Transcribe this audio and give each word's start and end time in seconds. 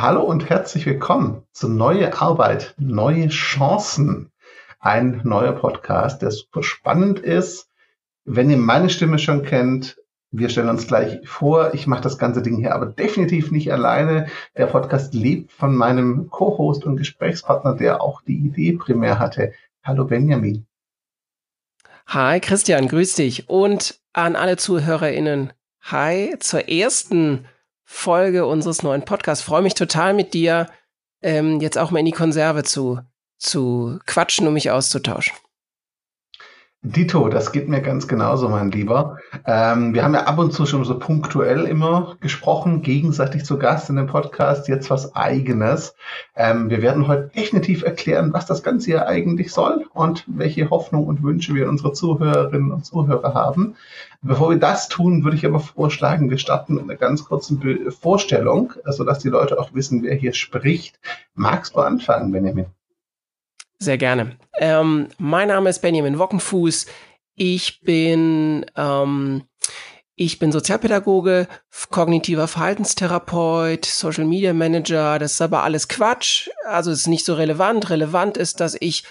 Hallo 0.00 0.22
und 0.22 0.48
herzlich 0.48 0.86
willkommen 0.86 1.42
zu 1.50 1.68
Neue 1.68 2.20
Arbeit, 2.20 2.76
neue 2.78 3.26
Chancen. 3.30 4.30
Ein 4.78 5.22
neuer 5.24 5.50
Podcast, 5.50 6.22
der 6.22 6.30
super 6.30 6.62
spannend 6.62 7.18
ist. 7.18 7.68
Wenn 8.24 8.48
ihr 8.48 8.58
meine 8.58 8.90
Stimme 8.90 9.18
schon 9.18 9.42
kennt, 9.42 10.00
wir 10.30 10.50
stellen 10.50 10.68
uns 10.68 10.86
gleich 10.86 11.18
vor. 11.26 11.74
Ich 11.74 11.88
mache 11.88 12.02
das 12.02 12.16
ganze 12.16 12.42
Ding 12.42 12.58
hier 12.58 12.76
aber 12.76 12.86
definitiv 12.86 13.50
nicht 13.50 13.72
alleine. 13.72 14.28
Der 14.56 14.66
Podcast 14.66 15.14
lebt 15.14 15.50
von 15.50 15.74
meinem 15.74 16.30
Co-Host 16.30 16.84
und 16.84 16.96
Gesprächspartner, 16.96 17.74
der 17.74 18.00
auch 18.00 18.22
die 18.22 18.36
Idee 18.36 18.74
primär 18.74 19.18
hatte. 19.18 19.52
Hallo 19.82 20.04
Benjamin. 20.04 20.64
Hi 22.06 22.38
Christian, 22.38 22.86
grüß 22.86 23.16
dich. 23.16 23.48
Und 23.48 23.98
an 24.12 24.36
alle 24.36 24.58
ZuhörerInnen. 24.58 25.52
Hi 25.80 26.36
zur 26.38 26.68
ersten 26.68 27.46
Folge 27.90 28.44
unseres 28.44 28.82
neuen 28.82 29.06
Podcasts. 29.06 29.42
Freue 29.42 29.62
mich 29.62 29.72
total 29.72 30.12
mit 30.12 30.34
dir, 30.34 30.68
ähm, 31.22 31.58
jetzt 31.60 31.78
auch 31.78 31.90
mal 31.90 32.00
in 32.00 32.04
die 32.04 32.12
Konserve 32.12 32.62
zu, 32.62 33.00
zu 33.38 33.98
quatschen, 34.04 34.46
um 34.46 34.52
mich 34.52 34.70
auszutauschen. 34.70 35.34
Dito, 36.82 37.28
das 37.28 37.50
geht 37.50 37.68
mir 37.68 37.82
ganz 37.82 38.06
genauso, 38.06 38.48
mein 38.48 38.70
Lieber. 38.70 39.18
Ähm, 39.44 39.94
wir 39.94 40.04
haben 40.04 40.14
ja 40.14 40.26
ab 40.26 40.38
und 40.38 40.52
zu 40.52 40.64
schon 40.64 40.84
so 40.84 40.96
punktuell 40.96 41.64
immer 41.64 42.16
gesprochen, 42.20 42.82
gegenseitig 42.82 43.44
zu 43.44 43.58
Gast 43.58 43.90
in 43.90 43.96
dem 43.96 44.06
Podcast, 44.06 44.68
jetzt 44.68 44.88
was 44.88 45.16
eigenes. 45.16 45.96
Ähm, 46.36 46.70
wir 46.70 46.80
werden 46.80 47.08
heute 47.08 47.32
definitiv 47.34 47.82
erklären, 47.82 48.32
was 48.32 48.46
das 48.46 48.62
Ganze 48.62 48.86
hier 48.86 49.08
eigentlich 49.08 49.50
soll 49.50 49.86
und 49.92 50.22
welche 50.28 50.70
Hoffnung 50.70 51.08
und 51.08 51.24
Wünsche 51.24 51.52
wir 51.52 51.68
unsere 51.68 51.94
Zuhörerinnen 51.94 52.70
und 52.70 52.86
Zuhörer 52.86 53.34
haben. 53.34 53.74
Bevor 54.22 54.50
wir 54.50 54.58
das 54.58 54.86
tun, 54.86 55.24
würde 55.24 55.36
ich 55.36 55.46
aber 55.46 55.58
vorschlagen, 55.58 56.30
wir 56.30 56.38
starten 56.38 56.74
mit 56.74 56.84
einer 56.84 56.94
ganz 56.94 57.24
kurzen 57.24 57.90
Vorstellung, 57.90 58.72
sodass 58.84 59.18
die 59.18 59.30
Leute 59.30 59.58
auch 59.58 59.74
wissen, 59.74 60.04
wer 60.04 60.14
hier 60.14 60.32
spricht. 60.32 61.00
Magst 61.34 61.74
du 61.74 61.80
anfangen, 61.80 62.30
Benjamin? 62.30 62.66
Sehr 63.80 63.98
gerne. 63.98 64.36
Ähm, 64.58 65.08
mein 65.18 65.48
Name 65.48 65.70
ist 65.70 65.80
Benjamin 65.80 66.18
Wockenfuß. 66.18 66.86
Ich 67.36 67.80
bin, 67.82 68.66
ähm, 68.74 69.44
ich 70.16 70.40
bin 70.40 70.50
Sozialpädagoge, 70.50 71.46
kognitiver 71.90 72.48
Verhaltenstherapeut, 72.48 73.84
Social 73.84 74.24
Media 74.24 74.52
Manager. 74.52 75.20
Das 75.20 75.34
ist 75.34 75.40
aber 75.40 75.62
alles 75.62 75.86
Quatsch. 75.86 76.48
Also 76.66 76.90
ist 76.90 77.06
nicht 77.06 77.24
so 77.24 77.34
relevant. 77.34 77.88
Relevant 77.90 78.36
ist, 78.36 78.58
dass 78.58 78.76
ich 78.80 79.04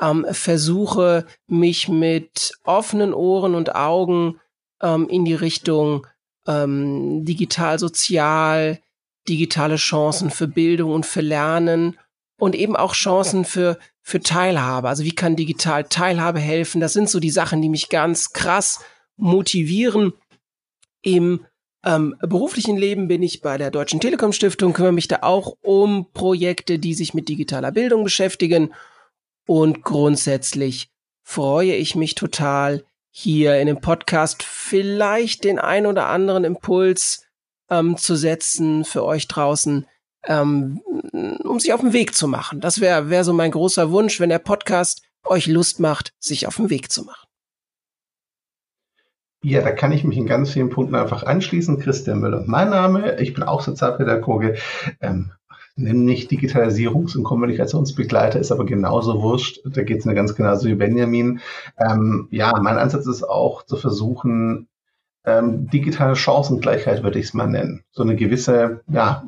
ähm, 0.00 0.24
versuche, 0.30 1.26
mich 1.48 1.88
mit 1.88 2.52
offenen 2.62 3.12
Ohren 3.12 3.56
und 3.56 3.74
Augen 3.74 4.40
ähm, 4.80 5.08
in 5.08 5.24
die 5.24 5.34
Richtung 5.34 6.06
ähm, 6.46 7.24
digital 7.24 7.80
sozial, 7.80 8.80
digitale 9.28 9.76
Chancen 9.76 10.30
für 10.30 10.46
Bildung 10.46 10.92
und 10.92 11.06
für 11.06 11.20
Lernen 11.20 11.98
und 12.38 12.54
eben 12.54 12.76
auch 12.76 12.94
Chancen 12.94 13.44
für, 13.44 13.78
für 14.02 14.20
Teilhabe. 14.20 14.88
Also 14.88 15.04
wie 15.04 15.14
kann 15.14 15.36
digital 15.36 15.84
Teilhabe 15.84 16.40
helfen? 16.40 16.80
Das 16.80 16.92
sind 16.92 17.08
so 17.08 17.20
die 17.20 17.30
Sachen, 17.30 17.62
die 17.62 17.68
mich 17.68 17.88
ganz 17.88 18.32
krass 18.32 18.80
motivieren. 19.16 20.12
Im 21.02 21.46
ähm, 21.84 22.16
beruflichen 22.20 22.76
Leben 22.76 23.08
bin 23.08 23.22
ich 23.22 23.40
bei 23.40 23.58
der 23.58 23.70
Deutschen 23.70 24.00
Telekom 24.00 24.32
Stiftung, 24.32 24.72
kümmere 24.72 24.92
mich 24.92 25.08
da 25.08 25.20
auch 25.22 25.56
um 25.62 26.06
Projekte, 26.12 26.78
die 26.78 26.94
sich 26.94 27.14
mit 27.14 27.28
digitaler 27.28 27.72
Bildung 27.72 28.04
beschäftigen. 28.04 28.74
Und 29.46 29.82
grundsätzlich 29.82 30.90
freue 31.22 31.74
ich 31.74 31.94
mich 31.94 32.14
total, 32.14 32.84
hier 33.14 33.60
in 33.60 33.66
dem 33.66 33.80
Podcast 33.80 34.42
vielleicht 34.42 35.44
den 35.44 35.58
ein 35.58 35.86
oder 35.86 36.06
anderen 36.06 36.44
Impuls 36.44 37.26
ähm, 37.68 37.98
zu 37.98 38.16
setzen 38.16 38.84
für 38.84 39.04
euch 39.04 39.28
draußen, 39.28 39.86
ähm, 40.26 40.80
um 41.44 41.58
sich 41.58 41.72
auf 41.72 41.80
den 41.80 41.92
Weg 41.92 42.14
zu 42.14 42.28
machen. 42.28 42.60
Das 42.60 42.80
wäre 42.80 43.10
wär 43.10 43.24
so 43.24 43.32
mein 43.32 43.50
großer 43.50 43.90
Wunsch, 43.90 44.20
wenn 44.20 44.28
der 44.30 44.38
Podcast 44.38 45.02
euch 45.24 45.46
Lust 45.46 45.80
macht, 45.80 46.12
sich 46.18 46.46
auf 46.46 46.56
den 46.56 46.70
Weg 46.70 46.90
zu 46.90 47.04
machen. 47.04 47.26
Ja, 49.44 49.60
da 49.60 49.72
kann 49.72 49.90
ich 49.90 50.04
mich 50.04 50.16
in 50.16 50.26
ganz 50.26 50.52
vielen 50.52 50.70
Punkten 50.70 50.94
einfach 50.94 51.24
anschließen. 51.24 51.80
Christian 51.80 52.20
Müller, 52.20 52.44
mein 52.46 52.70
Name. 52.70 53.20
Ich 53.20 53.34
bin 53.34 53.42
auch 53.42 53.60
Sozialpädagoge. 53.62 54.56
Ähm, 55.00 55.32
nimm 55.74 56.06
Digitalisierungs- 56.06 57.16
und 57.16 57.24
Kommunikationsbegleiter, 57.24 58.38
ist 58.38 58.52
aber 58.52 58.64
genauso 58.64 59.20
wurscht. 59.20 59.60
Da 59.64 59.82
geht 59.82 59.98
es 59.98 60.04
mir 60.04 60.14
ganz 60.14 60.36
genauso 60.36 60.68
wie 60.68 60.76
Benjamin. 60.76 61.40
Ähm, 61.76 62.28
ja, 62.30 62.52
mein 62.60 62.78
Ansatz 62.78 63.06
ist 63.06 63.24
auch 63.24 63.64
zu 63.64 63.76
versuchen, 63.76 64.68
ähm, 65.24 65.68
digitale 65.70 66.16
Chancengleichheit 66.16 67.02
würde 67.02 67.18
ich 67.18 67.26
es 67.26 67.34
mal 67.34 67.46
nennen. 67.48 67.84
So 67.90 68.02
eine 68.02 68.16
gewisse, 68.16 68.82
ja, 68.88 69.24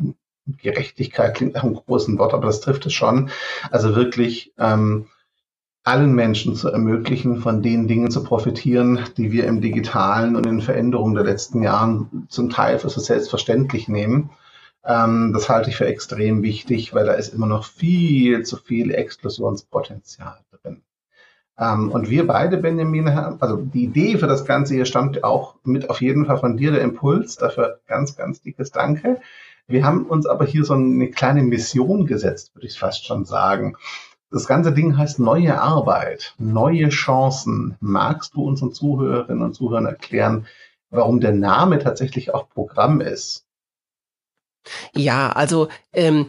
Gerechtigkeit 0.46 1.34
klingt 1.34 1.54
nach 1.54 1.64
einem 1.64 1.74
großen 1.74 2.18
Wort, 2.18 2.34
aber 2.34 2.46
das 2.46 2.60
trifft 2.60 2.86
es 2.86 2.92
schon. 2.92 3.30
Also 3.70 3.96
wirklich 3.96 4.52
ähm, 4.58 5.06
allen 5.84 6.14
Menschen 6.14 6.56
zu 6.56 6.70
ermöglichen, 6.70 7.40
von 7.40 7.62
den 7.62 7.86
Dingen 7.86 8.10
zu 8.10 8.24
profitieren, 8.24 9.00
die 9.16 9.32
wir 9.32 9.46
im 9.46 9.60
Digitalen 9.60 10.34
und 10.34 10.46
in 10.46 10.62
Veränderungen 10.62 11.14
der 11.14 11.24
letzten 11.24 11.62
Jahren 11.62 12.26
zum 12.28 12.48
Teil 12.50 12.78
für 12.78 12.88
so 12.88 13.00
selbstverständlich 13.00 13.86
nehmen. 13.86 14.30
Ähm, 14.84 15.32
das 15.32 15.48
halte 15.48 15.70
ich 15.70 15.76
für 15.76 15.86
extrem 15.86 16.42
wichtig, 16.42 16.94
weil 16.94 17.06
da 17.06 17.12
ist 17.12 17.34
immer 17.34 17.46
noch 17.46 17.64
viel 17.64 18.44
zu 18.44 18.56
viel 18.56 18.92
Exklusionspotenzial 18.94 20.38
drin. 20.62 20.82
Ähm, 21.58 21.90
und 21.90 22.10
wir 22.10 22.26
beide, 22.26 22.56
Benjamin, 22.56 23.08
also 23.08 23.56
die 23.56 23.84
Idee 23.84 24.18
für 24.18 24.26
das 24.26 24.44
Ganze 24.44 24.74
hier 24.74 24.86
stammt 24.86 25.22
auch 25.22 25.56
mit 25.64 25.90
auf 25.90 26.00
jeden 26.00 26.26
Fall 26.26 26.38
von 26.38 26.56
dir, 26.56 26.72
der 26.72 26.80
Impuls. 26.80 27.36
Dafür 27.36 27.80
ganz, 27.86 28.16
ganz 28.16 28.40
dickes 28.40 28.70
Danke. 28.70 29.20
Wir 29.66 29.84
haben 29.84 30.06
uns 30.06 30.26
aber 30.26 30.44
hier 30.44 30.64
so 30.64 30.74
eine 30.74 31.10
kleine 31.10 31.42
Mission 31.42 32.06
gesetzt, 32.06 32.54
würde 32.54 32.66
ich 32.66 32.78
fast 32.78 33.06
schon 33.06 33.24
sagen. 33.24 33.76
Das 34.30 34.46
ganze 34.46 34.72
Ding 34.72 34.96
heißt 34.96 35.20
neue 35.20 35.60
Arbeit, 35.60 36.34
neue 36.38 36.88
Chancen. 36.88 37.76
Magst 37.80 38.34
du 38.34 38.42
unseren 38.42 38.72
Zuhörerinnen 38.72 39.42
und 39.42 39.54
Zuhörern 39.54 39.86
erklären, 39.86 40.46
warum 40.90 41.20
der 41.20 41.32
Name 41.32 41.78
tatsächlich 41.78 42.34
auch 42.34 42.48
Programm 42.48 43.00
ist? 43.00 43.46
Ja, 44.94 45.30
also 45.30 45.68
ähm, 45.92 46.26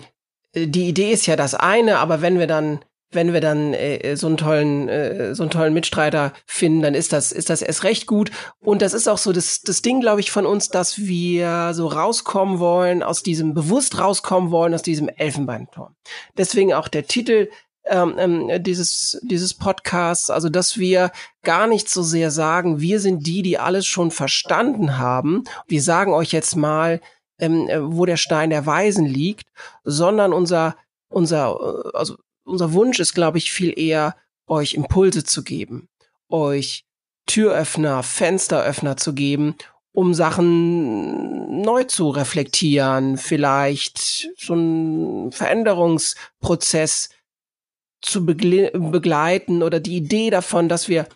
die 0.53 0.87
Idee 0.87 1.11
ist 1.11 1.25
ja 1.25 1.35
das 1.35 1.55
eine, 1.55 1.99
aber 1.99 2.21
wenn 2.21 2.39
wir 2.39 2.47
dann 2.47 2.79
wenn 3.15 3.33
wir 3.33 3.41
dann 3.41 3.73
äh, 3.73 4.15
so 4.15 4.27
einen 4.27 4.37
tollen 4.37 4.87
äh, 4.89 5.33
so 5.33 5.43
einen 5.43 5.49
tollen 5.49 5.73
Mitstreiter 5.73 6.33
finden, 6.45 6.81
dann 6.81 6.93
ist 6.93 7.13
das 7.13 7.31
ist 7.31 7.49
das 7.49 7.61
erst 7.61 7.83
recht 7.83 8.05
gut 8.05 8.31
und 8.59 8.81
das 8.81 8.93
ist 8.93 9.07
auch 9.07 9.17
so 9.17 9.31
das 9.31 9.61
das 9.61 9.81
Ding, 9.81 10.01
glaube 10.01 10.19
ich, 10.19 10.31
von 10.31 10.45
uns, 10.45 10.69
dass 10.69 10.99
wir 10.99 11.73
so 11.73 11.87
rauskommen 11.87 12.59
wollen 12.59 13.01
aus 13.01 13.23
diesem 13.23 13.53
bewusst 13.53 13.97
rauskommen 13.97 14.51
wollen 14.51 14.73
aus 14.73 14.83
diesem 14.83 15.09
Elfenbeinturm. 15.09 15.95
Deswegen 16.37 16.73
auch 16.73 16.87
der 16.87 17.07
Titel 17.07 17.49
ähm, 17.85 18.15
ähm, 18.17 18.63
dieses 18.63 19.19
dieses 19.23 19.53
Podcasts, 19.53 20.29
also 20.29 20.49
dass 20.49 20.77
wir 20.77 21.11
gar 21.43 21.67
nicht 21.67 21.89
so 21.89 22.03
sehr 22.03 22.31
sagen, 22.31 22.81
wir 22.81 22.99
sind 22.99 23.25
die, 23.25 23.41
die 23.41 23.57
alles 23.57 23.85
schon 23.85 24.11
verstanden 24.11 24.97
haben. 24.97 25.43
Wir 25.67 25.81
sagen 25.81 26.13
euch 26.13 26.31
jetzt 26.31 26.55
mal, 26.55 26.99
ähm, 27.39 27.67
äh, 27.69 27.79
wo 27.81 28.05
der 28.05 28.17
Stein 28.17 28.49
der 28.49 28.65
Weisen 28.65 29.05
liegt, 29.05 29.47
sondern 29.83 30.33
unser 30.33 30.75
unser 31.09 31.57
äh, 31.93 31.97
also 31.97 32.15
unser 32.45 32.73
Wunsch 32.73 32.99
ist, 32.99 33.13
glaube 33.13 33.37
ich, 33.37 33.51
viel 33.51 33.77
eher, 33.77 34.15
euch 34.47 34.75
Impulse 34.75 35.23
zu 35.23 35.43
geben, 35.43 35.89
euch 36.29 36.85
Türöffner, 37.25 38.03
Fensteröffner 38.03 38.97
zu 38.97 39.13
geben, 39.13 39.55
um 39.91 40.13
Sachen 40.13 41.61
neu 41.61 41.83
zu 41.85 42.09
reflektieren, 42.09 43.17
vielleicht 43.17 44.29
so 44.37 44.53
einen 44.53 45.31
Veränderungsprozess 45.31 47.09
zu 48.01 48.25
begle 48.25 48.71
begleiten 48.71 49.63
oder 49.63 49.79
die 49.79 49.95
Idee 49.97 50.29
davon, 50.29 50.69
dass 50.69 50.87
wir, 50.89 51.07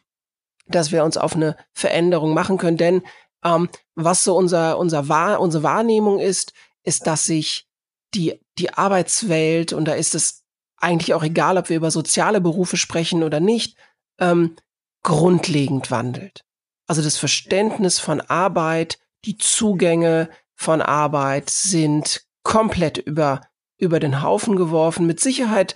dass 0.68 0.92
wir 0.92 1.04
uns 1.04 1.18
auf 1.18 1.36
eine 1.36 1.56
Veränderung 1.74 2.34
machen 2.34 2.58
können. 2.58 2.78
Denn 2.78 3.04
ähm, 3.44 3.70
was 3.96 4.24
so 4.24 4.36
unser, 4.36 4.78
unser 4.80 5.08
Wahr, 5.08 5.40
unsere 5.40 5.64
Wahrnehmung 5.64 6.20
ist, 6.20 6.54
ist, 6.84 7.06
dass 7.06 7.26
sich 7.26 7.68
die, 8.16 8.40
die 8.58 8.74
Arbeitswelt, 8.74 9.74
und 9.74 9.86
da 9.86 9.94
ist 9.94 10.16
es 10.16 10.44
eigentlich 10.82 11.14
auch 11.14 11.24
egal, 11.24 11.58
ob 11.58 11.70
wir 11.70 11.78
über 11.78 11.92
soziale 11.92 12.42
Berufe 12.42 12.78
sprechen 12.78 13.24
oder 13.24 13.40
nicht, 13.40 13.78
ähm, 14.20 14.56
grundlegend 15.04 15.92
wandelt. 15.92 16.44
Also 16.88 17.02
das 17.02 17.18
Verständnis 17.18 18.00
von 18.00 18.22
Arbeit, 18.22 18.98
die 19.26 19.38
Zugänge 19.38 20.30
von 20.56 20.82
Arbeit 20.82 21.50
sind 21.50 22.26
komplett 22.44 22.98
über, 22.98 23.42
über 23.78 24.00
den 24.00 24.22
Haufen 24.22 24.56
geworfen. 24.56 25.06
Mit 25.06 25.20
Sicherheit 25.20 25.76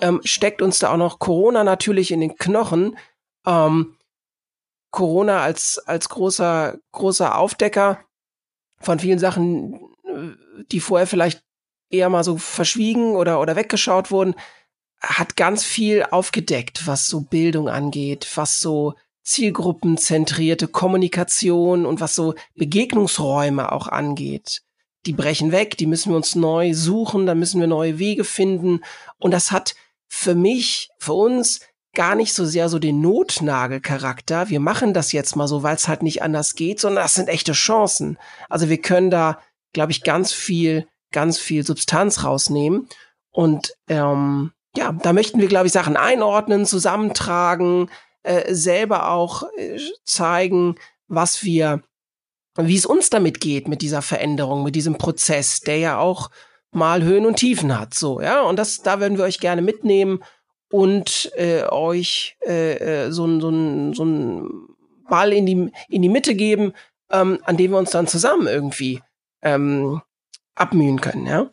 ähm, 0.00 0.20
steckt 0.24 0.62
uns 0.62 0.78
da 0.78 0.92
auch 0.92 0.96
noch 0.96 1.18
Corona 1.18 1.64
natürlich 1.64 2.10
in 2.10 2.20
den 2.20 2.36
Knochen. 2.36 2.96
Ähm, 3.46 3.96
Corona 4.90 5.40
als, 5.40 5.78
als 5.78 6.08
großer, 6.08 6.78
großer 6.92 7.38
Aufdecker 7.38 8.04
von 8.80 8.98
vielen 8.98 9.18
Sachen, 9.18 9.80
äh, 10.04 10.64
die 10.70 10.80
vorher 10.80 11.06
vielleicht 11.06 11.42
eher 11.90 12.08
mal 12.08 12.24
so 12.24 12.36
verschwiegen 12.36 13.16
oder, 13.16 13.40
oder 13.40 13.56
weggeschaut 13.56 14.10
wurden, 14.10 14.34
hat 15.00 15.36
ganz 15.36 15.64
viel 15.64 16.04
aufgedeckt, 16.10 16.86
was 16.86 17.06
so 17.06 17.22
Bildung 17.22 17.68
angeht, 17.68 18.28
was 18.34 18.60
so 18.60 18.94
zielgruppenzentrierte 19.22 20.68
Kommunikation 20.68 21.86
und 21.86 22.00
was 22.00 22.14
so 22.14 22.34
Begegnungsräume 22.56 23.72
auch 23.72 23.88
angeht. 23.88 24.62
die 25.06 25.12
brechen 25.14 25.50
weg, 25.50 25.78
die 25.78 25.86
müssen 25.86 26.10
wir 26.10 26.16
uns 26.16 26.34
neu 26.34 26.74
suchen, 26.74 27.24
da 27.24 27.34
müssen 27.34 27.58
wir 27.58 27.66
neue 27.66 27.98
Wege 27.98 28.24
finden. 28.24 28.80
Und 29.18 29.30
das 29.30 29.50
hat 29.50 29.74
für 30.08 30.34
mich, 30.34 30.90
für 30.98 31.14
uns 31.14 31.60
gar 31.94 32.14
nicht 32.14 32.34
so 32.34 32.44
sehr 32.44 32.68
so 32.68 32.78
den 32.78 33.00
Notnagelcharakter. 33.00 34.50
Wir 34.50 34.60
machen 34.60 34.92
das 34.92 35.12
jetzt 35.12 35.36
mal 35.36 35.48
so, 35.48 35.62
weil 35.62 35.76
es 35.76 35.88
halt 35.88 36.02
nicht 36.02 36.22
anders 36.22 36.54
geht, 36.54 36.80
sondern 36.80 37.04
das 37.04 37.14
sind 37.14 37.28
echte 37.28 37.52
Chancen. 37.52 38.18
Also 38.48 38.68
wir 38.68 38.78
können 38.78 39.10
da, 39.10 39.40
glaube 39.72 39.92
ich, 39.92 40.02
ganz 40.02 40.32
viel, 40.32 40.86
ganz 41.12 41.38
viel 41.38 41.64
Substanz 41.64 42.24
rausnehmen. 42.24 42.88
Und 43.30 43.74
ähm, 43.88 44.52
ja, 44.76 44.92
da 44.92 45.12
möchten 45.12 45.40
wir, 45.40 45.48
glaube 45.48 45.66
ich, 45.66 45.72
Sachen 45.72 45.96
einordnen, 45.96 46.66
zusammentragen, 46.66 47.90
äh, 48.22 48.54
selber 48.54 49.10
auch 49.10 49.44
äh, 49.56 49.78
zeigen, 50.04 50.76
was 51.08 51.44
wir, 51.44 51.82
wie 52.56 52.76
es 52.76 52.86
uns 52.86 53.10
damit 53.10 53.40
geht 53.40 53.66
mit 53.68 53.82
dieser 53.82 54.02
Veränderung, 54.02 54.62
mit 54.62 54.76
diesem 54.76 54.98
Prozess, 54.98 55.60
der 55.60 55.78
ja 55.78 55.98
auch 55.98 56.30
mal 56.72 57.02
Höhen 57.02 57.26
und 57.26 57.36
Tiefen 57.36 57.78
hat. 57.78 57.94
So, 57.94 58.20
ja, 58.20 58.42
und 58.42 58.56
das, 58.56 58.82
da 58.82 59.00
würden 59.00 59.18
wir 59.18 59.24
euch 59.24 59.40
gerne 59.40 59.62
mitnehmen 59.62 60.22
und 60.70 61.32
äh, 61.36 61.64
euch 61.64 62.36
äh, 62.46 63.06
äh 63.06 63.10
so 63.10 63.26
ein 63.26 63.40
so 63.40 63.50
ein 63.50 63.92
so 63.92 64.04
ein 64.04 64.68
Ball 65.08 65.32
in 65.32 65.46
die 65.46 65.72
in 65.88 66.02
die 66.02 66.08
Mitte 66.08 66.36
geben, 66.36 66.74
ähm, 67.10 67.40
an 67.42 67.56
dem 67.56 67.72
wir 67.72 67.78
uns 67.78 67.90
dann 67.90 68.06
zusammen 68.06 68.46
irgendwie 68.46 69.00
ähm, 69.42 70.00
abmühen 70.60 71.00
können, 71.00 71.26
ja. 71.26 71.50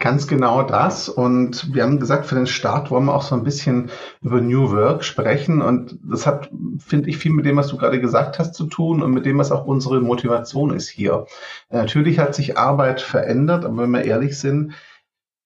Ganz 0.00 0.28
genau 0.28 0.62
das. 0.62 1.08
Und 1.08 1.74
wir 1.74 1.82
haben 1.82 1.98
gesagt, 1.98 2.26
für 2.26 2.36
den 2.36 2.46
Start 2.46 2.92
wollen 2.92 3.06
wir 3.06 3.14
auch 3.14 3.22
so 3.22 3.34
ein 3.34 3.42
bisschen 3.42 3.90
über 4.22 4.40
New 4.40 4.70
Work 4.70 5.02
sprechen. 5.02 5.60
Und 5.60 5.98
das 6.04 6.24
hat, 6.24 6.50
finde 6.78 7.10
ich, 7.10 7.18
viel 7.18 7.32
mit 7.32 7.46
dem, 7.46 7.56
was 7.56 7.66
du 7.66 7.76
gerade 7.76 8.00
gesagt 8.00 8.38
hast, 8.38 8.54
zu 8.54 8.66
tun 8.66 9.02
und 9.02 9.10
mit 9.10 9.26
dem, 9.26 9.38
was 9.38 9.50
auch 9.50 9.66
unsere 9.66 10.00
Motivation 10.00 10.72
ist 10.72 10.88
hier. 10.88 11.26
Natürlich 11.68 12.20
hat 12.20 12.36
sich 12.36 12.56
Arbeit 12.56 13.00
verändert, 13.00 13.64
aber 13.64 13.82
wenn 13.82 13.90
wir 13.90 14.04
ehrlich 14.04 14.38
sind, 14.38 14.72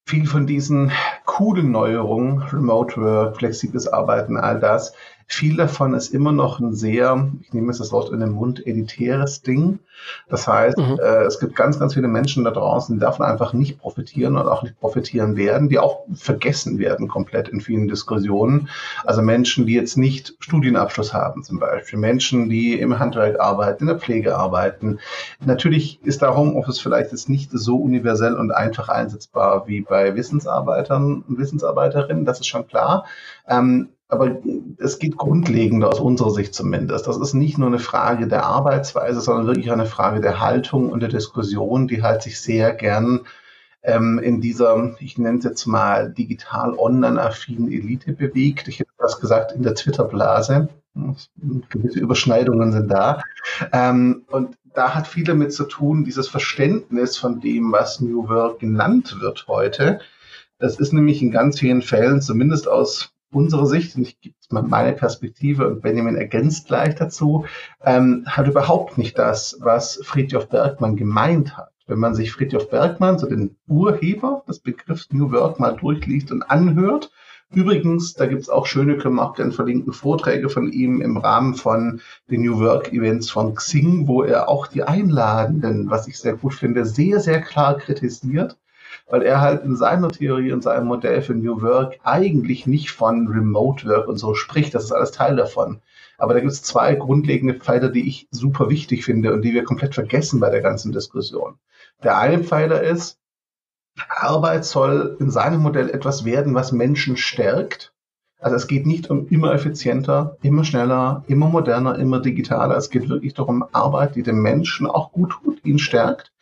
viel 0.05 0.27
von 0.27 0.45
diesen 0.45 0.91
coolen 1.25 1.71
Neuerungen, 1.71 2.43
Remote 2.43 3.01
Work, 3.01 3.37
flexibles 3.37 3.87
Arbeiten, 3.87 4.37
all 4.37 4.59
das, 4.59 4.93
viel 5.27 5.55
davon 5.57 5.93
ist 5.93 6.13
immer 6.13 6.31
noch 6.31 6.59
ein 6.59 6.73
sehr, 6.73 7.29
ich 7.41 7.53
nehme 7.53 7.67
jetzt 7.67 7.79
das 7.79 7.91
Wort 7.91 8.11
in 8.11 8.19
den 8.19 8.31
Mund, 8.31 8.65
elitäres 8.65 9.41
Ding. 9.41 9.79
Das 10.27 10.47
heißt, 10.47 10.77
mhm. 10.77 10.99
äh, 11.01 11.23
es 11.23 11.39
gibt 11.39 11.55
ganz, 11.55 11.79
ganz 11.79 11.93
viele 11.93 12.07
Menschen 12.07 12.43
da 12.43 12.51
draußen, 12.51 12.95
die 12.95 12.99
davon 12.99 13.25
einfach 13.25 13.53
nicht 13.53 13.79
profitieren 13.79 14.35
und 14.35 14.47
auch 14.47 14.63
nicht 14.63 14.79
profitieren 14.79 15.35
werden, 15.35 15.69
die 15.69 15.79
auch 15.79 16.01
vergessen 16.13 16.79
werden 16.79 17.07
komplett 17.07 17.47
in 17.47 17.61
vielen 17.61 17.87
Diskussionen. 17.87 18.69
Also 19.05 19.21
Menschen, 19.21 19.65
die 19.65 19.73
jetzt 19.73 19.97
nicht 19.97 20.35
Studienabschluss 20.39 21.13
haben 21.13 21.43
zum 21.43 21.59
Beispiel, 21.59 21.99
Menschen, 21.99 22.49
die 22.49 22.79
im 22.79 22.99
Handwerk 22.99 23.39
arbeiten, 23.39 23.83
in 23.83 23.87
der 23.87 23.99
Pflege 23.99 24.35
arbeiten. 24.37 24.99
Natürlich 25.45 26.01
ist 26.03 26.21
da 26.21 26.35
Homeoffice 26.35 26.79
vielleicht 26.79 27.11
jetzt 27.11 27.29
nicht 27.29 27.51
so 27.51 27.77
universell 27.77 28.35
und 28.35 28.51
einfach 28.51 28.89
einsetzbar 28.89 29.67
wie 29.67 29.81
bei 29.81 30.15
Wissensarbeitern 30.15 31.23
und 31.27 31.37
Wissensarbeiterinnen, 31.37 32.25
das 32.25 32.39
ist 32.39 32.47
schon 32.47 32.67
klar. 32.67 33.05
Ähm, 33.47 33.89
aber 34.13 34.37
es 34.79 34.99
geht 34.99 35.17
grundlegender 35.17 35.89
aus 35.89 35.99
unserer 35.99 36.31
Sicht 36.31 36.53
zumindest. 36.53 37.07
Das 37.07 37.17
ist 37.17 37.33
nicht 37.33 37.57
nur 37.57 37.67
eine 37.67 37.79
Frage 37.79 38.27
der 38.27 38.45
Arbeitsweise, 38.45 39.21
sondern 39.21 39.47
wirklich 39.47 39.71
eine 39.71 39.85
Frage 39.85 40.21
der 40.21 40.39
Haltung 40.39 40.89
und 40.89 40.99
der 40.99 41.09
Diskussion, 41.09 41.87
die 41.87 42.01
halt 42.01 42.23
sich 42.23 42.39
sehr 42.39 42.73
gern 42.73 43.21
ähm, 43.83 44.19
in 44.19 44.41
dieser, 44.41 44.95
ich 44.99 45.17
nenne 45.17 45.39
es 45.39 45.43
jetzt 45.43 45.65
mal, 45.65 46.11
digital 46.11 46.73
online-affinen 46.73 47.71
Elite 47.71 48.13
bewegt. 48.13 48.67
Ich 48.67 48.79
hätte 48.79 48.91
das 48.97 49.19
gesagt 49.19 49.51
in 49.51 49.63
der 49.63 49.75
Twitter-Blase. 49.75 50.69
Gewisse 51.69 51.99
Überschneidungen 51.99 52.71
sind 52.71 52.89
da. 52.89 53.21
Ähm, 53.71 54.23
und 54.29 54.57
da 54.73 54.95
hat 54.95 55.07
viel 55.07 55.23
damit 55.23 55.53
zu 55.53 55.65
tun, 55.65 56.03
dieses 56.03 56.27
Verständnis 56.27 57.17
von 57.17 57.39
dem, 57.41 57.71
was 57.71 57.99
New 57.99 58.27
Work 58.29 58.59
genannt 58.59 59.17
wird 59.19 59.45
heute. 59.47 59.99
Das 60.59 60.79
ist 60.79 60.93
nämlich 60.93 61.21
in 61.21 61.31
ganz 61.31 61.59
vielen 61.59 61.81
Fällen, 61.81 62.21
zumindest 62.21 62.67
aus 62.67 63.12
unsere 63.33 63.67
Sicht, 63.67 63.95
und 63.95 64.03
ich 64.03 64.19
gebe 64.21 64.35
mal 64.49 64.63
meine 64.63 64.93
Perspektive 64.93 65.67
und 65.67 65.81
Benjamin 65.81 66.15
ergänzt 66.15 66.67
gleich 66.67 66.95
dazu, 66.95 67.45
ähm, 67.83 68.23
hat 68.27 68.47
überhaupt 68.47 68.97
nicht 68.97 69.17
das, 69.17 69.57
was 69.59 69.99
Friedhof 70.03 70.49
Bergmann 70.49 70.95
gemeint 70.95 71.57
hat. 71.57 71.71
Wenn 71.85 71.99
man 71.99 72.15
sich 72.15 72.31
Friedhof 72.31 72.69
Bergmann, 72.69 73.19
so 73.19 73.27
den 73.27 73.57
Urheber 73.67 74.43
des 74.47 74.59
Begriffs 74.59 75.09
New 75.11 75.31
Work, 75.31 75.59
mal 75.59 75.75
durchliest 75.75 76.31
und 76.31 76.43
anhört, 76.43 77.11
Übrigens, 77.53 78.15
da 78.15 78.25
gibt's 78.25 78.49
auch 78.49 78.65
schöne, 78.65 78.97
können 78.97 79.15
wir 79.15 79.29
auch 79.29 79.35
gerne 79.35 79.51
verlinken, 79.51 79.93
Vorträge 79.93 80.49
von 80.49 80.71
ihm 80.71 81.01
im 81.01 81.17
Rahmen 81.17 81.53
von 81.53 82.01
den 82.31 82.41
New 82.41 82.59
Work 82.59 82.91
Events 82.91 83.29
von 83.29 83.53
Xing, 83.53 84.07
wo 84.07 84.23
er 84.23 84.49
auch 84.49 84.65
die 84.65 84.81
Einladenden, 84.81 85.91
was 85.91 86.07
ich 86.07 86.17
sehr 86.17 86.35
gut 86.35 86.55
finde, 86.55 86.83
sehr, 86.83 87.19
sehr 87.19 87.41
klar 87.41 87.77
kritisiert 87.77 88.57
weil 89.09 89.21
er 89.21 89.41
halt 89.41 89.63
in 89.63 89.75
seiner 89.75 90.09
Theorie 90.09 90.51
und 90.53 90.63
seinem 90.63 90.87
Modell 90.87 91.21
für 91.21 91.33
New 91.33 91.61
Work 91.61 91.99
eigentlich 92.03 92.65
nicht 92.65 92.91
von 92.91 93.27
Remote 93.27 93.87
Work 93.87 94.07
und 94.07 94.17
so 94.17 94.33
spricht. 94.33 94.73
Das 94.73 94.83
ist 94.83 94.91
alles 94.91 95.11
Teil 95.11 95.35
davon. 95.35 95.81
Aber 96.17 96.33
da 96.33 96.39
gibt 96.39 96.51
es 96.51 96.63
zwei 96.63 96.95
grundlegende 96.95 97.55
Pfeiler, 97.55 97.89
die 97.89 98.07
ich 98.07 98.27
super 98.31 98.69
wichtig 98.69 99.03
finde 99.03 99.33
und 99.33 99.41
die 99.41 99.53
wir 99.53 99.63
komplett 99.63 99.93
vergessen 99.93 100.39
bei 100.39 100.49
der 100.49 100.61
ganzen 100.61 100.91
Diskussion. 100.91 101.55
Der 102.03 102.17
eine 102.17 102.43
Pfeiler 102.43 102.81
ist, 102.81 103.19
Arbeit 104.09 104.65
soll 104.65 105.17
in 105.19 105.29
seinem 105.29 105.61
Modell 105.61 105.89
etwas 105.89 106.25
werden, 106.25 106.55
was 106.55 106.71
Menschen 106.71 107.17
stärkt. 107.17 107.93
Also 108.39 108.55
es 108.55 108.67
geht 108.67 108.85
nicht 108.85 109.09
um 109.09 109.27
immer 109.27 109.53
effizienter, 109.53 110.37
immer 110.41 110.63
schneller, 110.63 111.23
immer 111.27 111.47
moderner, 111.47 111.97
immer 111.97 112.19
digitaler. 112.19 112.75
Es 112.75 112.89
geht 112.89 113.07
wirklich 113.07 113.33
darum, 113.33 113.63
Arbeit, 113.71 114.15
die 114.15 114.23
dem 114.23 114.41
Menschen 114.41 114.87
auch 114.87 115.11
gut 115.11 115.31
tut, 115.31 115.63
ihn 115.63 115.79
stärkt. 115.79 116.33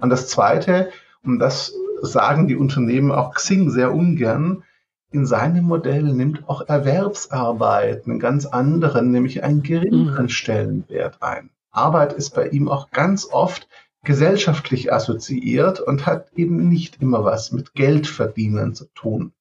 Und 0.00 0.10
das 0.10 0.28
Zweite, 0.28 0.90
und 1.22 1.38
das 1.38 1.74
sagen 2.02 2.48
die 2.48 2.56
Unternehmen 2.56 3.10
auch 3.12 3.34
Xing 3.34 3.70
sehr 3.70 3.92
ungern. 3.94 4.64
In 5.12 5.26
seinem 5.26 5.64
Modell 5.64 6.04
nimmt 6.04 6.48
auch 6.48 6.68
Erwerbsarbeit 6.68 8.06
einen 8.06 8.20
ganz 8.20 8.46
anderen, 8.46 9.10
nämlich 9.10 9.42
einen 9.42 9.62
geringeren 9.62 10.24
mhm. 10.24 10.30
Stellenwert 10.30 11.22
ein. 11.22 11.50
Arbeit 11.72 12.12
ist 12.12 12.34
bei 12.34 12.48
ihm 12.48 12.68
auch 12.68 12.90
ganz 12.90 13.26
oft 13.30 13.68
gesellschaftlich 14.02 14.92
assoziiert 14.92 15.80
und 15.80 16.06
hat 16.06 16.32
eben 16.34 16.68
nicht 16.68 17.02
immer 17.02 17.24
was 17.24 17.52
mit 17.52 17.74
Geldverdienen 17.74 18.74
zu 18.74 18.86
tun. 18.94 19.32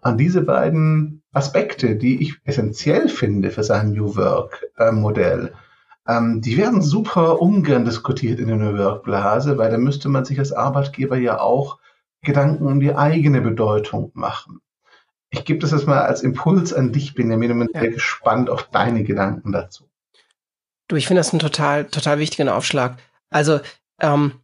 An 0.00 0.18
diese 0.18 0.42
beiden 0.42 1.22
Aspekte, 1.32 1.96
die 1.96 2.20
ich 2.20 2.36
essentiell 2.44 3.08
finde 3.08 3.50
für 3.50 3.64
sein 3.64 3.92
New 3.92 4.16
Work 4.16 4.64
äh, 4.76 4.92
Modell, 4.92 5.52
ähm, 6.06 6.40
die 6.40 6.56
werden 6.56 6.82
super 6.82 7.40
ungern 7.40 7.84
diskutiert 7.84 8.38
in 8.38 8.48
der 8.48 8.56
New 8.56 8.76
Work 8.76 9.04
Blase, 9.04 9.56
weil 9.58 9.70
da 9.70 9.78
müsste 9.78 10.08
man 10.08 10.24
sich 10.24 10.38
als 10.38 10.52
Arbeitgeber 10.52 11.16
ja 11.16 11.40
auch 11.40 11.78
Gedanken 12.22 12.66
um 12.66 12.80
die 12.80 12.94
eigene 12.94 13.40
Bedeutung 13.40 14.10
machen. 14.14 14.60
Ich 15.30 15.44
gebe 15.44 15.60
das 15.60 15.72
jetzt 15.72 15.86
mal 15.86 16.02
als 16.02 16.22
Impuls 16.22 16.72
an 16.72 16.92
dich, 16.92 17.14
Benjamin, 17.14 17.52
und 17.52 17.58
bin 17.58 17.70
ja. 17.74 17.80
sehr 17.80 17.90
gespannt 17.90 18.50
auf 18.50 18.68
deine 18.70 19.02
Gedanken 19.02 19.52
dazu. 19.52 19.88
Du, 20.88 20.96
ich 20.96 21.06
finde 21.06 21.20
das 21.20 21.32
einen 21.32 21.40
total, 21.40 21.86
total 21.86 22.18
wichtigen 22.18 22.48
Aufschlag. 22.48 22.98
Also, 23.30 23.60
ähm, 24.00 24.40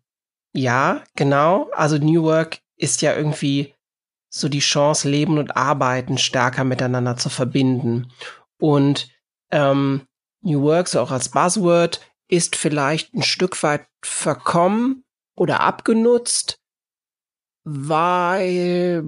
ja, 0.55 1.03
genau. 1.14 1.71
Also 1.73 1.99
New 1.99 2.23
Work 2.23 2.61
ist 2.76 3.03
ja 3.03 3.14
irgendwie 3.14 3.75
so 4.31 4.49
die 4.49 4.61
Chance, 4.61 5.09
Leben 5.09 5.38
und 5.38 5.57
Arbeiten 5.57 6.19
stärker 6.19 6.64
miteinander 6.64 7.17
zu 7.17 7.29
verbinden. 7.29 8.11
Und 8.59 9.11
ähm, 9.50 10.07
New 10.43 10.62
Work, 10.62 10.88
so 10.88 11.00
auch 11.00 11.11
als 11.11 11.31
Buzzword, 11.31 12.00
ist 12.29 12.57
vielleicht 12.57 13.14
ein 13.14 13.23
Stück 13.23 13.62
weit 13.62 13.87
verkommen 14.03 15.05
oder 15.35 15.61
abgenutzt, 15.61 16.58
weil 17.71 19.05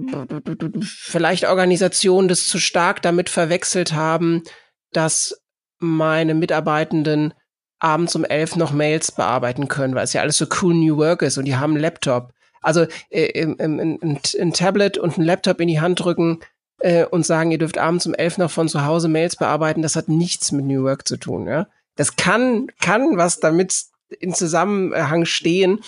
vielleicht 0.83 1.45
Organisationen 1.45 2.27
das 2.27 2.47
zu 2.47 2.59
stark 2.59 3.01
damit 3.01 3.29
verwechselt 3.29 3.93
haben, 3.93 4.43
dass 4.91 5.41
meine 5.79 6.35
Mitarbeitenden 6.35 7.33
abends 7.79 8.15
um 8.15 8.23
elf 8.23 8.55
noch 8.55 8.71
Mails 8.71 9.11
bearbeiten 9.11 9.67
können, 9.67 9.95
weil 9.95 10.03
es 10.03 10.13
ja 10.13 10.21
alles 10.21 10.37
so 10.37 10.45
cool 10.61 10.75
New 10.75 10.97
Work 10.97 11.23
ist 11.23 11.39
und 11.39 11.45
die 11.45 11.55
haben 11.55 11.71
einen 11.71 11.81
Laptop. 11.81 12.33
Also 12.61 12.85
äh, 13.09 13.41
ein, 13.41 13.59
ein, 13.59 14.19
ein 14.39 14.53
Tablet 14.53 14.99
und 14.99 15.17
ein 15.17 15.23
Laptop 15.23 15.59
in 15.59 15.67
die 15.67 15.81
Hand 15.81 15.99
drücken 15.99 16.41
äh, 16.77 17.05
und 17.05 17.25
sagen, 17.25 17.49
ihr 17.49 17.57
dürft 17.57 17.79
abends 17.79 18.05
um 18.05 18.13
elf 18.13 18.37
noch 18.37 18.51
von 18.51 18.69
zu 18.69 18.85
Hause 18.85 19.07
Mails 19.07 19.35
bearbeiten, 19.35 19.81
das 19.81 19.95
hat 19.95 20.07
nichts 20.07 20.51
mit 20.51 20.65
New 20.65 20.83
Work 20.83 21.07
zu 21.07 21.17
tun. 21.17 21.47
Ja? 21.47 21.67
Das 21.95 22.15
kann, 22.15 22.67
kann 22.79 23.17
was 23.17 23.39
damit 23.39 23.85
in 24.19 24.35
Zusammenhang 24.35 25.25
stehen, 25.25 25.79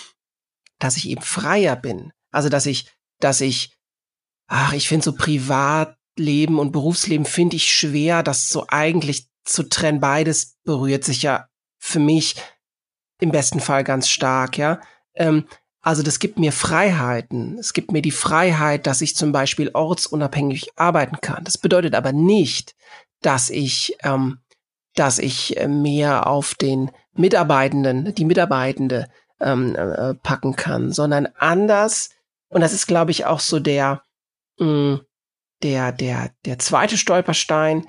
dass 0.80 0.96
ich 0.96 1.08
eben 1.08 1.22
freier 1.22 1.76
bin. 1.76 2.12
Also, 2.34 2.48
dass 2.48 2.66
ich, 2.66 2.90
dass 3.20 3.40
ich, 3.40 3.76
ach, 4.46 4.72
ich 4.72 4.88
finde 4.88 5.04
so 5.04 5.12
Privatleben 5.12 6.58
und 6.58 6.72
Berufsleben 6.72 7.26
finde 7.26 7.56
ich 7.56 7.72
schwer, 7.72 8.22
das 8.22 8.48
so 8.48 8.66
eigentlich 8.68 9.28
zu 9.44 9.62
trennen. 9.62 10.00
Beides 10.00 10.56
berührt 10.64 11.04
sich 11.04 11.22
ja 11.22 11.48
für 11.78 12.00
mich 12.00 12.36
im 13.20 13.30
besten 13.30 13.60
Fall 13.60 13.84
ganz 13.84 14.08
stark, 14.08 14.58
ja. 14.58 14.80
Ähm, 15.14 15.46
also 15.80 16.02
das 16.02 16.18
gibt 16.18 16.38
mir 16.38 16.50
Freiheiten. 16.50 17.58
Es 17.58 17.74
gibt 17.74 17.92
mir 17.92 18.00
die 18.00 18.10
Freiheit, 18.10 18.86
dass 18.86 19.02
ich 19.02 19.16
zum 19.16 19.32
Beispiel 19.32 19.70
ortsunabhängig 19.74 20.70
arbeiten 20.76 21.18
kann. 21.20 21.44
Das 21.44 21.58
bedeutet 21.58 21.94
aber 21.94 22.12
nicht, 22.12 22.74
dass 23.20 23.50
ich, 23.50 23.96
ähm, 24.02 24.38
dass 24.94 25.18
ich 25.18 25.56
mehr 25.66 26.26
auf 26.26 26.54
den 26.54 26.90
Mitarbeitenden, 27.12 28.14
die 28.14 28.24
Mitarbeitende 28.24 29.08
ähm, 29.40 29.76
äh, 29.76 30.14
packen 30.14 30.56
kann, 30.56 30.90
sondern 30.90 31.28
anders. 31.38 32.10
Und 32.54 32.60
das 32.60 32.72
ist, 32.72 32.86
glaube 32.86 33.10
ich, 33.10 33.26
auch 33.26 33.40
so 33.40 33.58
der, 33.58 34.04
mh, 34.60 34.66
mm, 34.66 35.00
der, 35.64 35.90
der, 35.90 36.30
der 36.44 36.58
zweite 36.60 36.96
Stolperstein. 36.96 37.84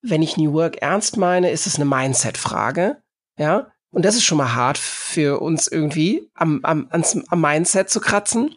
Wenn 0.00 0.22
ich 0.22 0.38
New 0.38 0.54
Work 0.54 0.78
ernst 0.78 1.18
meine, 1.18 1.50
ist 1.50 1.66
es 1.66 1.76
eine 1.76 1.84
Mindset-Frage. 1.84 3.02
Ja. 3.38 3.70
Und 3.90 4.06
das 4.06 4.14
ist 4.16 4.24
schon 4.24 4.38
mal 4.38 4.54
hart 4.54 4.78
für 4.78 5.42
uns 5.42 5.68
irgendwie, 5.68 6.30
am, 6.32 6.60
am, 6.62 6.88
ans, 6.90 7.18
am 7.28 7.40
Mindset 7.42 7.90
zu 7.90 8.00
kratzen. 8.00 8.54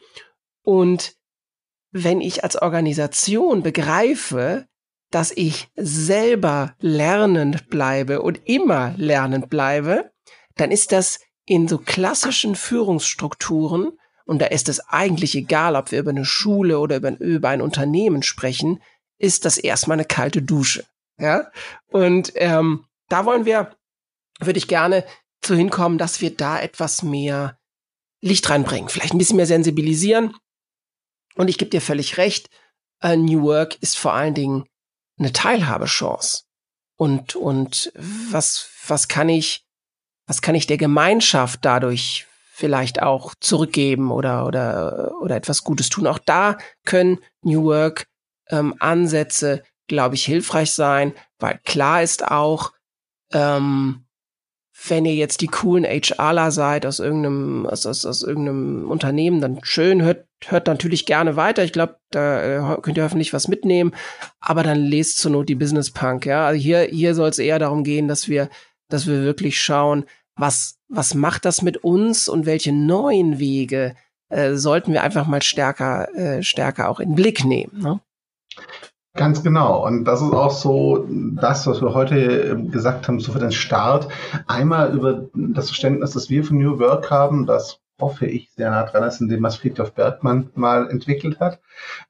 Und 0.64 1.18
wenn 1.92 2.22
ich 2.22 2.46
als 2.46 2.62
Organisation 2.62 3.62
begreife, 3.62 4.66
dass 5.12 5.32
ich 5.32 5.68
selber 5.76 6.74
lernend 6.80 7.68
bleibe 7.68 8.22
und 8.22 8.40
immer 8.46 8.94
lernend 8.96 9.50
bleibe, 9.50 10.10
dann 10.56 10.72
ist 10.72 10.94
das 10.94 11.20
in 11.46 11.68
so 11.68 11.80
klassischen 11.80 12.56
Führungsstrukturen, 12.56 13.98
und 14.30 14.38
da 14.38 14.46
ist 14.46 14.70
es 14.70 14.80
eigentlich 14.90 15.34
egal, 15.34 15.76
ob 15.76 15.92
wir 15.92 15.98
über 15.98 16.12
eine 16.12 16.24
Schule 16.24 16.78
oder 16.78 16.98
über, 16.98 17.20
über 17.20 17.50
ein 17.50 17.64
Unternehmen 17.64 18.22
sprechen, 18.22 18.80
ist 19.18 19.44
das 19.44 19.58
erstmal 19.58 19.96
eine 19.96 20.06
kalte 20.06 20.44
Dusche. 20.44 20.86
Ja? 21.18 21.50
Und 21.88 22.34
ähm, 22.36 22.86
da 23.08 23.26
wollen 23.26 23.46
wir, 23.46 23.76
würde 24.40 24.60
ich 24.60 24.68
gerne 24.68 25.04
zu 25.42 25.56
hinkommen, 25.56 25.98
dass 25.98 26.22
wir 26.22 26.38
da 26.38 26.60
etwas 26.60 27.02
mehr 27.02 27.58
Licht 28.22 28.48
reinbringen, 28.52 28.90
vielleicht 28.90 29.16
ein 29.16 29.18
bisschen 29.18 29.38
mehr 29.38 29.48
sensibilisieren. 29.48 30.36
Und 31.34 31.48
ich 31.48 31.58
gebe 31.58 31.72
dir 31.72 31.82
völlig 31.82 32.18
recht, 32.18 32.52
uh, 33.04 33.16
New 33.16 33.42
Work 33.42 33.82
ist 33.82 33.98
vor 33.98 34.14
allen 34.14 34.36
Dingen 34.36 34.66
eine 35.18 35.34
Teilhabechance. 35.34 36.44
Und, 36.98 37.36
und 37.36 37.92
was, 37.96 38.70
was 38.86 39.08
kann 39.08 39.28
ich, 39.28 39.66
was 40.28 40.44
kann 40.44 40.54
ich 40.54 40.68
der 40.68 40.78
Gemeinschaft 40.78 41.66
dadurch 41.66 42.28
vielleicht 42.60 43.02
auch 43.02 43.34
zurückgeben 43.40 44.12
oder, 44.12 44.46
oder, 44.46 45.14
oder 45.22 45.36
etwas 45.36 45.64
Gutes 45.64 45.90
tun? 45.90 46.08
Auch 46.08 46.20
da 46.20 46.58
können 46.86 47.20
New 47.42 47.64
Work 47.64 48.08
ähm, 48.50 48.76
Ansätze, 48.80 49.64
glaube 49.88 50.16
ich, 50.16 50.26
hilfreich 50.26 50.72
sein, 50.72 51.14
weil 51.40 51.60
klar 51.64 52.04
ist 52.04 52.28
auch, 52.28 52.74
ähm, 53.32 54.06
wenn 54.88 55.06
ihr 55.06 55.16
jetzt 55.16 55.42
die 55.42 55.48
coolen 55.48 55.86
HRler 55.86 56.52
seid 56.52 56.86
aus 56.86 57.00
irgendeinem, 57.00 57.66
aus, 57.66 57.86
aus, 57.86 58.06
aus 58.06 58.24
irgendeinem 58.24 58.90
Unternehmen, 58.90 59.42
dann 59.42 59.60
schön, 59.64 60.02
hört, 60.02 60.26
hört 60.46 60.68
natürlich 60.68 61.06
gerne 61.06 61.36
weiter. 61.36 61.64
Ich 61.64 61.74
glaube, 61.74 61.98
da 62.12 62.76
äh, 62.76 62.82
könnt 62.82 62.98
ihr 62.98 63.04
hoffentlich 63.04 63.34
was 63.34 63.48
mitnehmen, 63.48 63.94
aber 64.40 64.64
dann 64.64 64.80
lest 64.80 65.18
zur 65.18 65.32
Not 65.32 65.50
die 65.50 65.56
Business 65.56 65.92
Punk, 65.92 66.26
ja. 66.26 66.46
Also 66.46 66.62
hier, 66.62 66.82
hier 66.82 67.16
soll 67.16 67.30
es 67.30 67.40
eher 67.40 67.60
darum 67.60 67.84
gehen, 67.84 68.08
dass 68.08 68.28
wir, 68.28 68.50
dass 68.90 69.08
wir 69.08 69.22
wirklich 69.24 69.62
schauen, 69.62 70.06
was, 70.40 70.78
was 70.88 71.14
macht 71.14 71.46
das 71.46 71.62
mit 71.62 71.78
uns 71.78 72.30
und 72.30 72.46
welche 72.46 72.72
neuen 72.72 73.40
Wege 73.40 73.96
äh, 74.30 74.54
sollten 74.54 74.94
wir 74.94 75.04
einfach 75.04 75.28
mal 75.28 75.42
stärker, 75.42 76.14
äh, 76.16 76.44
stärker 76.44 76.90
auch 76.90 77.00
in 77.00 77.16
Blick 77.16 77.44
nehmen. 77.46 77.80
Ne? 77.80 78.00
Ganz 79.16 79.44
genau. 79.44 79.86
Und 79.86 80.06
das 80.06 80.22
ist 80.22 80.32
auch 80.32 80.52
so 80.52 81.06
das, 81.10 81.68
was 81.68 81.82
wir 81.82 81.94
heute 81.94 82.20
ähm, 82.20 82.72
gesagt 82.72 83.08
haben, 83.08 83.20
so 83.20 83.32
für 83.34 83.40
den 83.40 83.52
Start. 83.52 84.08
Einmal 84.48 84.94
über 84.94 85.26
das 85.34 85.68
Verständnis, 85.68 86.12
das 86.12 86.30
wir 86.30 86.44
von 86.44 86.58
New 86.58 86.80
Work 86.80 87.12
haben, 87.12 87.46
das 87.46 87.82
hoffe 88.00 88.26
ich 88.26 88.50
sehr 88.56 88.72
nah 88.72 88.84
dran 88.84 89.04
ist, 89.04 89.22
in 89.22 89.30
dem 89.30 89.44
was 89.44 89.58
Friedhof 89.58 89.94
Bergmann 89.94 90.50
mal 90.56 90.90
entwickelt 90.90 91.40
hat. 91.40 91.60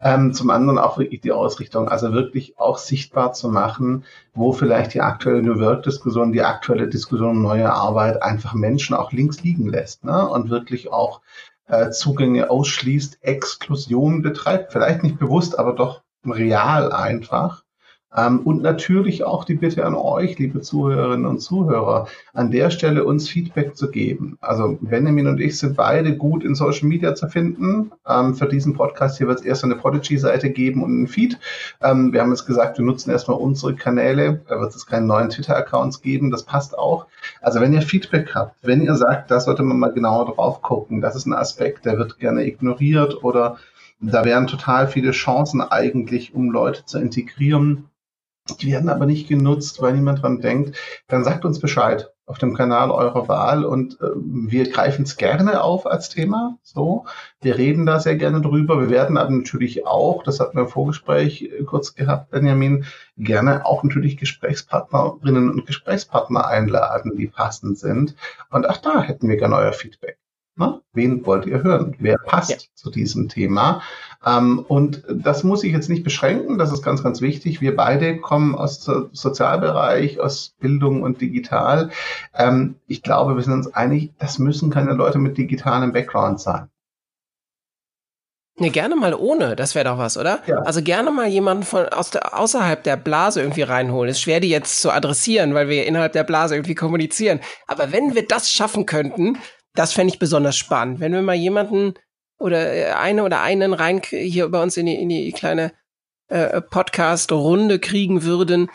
Ähm, 0.01 0.33
zum 0.33 0.49
anderen 0.49 0.77
auch 0.77 0.97
wirklich 0.97 1.21
die 1.21 1.31
Ausrichtung, 1.31 1.89
also 1.89 2.13
wirklich 2.13 2.57
auch 2.57 2.77
sichtbar 2.77 3.33
zu 3.33 3.49
machen, 3.49 4.05
wo 4.33 4.51
vielleicht 4.51 4.93
die 4.93 5.01
aktuelle 5.01 5.41
New 5.41 5.59
Work-Diskussion, 5.59 6.31
die 6.31 6.43
aktuelle 6.43 6.87
Diskussion 6.87 7.29
um 7.29 7.41
neue 7.41 7.71
Arbeit 7.71 8.21
einfach 8.23 8.53
Menschen 8.53 8.95
auch 8.95 9.11
links 9.11 9.41
liegen 9.43 9.67
lässt 9.67 10.03
ne? 10.03 10.27
und 10.29 10.49
wirklich 10.49 10.91
auch 10.91 11.21
äh, 11.67 11.91
Zugänge 11.91 12.49
ausschließt, 12.49 13.19
Exklusion 13.21 14.21
betreibt, 14.21 14.73
vielleicht 14.73 15.03
nicht 15.03 15.19
bewusst, 15.19 15.57
aber 15.57 15.73
doch 15.73 16.01
real 16.25 16.91
einfach. 16.91 17.63
Ähm, 18.15 18.39
und 18.39 18.61
natürlich 18.61 19.23
auch 19.23 19.43
die 19.43 19.53
Bitte 19.53 19.85
an 19.85 19.93
euch, 19.93 20.39
liebe 20.39 20.61
Zuhörerinnen 20.61 21.27
und 21.27 21.39
Zuhörer, 21.39 22.07
an 22.33 22.49
der 22.49 22.71
Stelle 22.71 23.05
uns 23.05 23.29
Feedback 23.29 23.75
zu 23.75 23.91
geben. 23.91 24.37
Also 24.41 24.77
Benjamin 24.81 25.27
und 25.27 25.39
ich 25.39 25.59
sind 25.59 25.75
beide 25.75 26.17
gut 26.17 26.43
in 26.43 26.55
Social 26.55 26.87
Media 26.87 27.13
zu 27.13 27.27
finden. 27.27 27.91
Ähm, 28.07 28.35
für 28.35 28.47
diesen 28.47 28.73
Podcast 28.73 29.17
hier 29.17 29.27
wird 29.27 29.39
es 29.39 29.45
erst 29.45 29.63
eine 29.63 29.75
Prodigy-Seite 29.75 30.49
geben 30.49 30.83
und 30.83 30.91
einen 30.91 31.07
Feed. 31.07 31.37
Ähm, 31.81 32.11
wir 32.11 32.21
haben 32.21 32.31
jetzt 32.31 32.47
gesagt, 32.47 32.79
wir 32.79 32.85
nutzen 32.85 33.11
erstmal 33.11 33.37
unsere 33.37 33.75
Kanäle. 33.75 34.41
Da 34.47 34.59
wird 34.59 34.75
es 34.75 34.87
keine 34.87 35.05
neuen 35.05 35.29
Twitter-Accounts 35.29 36.01
geben. 36.01 36.31
Das 36.31 36.43
passt 36.43 36.77
auch. 36.77 37.05
Also 37.41 37.61
wenn 37.61 37.73
ihr 37.73 37.81
Feedback 37.81 38.33
habt, 38.33 38.55
wenn 38.63 38.81
ihr 38.81 38.95
sagt, 38.95 39.29
da 39.29 39.39
sollte 39.39 39.61
man 39.61 39.77
mal 39.77 39.93
genauer 39.93 40.33
drauf 40.33 40.61
gucken, 40.61 41.01
das 41.01 41.15
ist 41.15 41.27
ein 41.27 41.33
Aspekt, 41.33 41.85
der 41.85 41.97
wird 41.97 42.17
gerne 42.17 42.45
ignoriert 42.45 43.23
oder 43.23 43.57
da 44.01 44.23
wären 44.23 44.47
total 44.47 44.87
viele 44.87 45.11
Chancen 45.11 45.61
eigentlich, 45.61 46.33
um 46.33 46.51
Leute 46.51 46.85
zu 46.85 46.99
integrieren. 46.99 47.88
Die 48.57 48.71
werden 48.71 48.89
aber 48.89 49.05
nicht 49.05 49.27
genutzt, 49.27 49.81
weil 49.81 49.93
niemand 49.93 50.21
dran 50.21 50.39
denkt. 50.39 50.75
Dann 51.07 51.23
sagt 51.23 51.45
uns 51.45 51.59
Bescheid 51.59 52.11
auf 52.29 52.37
dem 52.37 52.53
Kanal 52.53 52.91
eurer 52.91 53.27
Wahl 53.27 53.65
und 53.65 53.99
äh, 54.01 54.09
wir 54.15 54.69
greifen 54.69 55.01
es 55.01 55.17
gerne 55.17 55.63
auf 55.63 55.87
als 55.87 56.09
Thema. 56.09 56.59
So, 56.61 57.05
wir 57.41 57.57
reden 57.57 57.87
da 57.87 57.99
sehr 57.99 58.17
gerne 58.17 58.39
drüber. 58.39 58.79
Wir 58.79 58.91
werden 58.91 59.17
aber 59.17 59.31
natürlich 59.31 59.87
auch, 59.87 60.21
das 60.21 60.39
hatten 60.39 60.55
wir 60.55 60.63
im 60.63 60.69
Vorgespräch 60.69 61.41
äh, 61.41 61.63
kurz 61.63 61.95
gehabt, 61.95 62.29
Benjamin, 62.29 62.85
gerne 63.17 63.65
auch 63.65 63.83
natürlich 63.83 64.17
Gesprächspartnerinnen 64.17 65.49
und 65.49 65.65
Gesprächspartner 65.65 66.45
einladen, 66.45 67.17
die 67.17 67.27
passend 67.27 67.79
sind. 67.79 68.15
Und 68.51 68.69
auch 68.69 68.77
da 68.77 69.01
hätten 69.01 69.27
wir 69.27 69.37
gerne 69.37 69.55
euer 69.55 69.73
Feedback. 69.73 70.19
Ne? 70.59 70.81
Wen 70.91 71.25
wollt 71.25 71.45
ihr 71.45 71.63
hören? 71.63 71.95
Wer 71.99 72.17
passt 72.17 72.51
ja. 72.51 72.57
zu 72.75 72.91
diesem 72.91 73.29
Thema? 73.29 73.81
Ähm, 74.25 74.65
und 74.67 75.03
das 75.09 75.45
muss 75.45 75.63
ich 75.63 75.71
jetzt 75.71 75.89
nicht 75.89 76.03
beschränken, 76.03 76.57
das 76.57 76.73
ist 76.73 76.83
ganz, 76.83 77.01
ganz 77.01 77.21
wichtig. 77.21 77.61
Wir 77.61 77.77
beide 77.77 78.17
kommen 78.17 78.55
aus 78.55 78.81
dem 78.83 79.09
Sozialbereich, 79.13 80.19
aus 80.19 80.55
Bildung 80.59 81.01
und 81.01 81.21
digital. 81.21 81.91
Ähm, 82.35 82.75
ich 82.87 83.01
glaube, 83.03 83.37
wir 83.37 83.43
sind 83.43 83.53
uns 83.53 83.73
einig, 83.73 84.11
das 84.19 84.37
müssen 84.37 84.69
keine 84.69 84.91
Leute 84.93 85.17
mit 85.17 85.37
digitalem 85.37 85.93
Background 85.93 86.41
sein. 86.41 86.67
Ne, 88.57 88.71
gerne 88.71 88.97
mal 88.97 89.13
ohne, 89.13 89.55
das 89.55 89.73
wäre 89.73 89.85
doch 89.85 89.97
was, 89.97 90.17
oder? 90.17 90.41
Ja. 90.45 90.57
Also 90.63 90.81
gerne 90.81 91.11
mal 91.11 91.27
jemanden 91.27 91.63
von 91.63 91.87
aus 91.87 92.09
der, 92.09 92.37
außerhalb 92.37 92.83
der 92.83 92.97
Blase 92.97 93.39
irgendwie 93.39 93.61
reinholen. 93.61 94.11
Ist 94.11 94.19
schwer, 94.19 94.41
die 94.41 94.49
jetzt 94.49 94.81
zu 94.81 94.91
adressieren, 94.91 95.53
weil 95.53 95.69
wir 95.69 95.85
innerhalb 95.85 96.11
der 96.11 96.25
Blase 96.25 96.55
irgendwie 96.55 96.75
kommunizieren. 96.75 97.39
Aber 97.67 97.93
wenn 97.93 98.15
wir 98.15 98.27
das 98.27 98.51
schaffen 98.51 98.85
könnten, 98.85 99.37
das 99.73 99.93
fände 99.93 100.13
ich 100.13 100.19
besonders 100.19 100.57
spannend. 100.57 100.99
Wenn 100.99 101.13
wir 101.13 101.21
mal 101.21 101.35
jemanden 101.35 101.93
oder 102.39 102.73
äh, 102.73 102.91
eine 102.93 103.23
oder 103.23 103.41
einen 103.41 103.73
rein 103.73 104.01
hier 104.03 104.49
bei 104.49 104.61
uns 104.61 104.77
in 104.77 104.85
die, 104.85 104.95
in 104.95 105.09
die 105.09 105.31
kleine 105.31 105.71
äh, 106.27 106.61
Podcast-Runde 106.61 107.79
kriegen 107.79 108.23
würden, 108.23 108.69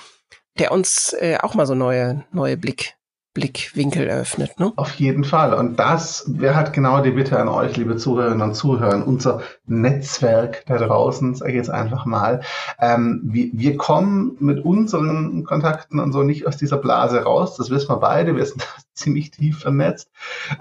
der 0.58 0.72
uns 0.72 1.12
äh, 1.14 1.38
auch 1.40 1.54
mal 1.54 1.66
so 1.66 1.74
neue, 1.74 2.24
neue 2.32 2.56
Blick, 2.56 2.96
Blickwinkel 3.34 4.06
eröffnet. 4.06 4.58
Ne? 4.60 4.72
Auf 4.76 4.94
jeden 4.94 5.24
Fall. 5.24 5.54
Und 5.54 5.78
das 5.78 6.24
wäre 6.28 6.54
halt 6.54 6.72
genau 6.72 7.02
die 7.02 7.10
Bitte 7.10 7.38
an 7.38 7.48
euch, 7.48 7.76
liebe 7.76 7.96
Zuhörerinnen 7.96 8.42
und 8.42 8.54
Zuhörer, 8.54 9.06
unser 9.06 9.42
Netzwerk 9.66 10.64
da 10.66 10.78
draußen, 10.78 11.34
sage 11.34 11.50
ich 11.50 11.56
jetzt 11.56 11.70
einfach 11.70 12.06
mal. 12.06 12.42
Ähm, 12.78 13.20
wir, 13.24 13.50
wir 13.52 13.76
kommen 13.76 14.36
mit 14.38 14.64
unseren 14.64 15.44
Kontakten 15.44 15.98
und 15.98 16.12
so 16.12 16.22
nicht 16.22 16.46
aus 16.46 16.56
dieser 16.56 16.78
Blase 16.78 17.24
raus. 17.24 17.56
Das 17.56 17.70
wissen 17.70 17.88
wir 17.88 17.96
beide. 17.98 18.36
Wir 18.36 18.46
sind 18.46 18.66
ziemlich 18.94 19.32
tief 19.32 19.58
vernetzt. 19.58 20.10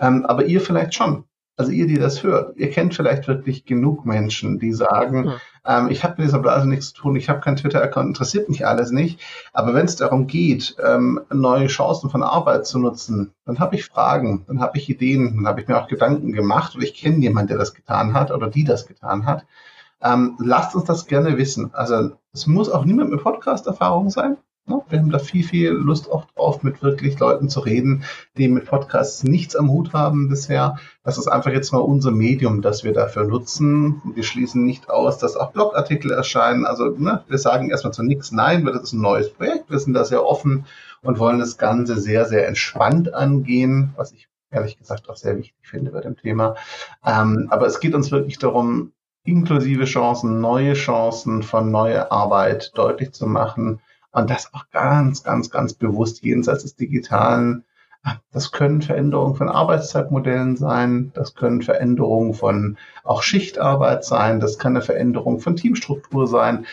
Ähm, 0.01 0.25
aber 0.25 0.45
ihr 0.45 0.59
vielleicht 0.59 0.95
schon 0.95 1.25
also 1.55 1.71
ihr, 1.71 1.85
die 1.87 1.99
das 1.99 2.23
hört, 2.23 2.57
ihr 2.57 2.71
kennt 2.71 2.95
vielleicht 2.95 3.27
wirklich 3.27 3.65
genug 3.65 4.05
Menschen, 4.05 4.57
die 4.59 4.73
sagen, 4.73 5.25
ja. 5.25 5.37
Ähm, 5.65 5.89
ich 5.89 6.03
habe 6.03 6.15
mit 6.17 6.27
dieser 6.27 6.39
Blase 6.39 6.67
nichts 6.67 6.93
zu 6.93 7.01
tun, 7.01 7.15
ich 7.15 7.29
habe 7.29 7.39
keinen 7.39 7.55
Twitter-Account, 7.55 8.07
interessiert 8.07 8.49
mich 8.49 8.65
alles 8.67 8.91
nicht. 8.91 9.19
Aber 9.53 9.73
wenn 9.73 9.85
es 9.85 9.95
darum 9.95 10.27
geht, 10.27 10.75
ähm, 10.83 11.21
neue 11.31 11.67
Chancen 11.67 12.09
von 12.09 12.23
Arbeit 12.23 12.67
zu 12.67 12.79
nutzen, 12.79 13.33
dann 13.45 13.59
habe 13.59 13.75
ich 13.75 13.85
Fragen, 13.85 14.43
dann 14.47 14.59
habe 14.59 14.77
ich 14.77 14.89
Ideen, 14.89 15.35
dann 15.37 15.47
habe 15.47 15.61
ich 15.61 15.67
mir 15.67 15.77
auch 15.77 15.87
Gedanken 15.87 16.33
gemacht 16.33 16.75
oder 16.75 16.83
ich 16.83 16.93
kenne 16.93 17.17
jemanden, 17.17 17.49
der 17.49 17.57
das 17.57 17.73
getan 17.73 18.13
hat 18.13 18.31
oder 18.31 18.49
die 18.49 18.63
das 18.63 18.87
getan 18.87 19.25
hat. 19.25 19.45
Ähm, 20.01 20.35
lasst 20.39 20.75
uns 20.75 20.85
das 20.85 21.05
gerne 21.05 21.37
wissen. 21.37 21.73
Also 21.73 22.11
es 22.33 22.45
muss 22.45 22.69
auch 22.69 22.83
niemand 22.83 23.11
mit 23.11 23.23
Podcast-Erfahrung 23.23 24.09
sein. 24.09 24.37
Wir 24.65 24.99
haben 24.99 25.09
da 25.09 25.19
viel, 25.19 25.43
viel 25.43 25.71
Lust 25.71 26.09
auch 26.09 26.25
drauf, 26.25 26.63
mit 26.63 26.81
wirklich 26.81 27.19
Leuten 27.19 27.49
zu 27.49 27.59
reden, 27.59 28.05
die 28.37 28.47
mit 28.47 28.65
Podcasts 28.65 29.23
nichts 29.23 29.57
am 29.57 29.69
Hut 29.69 29.91
haben 29.91 30.29
bisher. 30.29 30.77
Das 31.03 31.17
ist 31.17 31.27
einfach 31.27 31.51
jetzt 31.51 31.73
mal 31.73 31.79
unser 31.79 32.11
Medium, 32.11 32.61
das 32.61 32.85
wir 32.85 32.93
dafür 32.93 33.25
nutzen. 33.25 34.01
Wir 34.15 34.23
schließen 34.23 34.63
nicht 34.63 34.89
aus, 34.89 35.17
dass 35.17 35.35
auch 35.35 35.51
Blogartikel 35.51 36.11
erscheinen. 36.11 36.65
Also 36.65 36.89
ne, 36.89 37.23
wir 37.27 37.37
sagen 37.39 37.71
erstmal 37.71 37.91
zu 37.91 38.03
nichts 38.03 38.31
Nein, 38.31 38.65
weil 38.65 38.71
das 38.71 38.83
ist 38.83 38.93
ein 38.93 39.01
neues 39.01 39.33
Projekt. 39.33 39.69
Wir 39.69 39.79
sind 39.79 39.95
da 39.95 40.05
sehr 40.05 40.25
offen 40.25 40.65
und 41.01 41.19
wollen 41.19 41.39
das 41.39 41.57
Ganze 41.57 41.99
sehr, 41.99 42.25
sehr 42.25 42.47
entspannt 42.47 43.13
angehen, 43.13 43.93
was 43.97 44.13
ich 44.13 44.29
ehrlich 44.49 44.77
gesagt 44.77 45.09
auch 45.09 45.17
sehr 45.17 45.35
wichtig 45.37 45.57
finde 45.63 45.91
bei 45.91 45.99
dem 45.99 46.15
Thema. 46.15 46.55
Ähm, 47.05 47.47
aber 47.49 47.65
es 47.65 47.81
geht 47.81 47.95
uns 47.95 48.11
wirklich 48.11 48.39
darum, 48.39 48.93
inklusive 49.25 49.83
Chancen, 49.83 50.39
neue 50.39 50.73
Chancen 50.73 51.43
von 51.43 51.69
neuer 51.69 52.11
Arbeit 52.11 52.71
deutlich 52.75 53.11
zu 53.11 53.27
machen 53.27 53.81
und 54.13 54.29
das 54.29 54.53
auch 54.53 54.69
ganz, 54.71 55.23
ganz, 55.23 55.49
ganz 55.49 55.73
bewusst 55.73 56.23
jenseits 56.23 56.63
des 56.63 56.75
Digitalen. 56.75 57.65
Das 58.31 58.51
können 58.51 58.81
Veränderungen 58.81 59.35
von 59.35 59.49
Arbeitszeitmodellen 59.49 60.55
sein, 60.57 61.11
das 61.15 61.35
können 61.35 61.61
Veränderungen 61.61 62.33
von 62.33 62.77
auch 63.03 63.23
Schichtarbeit 63.23 64.03
sein, 64.03 64.39
das 64.39 64.59
kann 64.59 64.73
eine 64.73 64.83
Veränderung 64.83 65.39
von 65.39 65.55
Teamstruktur 65.55 66.27
sein. 66.27 66.65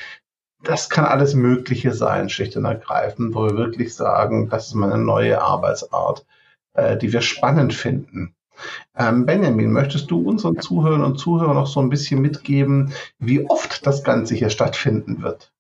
Das 0.63 0.91
kann 0.91 1.07
alles 1.07 1.35
Mögliche 1.35 1.93
sein, 1.95 2.29
schlicht 2.29 2.57
und 2.57 2.67
ergreifend, 2.67 3.35
wo 3.35 3.45
wir 3.45 3.57
wirklich 3.57 3.95
sagen, 3.95 4.51
das 4.51 4.67
ist 4.67 4.75
mal 4.75 4.93
eine 4.93 5.03
neue 5.03 5.41
Arbeitsart, 5.41 6.27
äh, 6.75 6.99
die 6.99 7.13
wir 7.13 7.23
spannend 7.23 7.73
finden. 7.73 8.35
Ähm, 8.95 9.25
Benjamin, 9.25 9.73
möchtest 9.73 10.11
du 10.11 10.21
unseren 10.29 10.59
Zuhörern 10.61 11.03
und 11.03 11.17
Zuhörern 11.17 11.55
noch 11.55 11.69
so 11.69 11.81
ein 11.81 11.89
bisschen 11.89 12.21
mitgeben, 12.21 12.93
wie 13.19 13.49
oft 13.49 13.87
das 13.87 14.05
Ganze 14.05 14.35
hier 14.35 14.51
stattfinden 14.51 15.23
wird? 15.23 15.51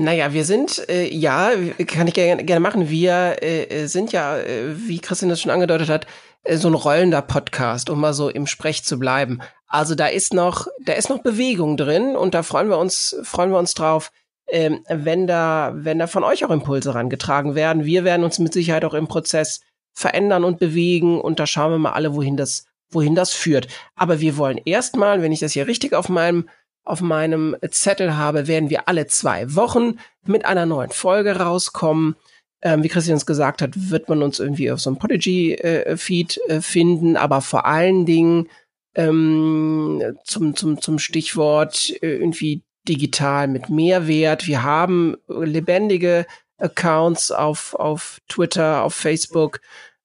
Naja, 0.00 0.32
wir 0.32 0.46
sind, 0.46 0.88
äh, 0.88 1.14
ja, 1.14 1.50
kann 1.86 2.08
ich 2.08 2.14
gerne, 2.14 2.42
gerne 2.42 2.60
machen. 2.60 2.88
Wir 2.88 3.42
äh, 3.42 3.86
sind 3.86 4.12
ja, 4.12 4.38
äh, 4.38 4.88
wie 4.88 4.98
Christian 4.98 5.28
das 5.28 5.42
schon 5.42 5.50
angedeutet 5.50 5.90
hat, 5.90 6.06
äh, 6.42 6.56
so 6.56 6.68
ein 6.68 6.74
rollender 6.74 7.20
Podcast, 7.20 7.90
um 7.90 8.00
mal 8.00 8.14
so 8.14 8.30
im 8.30 8.46
Sprech 8.46 8.82
zu 8.82 8.98
bleiben. 8.98 9.42
Also 9.66 9.94
da 9.94 10.06
ist 10.06 10.32
noch, 10.32 10.68
da 10.82 10.94
ist 10.94 11.10
noch 11.10 11.18
Bewegung 11.18 11.76
drin 11.76 12.16
und 12.16 12.32
da 12.32 12.42
freuen 12.42 12.70
wir 12.70 12.78
uns, 12.78 13.14
freuen 13.24 13.50
wir 13.50 13.58
uns 13.58 13.74
drauf, 13.74 14.10
ähm, 14.48 14.82
wenn 14.88 15.26
da, 15.26 15.72
wenn 15.74 15.98
da 15.98 16.06
von 16.06 16.24
euch 16.24 16.46
auch 16.46 16.50
Impulse 16.50 16.94
rangetragen 16.94 17.54
werden. 17.54 17.84
Wir 17.84 18.02
werden 18.02 18.24
uns 18.24 18.38
mit 18.38 18.54
Sicherheit 18.54 18.86
auch 18.86 18.94
im 18.94 19.06
Prozess 19.06 19.60
verändern 19.92 20.44
und 20.44 20.58
bewegen 20.58 21.20
und 21.20 21.38
da 21.40 21.46
schauen 21.46 21.72
wir 21.72 21.78
mal 21.78 21.92
alle, 21.92 22.14
wohin 22.14 22.38
das, 22.38 22.64
wohin 22.88 23.14
das 23.14 23.34
führt. 23.34 23.68
Aber 23.96 24.20
wir 24.20 24.38
wollen 24.38 24.62
erstmal, 24.64 25.20
wenn 25.20 25.30
ich 25.32 25.40
das 25.40 25.52
hier 25.52 25.66
richtig 25.66 25.92
auf 25.92 26.08
meinem 26.08 26.48
auf 26.84 27.00
meinem 27.00 27.56
Zettel 27.70 28.16
habe, 28.16 28.46
werden 28.46 28.70
wir 28.70 28.88
alle 28.88 29.06
zwei 29.06 29.54
Wochen 29.54 29.98
mit 30.24 30.44
einer 30.44 30.66
neuen 30.66 30.90
Folge 30.90 31.36
rauskommen. 31.36 32.16
Ähm, 32.62 32.82
wie 32.82 32.88
Christian 32.88 33.16
es 33.16 33.26
gesagt 33.26 33.62
hat, 33.62 33.90
wird 33.90 34.08
man 34.08 34.22
uns 34.22 34.38
irgendwie 34.38 34.70
auf 34.70 34.80
so 34.80 34.90
einem 34.90 34.98
Podigy-Feed 34.98 36.40
äh, 36.48 36.56
äh, 36.56 36.60
finden, 36.60 37.16
aber 37.16 37.40
vor 37.40 37.64
allen 37.64 38.04
Dingen 38.04 38.48
ähm, 38.94 40.02
zum, 40.24 40.56
zum, 40.56 40.80
zum 40.80 40.98
Stichwort 40.98 41.90
äh, 42.02 42.16
irgendwie 42.16 42.62
digital 42.88 43.48
mit 43.48 43.70
Mehrwert. 43.70 44.46
Wir 44.46 44.62
haben 44.62 45.16
lebendige 45.28 46.26
Accounts 46.58 47.30
auf, 47.30 47.74
auf 47.74 48.20
Twitter, 48.28 48.82
auf 48.82 48.94
Facebook, 48.94 49.60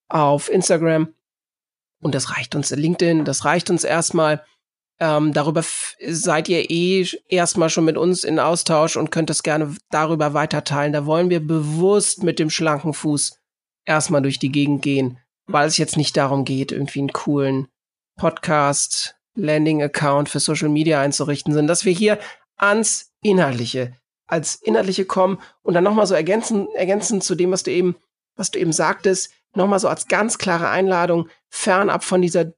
auf 0.08 0.50
Instagram. 0.50 1.14
Und 2.02 2.16
das 2.16 2.36
reicht 2.36 2.56
uns, 2.56 2.70
LinkedIn, 2.70 3.26
das 3.26 3.46
reicht 3.46 3.70
uns 3.70 3.84
erstmal. 3.84 4.44
Ähm, 5.00 5.34
darüber 5.34 5.64
seid 6.08 6.48
ihr 6.48 6.70
eh 6.70 7.06
erstmal 7.28 7.70
schon 7.70 7.86
mit 7.86 7.98
uns 7.98 8.24
in 8.24 8.40
Austausch 8.40 8.96
und 8.96 9.12
könnt 9.12 9.30
es 9.30 9.44
gerne 9.44 9.76
darüber 9.90 10.34
weiterteilen. 10.34 10.94
Da 10.94 11.06
wollen 11.06 11.30
wir 11.30 11.46
bewusst 11.46 12.24
mit 12.24 12.40
dem 12.40 12.50
schlanken 12.50 12.94
Fuß 12.94 13.38
erstmal 13.86 14.22
durch 14.22 14.40
die 14.40 14.52
Gegend 14.52 14.82
gehen, 14.82 15.20
weil 15.48 15.68
es 15.68 15.78
jetzt 15.78 15.98
nicht 15.98 16.16
darum 16.16 16.46
geht, 16.46 16.72
irgendwie 16.72 17.00
einen 17.00 17.14
coolen 17.14 17.68
Podcast, 18.18 19.16
Landing-Account 19.36 20.30
für 20.30 20.40
Social 20.40 20.70
Media 20.70 21.02
einzurichten, 21.02 21.52
sondern 21.52 21.68
dass 21.68 21.84
wir 21.84 21.92
hier 21.92 22.18
ans 22.56 23.12
Inhaltliche, 23.22 23.98
als 24.28 24.56
Inhaltliche 24.56 25.06
kommen 25.06 25.40
und 25.62 25.74
dann 25.74 25.84
nochmal 25.84 26.08
so 26.08 26.16
ergänzen, 26.16 26.68
ergänzen 26.74 27.20
zu 27.20 27.36
dem, 27.36 27.52
was 27.52 27.64
du 27.64 27.72
eben, 27.72 27.98
was 28.38 28.52
du 28.52 28.60
eben 28.60 28.72
sagtest, 28.72 29.34
nochmal 29.54 29.80
so 29.80 29.90
als 29.90 30.08
ganz 30.08 30.38
klare 30.38 30.70
Einladung, 30.70 31.28
fernab 31.50 32.06
von 32.06 32.22
dieser 32.22 32.54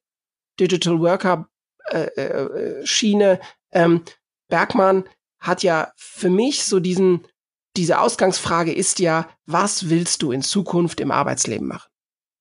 Digital 0.60 1.00
Worker 1.00 1.50
äh, 1.91 2.10
äh, 2.22 2.86
Schiene. 2.86 3.39
Ähm, 3.72 4.03
Bergmann 4.50 5.06
hat 5.39 5.63
ja 5.63 5.91
für 5.96 6.29
mich 6.29 6.63
so 6.63 6.79
diesen, 6.79 7.27
diese 7.75 8.00
Ausgangsfrage 8.00 8.74
ist 8.74 9.00
ja, 9.00 9.29
was 9.46 9.89
willst 9.89 10.22
du 10.22 10.32
in 10.32 10.41
Zukunft 10.41 11.00
im 11.00 11.12
Arbeitsleben 11.12 11.67
machen? 11.67 11.89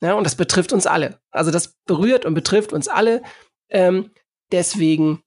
Ja, 0.01 0.15
und 0.15 0.25
das 0.25 0.35
betrifft 0.35 0.73
uns 0.73 0.87
alle. 0.87 1.21
Also 1.31 1.51
das 1.51 1.75
berührt 1.87 2.25
und 2.25 2.35
betrifft 2.35 2.73
uns 2.73 2.89
alle. 2.89 3.23
Ähm, 3.69 4.11
deswegen 4.53 5.23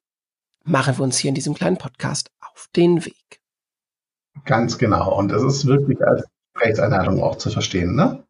machen 0.63 0.97
wir 0.97 1.03
uns 1.03 1.17
hier 1.17 1.29
in 1.29 1.35
diesem 1.35 1.53
kleinen 1.55 1.77
Podcast 1.77 2.31
auf 2.39 2.69
den 2.75 3.05
Weg. 3.05 3.41
Ganz 4.45 4.77
genau. 4.77 5.17
Und 5.17 5.29
das 5.29 5.43
ist 5.43 5.65
wirklich 5.65 5.99
als 6.01 6.23
Rechtseinladung 6.55 7.21
auch 7.21 7.37
zu 7.37 7.49
verstehen, 7.49 7.95
ne? 7.95 8.25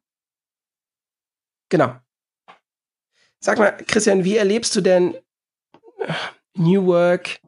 Genau. 1.70 1.96
Sag 3.40 3.58
mal, 3.58 3.72
Christian, 3.72 4.24
wie 4.24 4.38
erlebst 4.38 4.76
du 4.76 4.82
denn 4.82 5.16
New 6.56 6.86
Work? 6.86 7.40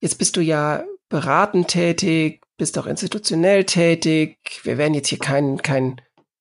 Jetzt 0.00 0.18
bist 0.18 0.36
du 0.36 0.40
ja 0.40 0.84
beratend 1.08 1.68
tätig, 1.68 2.42
bist 2.56 2.78
auch 2.78 2.86
institutionell 2.86 3.64
tätig. 3.64 4.38
Wir 4.62 4.78
werden 4.78 4.94
jetzt 4.94 5.08
hier 5.08 5.18
kein, 5.18 5.60
kein, 5.62 6.00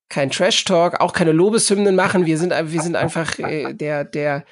kein 0.10 0.30
Trash-Talk, 0.30 1.00
auch 1.00 1.14
keine 1.14 1.32
Lobeshymnen 1.32 1.96
machen. 1.96 2.26
Wir 2.26 2.38
sind, 2.38 2.52
wir 2.52 2.82
sind 2.82 2.96
einfach 2.96 3.40
äh, 3.40 3.74
der, 3.74 4.04
der, 4.04 4.46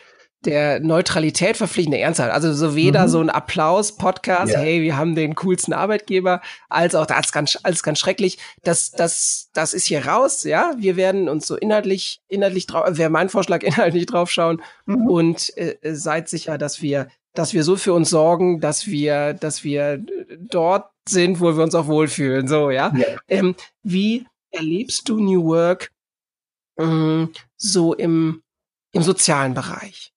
der 0.46 0.80
Neutralität 0.80 1.58
verpflichtende 1.58 2.00
Ernsthaft. 2.00 2.32
Also 2.32 2.54
so 2.54 2.76
weder 2.76 3.04
mhm. 3.04 3.08
so 3.08 3.20
ein 3.20 3.30
Applaus-Podcast, 3.30 4.54
yeah. 4.54 4.62
hey, 4.62 4.82
wir 4.82 4.98
haben 4.98 5.16
den 5.16 5.36
coolsten 5.36 5.74
Arbeitgeber, 5.74 6.42
als 6.70 6.96
auch 6.96 7.06
das 7.06 7.32
ganz, 7.32 7.58
alles 7.64 7.84
ganz 7.84 8.00
schrecklich. 8.00 8.38
Das, 8.64 8.92
das, 8.92 9.50
das 9.54 9.74
ist 9.74 9.86
hier 9.86 10.06
raus, 10.06 10.44
ja. 10.44 10.74
Wir 10.78 10.96
werden 10.96 11.30
uns 11.30 11.48
so 11.48 11.56
inhaltlich, 11.56 12.22
inhaltlich 12.28 12.68
drauf, 12.68 12.86
wäre 12.90 13.10
mein 13.10 13.30
Vorschlag, 13.30 13.64
inhaltlich 13.64 14.06
draufschauen 14.06 14.62
mhm. 14.86 15.08
und 15.08 15.58
äh, 15.58 15.76
seid 15.94 16.30
sicher, 16.30 16.58
dass 16.58 16.82
wir, 16.82 17.08
dass 17.34 17.54
wir 17.54 17.64
so 17.64 17.76
für 17.76 17.94
uns 17.94 18.10
sorgen, 18.10 18.60
dass 18.62 18.88
wir, 18.88 19.34
dass 19.34 19.64
wir 19.64 20.04
dort 20.40 20.90
sind, 21.08 21.40
wo 21.40 21.56
wir 21.56 21.64
uns 21.64 21.76
auch 21.76 21.88
wohlfühlen, 21.88 22.48
so, 22.48 22.70
ja. 22.70 22.94
Yeah. 22.96 23.20
Ähm, 23.28 23.56
wie 23.84 24.26
erlebst 24.52 25.08
du 25.10 25.20
New 25.20 25.44
Work 25.46 25.92
ähm, 26.80 27.32
so 27.58 27.94
im, 27.94 28.42
im 28.92 29.02
sozialen 29.02 29.54
Bereich? 29.54 30.15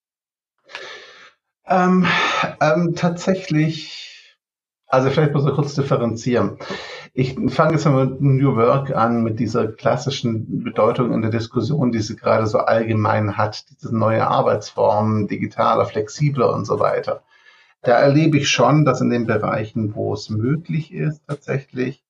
Ähm, 1.69 2.07
ähm, 2.61 2.95
tatsächlich, 2.95 4.35
also 4.87 5.11
vielleicht 5.11 5.33
muss 5.33 5.45
ich 5.45 5.53
kurz 5.53 5.75
differenzieren. 5.75 6.57
Ich 7.13 7.35
fange 7.49 7.73
jetzt 7.73 7.85
mal 7.85 8.07
mit 8.07 8.21
New 8.21 8.55
Work 8.55 8.95
an, 8.95 9.23
mit 9.23 9.39
dieser 9.39 9.67
klassischen 9.67 10.63
Bedeutung 10.63 11.13
in 11.13 11.21
der 11.21 11.29
Diskussion, 11.31 11.91
die 11.91 11.99
sie 11.99 12.15
gerade 12.15 12.47
so 12.47 12.57
allgemein 12.57 13.37
hat, 13.37 13.65
diese 13.69 13.95
neue 13.95 14.27
Arbeitsform, 14.27 15.27
digitaler, 15.27 15.85
flexibler 15.85 16.53
und 16.53 16.65
so 16.65 16.79
weiter. 16.79 17.21
Da 17.81 17.93
erlebe 17.99 18.37
ich 18.37 18.49
schon, 18.49 18.83
dass 18.83 19.01
in 19.01 19.09
den 19.11 19.27
Bereichen, 19.27 19.95
wo 19.95 20.13
es 20.13 20.29
möglich 20.29 20.91
ist, 20.91 21.21
tatsächlich 21.27 22.03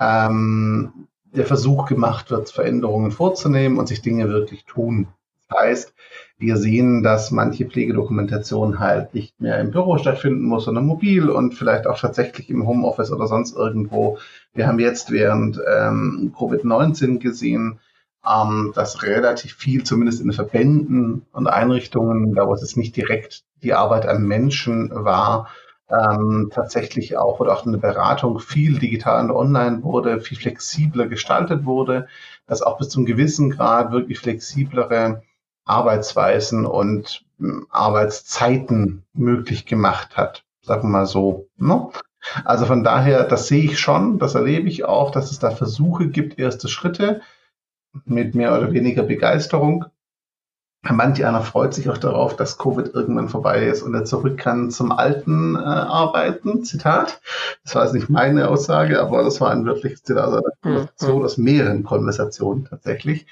ähm, 0.00 1.06
der 1.24 1.46
Versuch 1.46 1.86
gemacht 1.86 2.30
wird, 2.30 2.50
Veränderungen 2.50 3.12
vorzunehmen 3.12 3.78
und 3.78 3.86
sich 3.86 4.02
Dinge 4.02 4.28
wirklich 4.28 4.64
tun. 4.64 5.08
Das 5.48 5.58
heißt, 5.58 5.94
wir 6.38 6.58
sehen, 6.58 7.02
dass 7.02 7.30
manche 7.30 7.64
Pflegedokumentation 7.64 8.78
halt 8.78 9.14
nicht 9.14 9.40
mehr 9.40 9.58
im 9.58 9.70
Büro 9.70 9.96
stattfinden 9.96 10.44
muss, 10.44 10.66
sondern 10.66 10.84
mobil 10.84 11.30
und 11.30 11.54
vielleicht 11.54 11.86
auch 11.86 11.98
tatsächlich 11.98 12.50
im 12.50 12.66
Homeoffice 12.66 13.10
oder 13.10 13.26
sonst 13.26 13.56
irgendwo. 13.56 14.18
Wir 14.52 14.66
haben 14.66 14.78
jetzt 14.78 15.10
während 15.10 15.58
ähm, 15.58 16.34
Covid-19 16.36 17.18
gesehen, 17.18 17.80
ähm, 18.26 18.72
dass 18.74 19.02
relativ 19.02 19.54
viel, 19.54 19.84
zumindest 19.84 20.20
in 20.20 20.32
Verbänden 20.32 21.24
und 21.32 21.46
Einrichtungen, 21.46 22.34
da 22.34 22.46
wo 22.46 22.52
es 22.52 22.76
nicht 22.76 22.96
direkt 22.96 23.44
die 23.62 23.72
Arbeit 23.72 24.06
am 24.06 24.24
Menschen 24.24 24.90
war, 24.92 25.48
ähm, 25.88 26.50
tatsächlich 26.52 27.16
auch 27.16 27.40
oder 27.40 27.52
auch 27.52 27.64
eine 27.64 27.78
Beratung 27.78 28.40
viel 28.40 28.78
digital 28.78 29.24
und 29.24 29.30
online 29.30 29.82
wurde, 29.84 30.20
viel 30.20 30.36
flexibler 30.36 31.06
gestaltet 31.06 31.64
wurde, 31.64 32.08
dass 32.46 32.60
auch 32.60 32.76
bis 32.78 32.88
zum 32.88 33.06
gewissen 33.06 33.50
Grad 33.50 33.92
wirklich 33.92 34.18
flexiblere 34.18 35.22
Arbeitsweisen 35.66 36.64
und 36.64 37.24
hm, 37.38 37.66
Arbeitszeiten 37.70 39.04
möglich 39.12 39.66
gemacht 39.66 40.16
hat. 40.16 40.44
Sagen 40.62 40.84
wir 40.84 40.98
mal 41.00 41.06
so. 41.06 41.48
Ne? 41.58 41.90
Also 42.44 42.66
von 42.66 42.82
daher, 42.82 43.24
das 43.24 43.48
sehe 43.48 43.64
ich 43.64 43.78
schon, 43.78 44.18
das 44.18 44.34
erlebe 44.34 44.68
ich 44.68 44.84
auch, 44.84 45.10
dass 45.10 45.30
es 45.30 45.38
da 45.38 45.50
Versuche 45.50 46.08
gibt, 46.08 46.38
erste 46.38 46.68
Schritte 46.68 47.20
mit 48.04 48.34
mehr 48.34 48.56
oder 48.56 48.72
weniger 48.72 49.02
Begeisterung. 49.02 49.86
Manch 50.92 51.24
einer 51.24 51.42
freut 51.42 51.74
sich 51.74 51.88
auch 51.88 51.98
darauf, 51.98 52.36
dass 52.36 52.58
Covid 52.58 52.94
irgendwann 52.94 53.28
vorbei 53.28 53.66
ist 53.66 53.82
und 53.82 53.94
er 53.94 54.04
zurück 54.04 54.36
kann 54.38 54.70
zum 54.70 54.92
alten 54.92 55.54
äh, 55.56 55.58
Arbeiten. 55.58 56.64
Zitat. 56.64 57.20
Das 57.64 57.74
war 57.74 57.84
jetzt 57.84 57.94
nicht 57.94 58.08
meine 58.08 58.48
Aussage, 58.48 59.00
aber 59.00 59.22
das 59.22 59.40
war 59.40 59.50
ein 59.50 59.64
wirkliches 59.64 60.02
Zitat. 60.02 60.24
Also 60.24 60.42
mhm. 60.64 60.88
so 60.94 61.24
aus 61.24 61.38
mehreren 61.38 61.84
Konversationen 61.84 62.66
tatsächlich. 62.66 63.26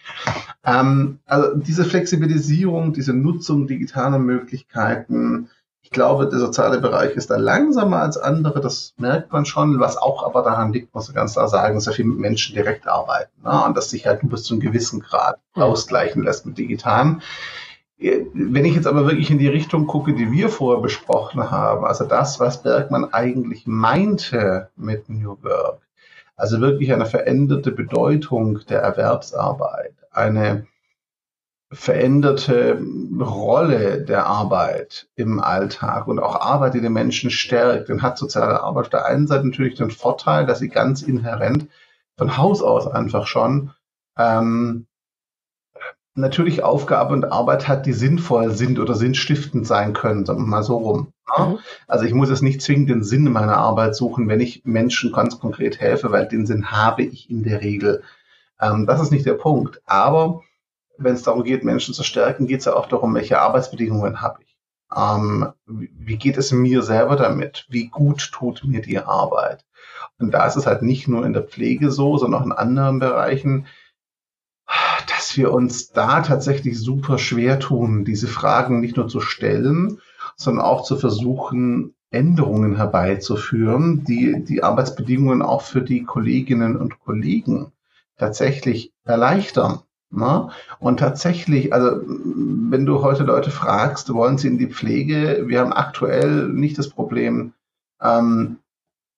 Ähm, 0.64 1.18
also 1.26 1.54
diese 1.56 1.84
Flexibilisierung, 1.84 2.92
diese 2.92 3.12
Nutzung 3.12 3.66
digitaler 3.66 4.18
Möglichkeiten, 4.18 5.48
ich 5.48 5.63
glaube, 5.94 6.28
der 6.28 6.38
soziale 6.38 6.78
Bereich 6.78 7.12
ist 7.12 7.30
da 7.30 7.36
langsamer 7.36 8.02
als 8.02 8.18
andere, 8.18 8.60
das 8.60 8.92
merkt 8.98 9.32
man 9.32 9.46
schon, 9.46 9.80
was 9.80 9.96
auch 9.96 10.22
aber 10.22 10.42
daran 10.42 10.74
liegt, 10.74 10.94
muss 10.94 11.08
man 11.08 11.14
ganz 11.14 11.32
klar 11.32 11.48
sagen, 11.48 11.76
dass 11.76 11.86
wir 11.86 11.94
viel 11.94 12.04
mit 12.04 12.18
Menschen 12.18 12.54
direkt 12.54 12.86
arbeiten 12.86 13.32
ne? 13.42 13.64
und 13.64 13.74
dass 13.74 13.88
sich 13.88 14.06
halt 14.06 14.22
nur 14.22 14.32
bis 14.32 14.42
zu 14.44 14.54
einem 14.54 14.60
gewissen 14.60 15.00
Grad 15.00 15.38
ausgleichen 15.54 16.22
lässt 16.22 16.44
mit 16.44 16.58
Digitalen. 16.58 17.22
Wenn 17.96 18.64
ich 18.66 18.74
jetzt 18.74 18.86
aber 18.86 19.06
wirklich 19.06 19.30
in 19.30 19.38
die 19.38 19.48
Richtung 19.48 19.86
gucke, 19.86 20.12
die 20.12 20.30
wir 20.30 20.50
vorher 20.50 20.82
besprochen 20.82 21.50
haben, 21.50 21.86
also 21.86 22.04
das, 22.04 22.38
was 22.40 22.62
Bergmann 22.62 23.14
eigentlich 23.14 23.66
meinte 23.66 24.68
mit 24.76 25.08
New 25.08 25.38
Work, 25.42 25.80
Also 26.36 26.60
wirklich 26.60 26.92
eine 26.92 27.06
veränderte 27.06 27.70
Bedeutung 27.70 28.60
der 28.68 28.82
Erwerbsarbeit, 28.82 29.94
eine 30.10 30.66
veränderte 31.74 32.80
Rolle 33.20 34.02
der 34.02 34.26
Arbeit 34.26 35.08
im 35.16 35.40
Alltag 35.40 36.08
und 36.08 36.18
auch 36.18 36.40
Arbeit, 36.40 36.74
die 36.74 36.80
den 36.80 36.92
Menschen 36.92 37.30
stärkt. 37.30 37.88
Dann 37.88 38.02
hat 38.02 38.18
soziale 38.18 38.62
Arbeit 38.62 38.84
auf 38.84 38.90
der 38.90 39.06
einen 39.06 39.26
Seite 39.26 39.46
natürlich 39.46 39.74
den 39.74 39.90
Vorteil, 39.90 40.46
dass 40.46 40.60
sie 40.60 40.68
ganz 40.68 41.02
inhärent 41.02 41.68
von 42.16 42.36
Haus 42.36 42.62
aus 42.62 42.86
einfach 42.86 43.26
schon 43.26 43.72
ähm, 44.16 44.86
natürlich 46.14 46.62
Aufgabe 46.62 47.12
und 47.12 47.24
Arbeit 47.24 47.66
hat, 47.66 47.86
die 47.86 47.92
sinnvoll 47.92 48.52
sind 48.52 48.78
oder 48.78 48.94
sinnstiftend 48.94 49.66
sein 49.66 49.92
können, 49.92 50.24
sagen 50.24 50.40
wir 50.40 50.46
mal 50.46 50.62
so 50.62 50.76
rum. 50.76 51.12
Ja? 51.36 51.46
Mhm. 51.46 51.58
Also 51.88 52.04
ich 52.04 52.14
muss 52.14 52.30
jetzt 52.30 52.42
nicht 52.42 52.62
zwingend 52.62 52.88
den 52.90 53.02
Sinn 53.02 53.24
meiner 53.32 53.56
Arbeit 53.56 53.96
suchen, 53.96 54.28
wenn 54.28 54.40
ich 54.40 54.64
Menschen 54.64 55.12
ganz 55.12 55.38
konkret 55.40 55.80
helfe, 55.80 56.12
weil 56.12 56.28
den 56.28 56.46
Sinn 56.46 56.70
habe 56.70 57.02
ich 57.02 57.30
in 57.30 57.42
der 57.42 57.60
Regel. 57.62 58.02
Ähm, 58.60 58.86
das 58.86 59.02
ist 59.02 59.10
nicht 59.10 59.26
der 59.26 59.34
Punkt. 59.34 59.82
Aber 59.86 60.42
wenn 60.98 61.14
es 61.14 61.22
darum 61.22 61.44
geht, 61.44 61.64
Menschen 61.64 61.94
zu 61.94 62.02
stärken, 62.02 62.46
geht 62.46 62.60
es 62.60 62.66
ja 62.66 62.74
auch 62.74 62.86
darum, 62.86 63.14
welche 63.14 63.40
Arbeitsbedingungen 63.40 64.20
habe 64.20 64.42
ich. 64.42 64.56
Ähm, 64.94 65.52
wie 65.66 66.16
geht 66.16 66.36
es 66.36 66.52
mir 66.52 66.82
selber 66.82 67.16
damit? 67.16 67.66
Wie 67.68 67.88
gut 67.88 68.30
tut 68.32 68.64
mir 68.64 68.80
die 68.80 68.98
Arbeit? 68.98 69.64
Und 70.18 70.32
da 70.32 70.46
ist 70.46 70.56
es 70.56 70.66
halt 70.66 70.82
nicht 70.82 71.08
nur 71.08 71.26
in 71.26 71.32
der 71.32 71.42
Pflege 71.42 71.90
so, 71.90 72.16
sondern 72.18 72.40
auch 72.40 72.46
in 72.46 72.52
anderen 72.52 72.98
Bereichen, 72.98 73.66
dass 75.08 75.36
wir 75.36 75.52
uns 75.52 75.90
da 75.90 76.22
tatsächlich 76.22 76.78
super 76.78 77.18
schwer 77.18 77.58
tun, 77.58 78.04
diese 78.04 78.28
Fragen 78.28 78.80
nicht 78.80 78.96
nur 78.96 79.08
zu 79.08 79.20
stellen, 79.20 80.00
sondern 80.36 80.64
auch 80.64 80.84
zu 80.84 80.96
versuchen, 80.96 81.94
Änderungen 82.10 82.76
herbeizuführen, 82.76 84.04
die 84.04 84.44
die 84.44 84.62
Arbeitsbedingungen 84.62 85.42
auch 85.42 85.62
für 85.62 85.82
die 85.82 86.04
Kolleginnen 86.04 86.76
und 86.76 87.00
Kollegen 87.00 87.72
tatsächlich 88.16 88.92
erleichtern. 89.04 89.80
Ne? 90.10 90.48
Und 90.78 91.00
tatsächlich, 91.00 91.72
also 91.72 92.00
wenn 92.06 92.86
du 92.86 93.02
heute 93.02 93.24
Leute 93.24 93.50
fragst, 93.50 94.12
wollen 94.12 94.38
sie 94.38 94.48
in 94.48 94.58
die 94.58 94.68
Pflege, 94.68 95.44
wir 95.46 95.60
haben 95.60 95.72
aktuell 95.72 96.48
nicht 96.48 96.78
das 96.78 96.88
Problem, 96.88 97.52
ähm, 98.00 98.58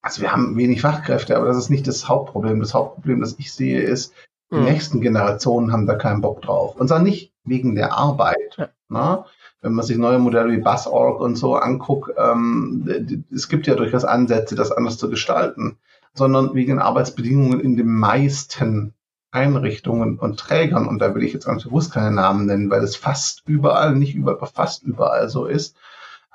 also 0.06 0.22
wir 0.22 0.30
haben 0.30 0.56
wenig 0.56 0.82
Fachkräfte, 0.82 1.36
aber 1.36 1.46
das 1.46 1.56
ist 1.56 1.68
nicht 1.68 1.88
das 1.88 2.08
Hauptproblem. 2.08 2.60
Das 2.60 2.74
Hauptproblem, 2.74 3.20
das 3.20 3.34
ich 3.38 3.52
sehe, 3.52 3.80
ist, 3.80 4.14
die 4.52 4.56
mhm. 4.56 4.64
nächsten 4.64 5.00
Generationen 5.00 5.72
haben 5.72 5.86
da 5.86 5.96
keinen 5.96 6.20
Bock 6.20 6.42
drauf. 6.42 6.76
Und 6.76 6.86
zwar 6.86 7.00
nicht 7.00 7.32
wegen 7.44 7.74
der 7.74 7.92
Arbeit. 7.92 8.54
Ja. 8.56 8.68
Ne? 8.88 9.24
Wenn 9.62 9.72
man 9.72 9.84
sich 9.84 9.96
neue 9.96 10.20
Modelle 10.20 10.52
wie 10.52 10.62
Bus.org 10.62 11.20
und 11.20 11.34
so 11.34 11.56
anguckt, 11.56 12.12
ähm, 12.16 13.24
es 13.34 13.48
gibt 13.48 13.66
ja 13.66 13.74
durchaus 13.74 14.04
Ansätze, 14.04 14.54
das 14.54 14.70
anders 14.70 14.96
zu 14.96 15.10
gestalten, 15.10 15.76
sondern 16.14 16.54
wegen 16.54 16.74
den 16.74 16.78
Arbeitsbedingungen 16.78 17.58
in 17.58 17.76
den 17.76 17.88
meisten 17.88 18.94
Einrichtungen 19.36 20.18
und 20.18 20.40
Trägern. 20.40 20.88
Und 20.88 20.98
da 20.98 21.14
will 21.14 21.22
ich 21.22 21.32
jetzt 21.32 21.46
ganz 21.46 21.64
bewusst 21.64 21.92
keine 21.92 22.10
Namen 22.10 22.46
nennen, 22.46 22.70
weil 22.70 22.82
es 22.82 22.96
fast 22.96 23.42
überall, 23.46 23.94
nicht 23.94 24.14
überall, 24.14 24.38
aber 24.38 24.46
fast 24.46 24.82
überall 24.82 25.28
so 25.28 25.46
ist, 25.46 25.76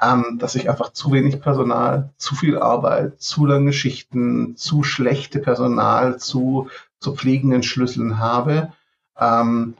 ähm, 0.01 0.37
dass 0.39 0.55
ich 0.55 0.69
einfach 0.69 0.93
zu 0.93 1.11
wenig 1.11 1.41
Personal, 1.41 2.09
zu 2.17 2.35
viel 2.35 2.57
Arbeit, 2.57 3.21
zu 3.21 3.45
lange 3.45 3.73
Schichten, 3.73 4.55
zu 4.55 4.83
schlechte 4.83 5.39
Personal, 5.39 6.17
zu 6.17 6.69
zu 7.01 7.15
pflegenden 7.15 7.63
Schlüsseln 7.63 8.19
habe. 8.19 8.71
Ähm, 9.19 9.73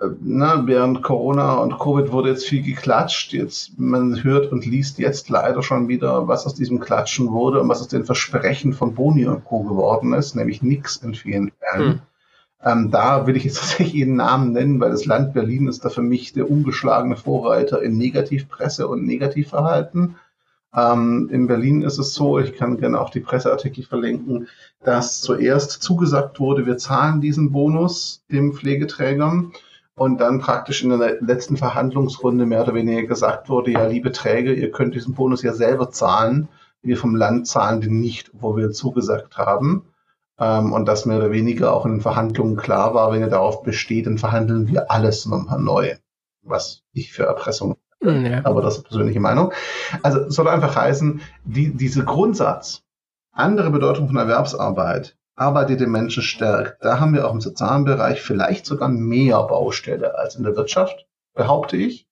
äh, 0.00 0.06
ne, 0.20 0.62
während 0.64 1.02
Corona 1.02 1.54
und 1.54 1.78
Covid 1.78 2.12
wurde 2.12 2.30
jetzt 2.30 2.46
viel 2.46 2.62
geklatscht. 2.62 3.32
Jetzt, 3.32 3.78
man 3.78 4.22
hört 4.22 4.50
und 4.50 4.64
liest 4.64 4.98
jetzt 4.98 5.28
leider 5.28 5.62
schon 5.62 5.88
wieder, 5.88 6.28
was 6.28 6.46
aus 6.46 6.54
diesem 6.54 6.80
Klatschen 6.80 7.32
wurde 7.32 7.60
und 7.60 7.68
was 7.68 7.80
aus 7.80 7.88
den 7.88 8.04
Versprechen 8.04 8.72
von 8.72 8.94
Boni 8.94 9.26
und 9.26 9.44
Co. 9.44 9.62
geworden 9.64 10.14
ist, 10.14 10.34
nämlich 10.34 10.62
nichts 10.62 10.96
in 10.96 11.14
vielen 11.14 11.52
Fällen. 11.58 11.92
Hm. 11.92 12.00
Ähm, 12.62 12.90
da 12.90 13.26
will 13.26 13.36
ich 13.36 13.44
jetzt 13.44 13.58
tatsächlich 13.60 13.94
jeden 13.94 14.16
Namen 14.16 14.52
nennen, 14.52 14.80
weil 14.80 14.90
das 14.90 15.06
Land 15.06 15.32
Berlin 15.32 15.68
ist 15.68 15.84
da 15.84 15.88
für 15.88 16.02
mich 16.02 16.32
der 16.32 16.50
ungeschlagene 16.50 17.16
Vorreiter 17.16 17.82
in 17.82 17.96
Negativpresse 17.96 18.88
und 18.88 19.06
Negativverhalten. 19.06 20.16
Ähm, 20.74 21.28
in 21.32 21.46
Berlin 21.46 21.82
ist 21.82 21.98
es 21.98 22.14
so, 22.14 22.38
ich 22.38 22.54
kann 22.54 22.78
gerne 22.78 23.00
auch 23.00 23.10
die 23.10 23.20
Presseartikel 23.20 23.84
verlinken, 23.84 24.48
dass 24.84 25.20
zuerst 25.20 25.82
zugesagt 25.82 26.38
wurde, 26.38 26.66
wir 26.66 26.78
zahlen 26.78 27.20
diesen 27.20 27.50
Bonus 27.50 28.22
den 28.30 28.52
Pflegeträgern 28.52 29.52
und 29.96 30.20
dann 30.20 30.38
praktisch 30.38 30.82
in 30.82 30.90
der 30.90 31.20
letzten 31.20 31.56
Verhandlungsrunde 31.56 32.46
mehr 32.46 32.62
oder 32.62 32.74
weniger 32.74 33.02
gesagt 33.02 33.48
wurde, 33.48 33.72
ja, 33.72 33.86
liebe 33.86 34.12
Träger, 34.12 34.52
ihr 34.52 34.70
könnt 34.70 34.94
diesen 34.94 35.14
Bonus 35.14 35.42
ja 35.42 35.52
selber 35.52 35.90
zahlen. 35.90 36.48
Wir 36.82 36.96
vom 36.96 37.14
Land 37.14 37.46
zahlen 37.46 37.82
den 37.82 38.00
nicht, 38.00 38.30
wo 38.32 38.56
wir 38.56 38.70
zugesagt 38.70 39.36
haben. 39.36 39.82
Ähm, 40.40 40.72
und 40.72 40.86
das 40.86 41.06
mehr 41.06 41.18
oder 41.18 41.30
weniger 41.30 41.72
auch 41.72 41.86
in 41.86 41.92
den 41.92 42.00
Verhandlungen 42.00 42.56
klar 42.56 42.94
war, 42.94 43.12
wenn 43.12 43.20
ihr 43.20 43.28
darauf 43.28 43.62
besteht, 43.62 44.06
dann 44.06 44.18
verhandeln 44.18 44.66
wir 44.68 44.90
alles 44.90 45.26
nochmal 45.26 45.60
neu. 45.60 45.96
Was 46.42 46.82
ich 46.92 47.12
für 47.12 47.24
Erpressung 47.24 47.76
hm, 48.02 48.26
ja. 48.26 48.40
Aber 48.44 48.62
das 48.62 48.78
ist 48.78 48.84
persönliche 48.84 49.20
Meinung. 49.20 49.52
Also 50.02 50.30
soll 50.30 50.48
einfach 50.48 50.74
heißen, 50.74 51.20
die, 51.44 51.76
diese 51.76 52.04
Grundsatz, 52.04 52.82
andere 53.32 53.70
Bedeutung 53.70 54.08
von 54.08 54.16
Erwerbsarbeit, 54.16 55.16
Arbeit, 55.36 55.70
die 55.70 55.76
den 55.76 55.90
Menschen 55.90 56.22
stärkt, 56.22 56.82
da 56.82 56.98
haben 56.98 57.14
wir 57.14 57.26
auch 57.26 57.32
im 57.32 57.40
sozialen 57.40 57.84
Bereich 57.84 58.22
vielleicht 58.22 58.66
sogar 58.66 58.88
mehr 58.88 59.42
Baustelle 59.42 60.18
als 60.18 60.34
in 60.34 60.44
der 60.44 60.56
Wirtschaft, 60.56 61.06
behaupte 61.34 61.76
ich. 61.76 62.06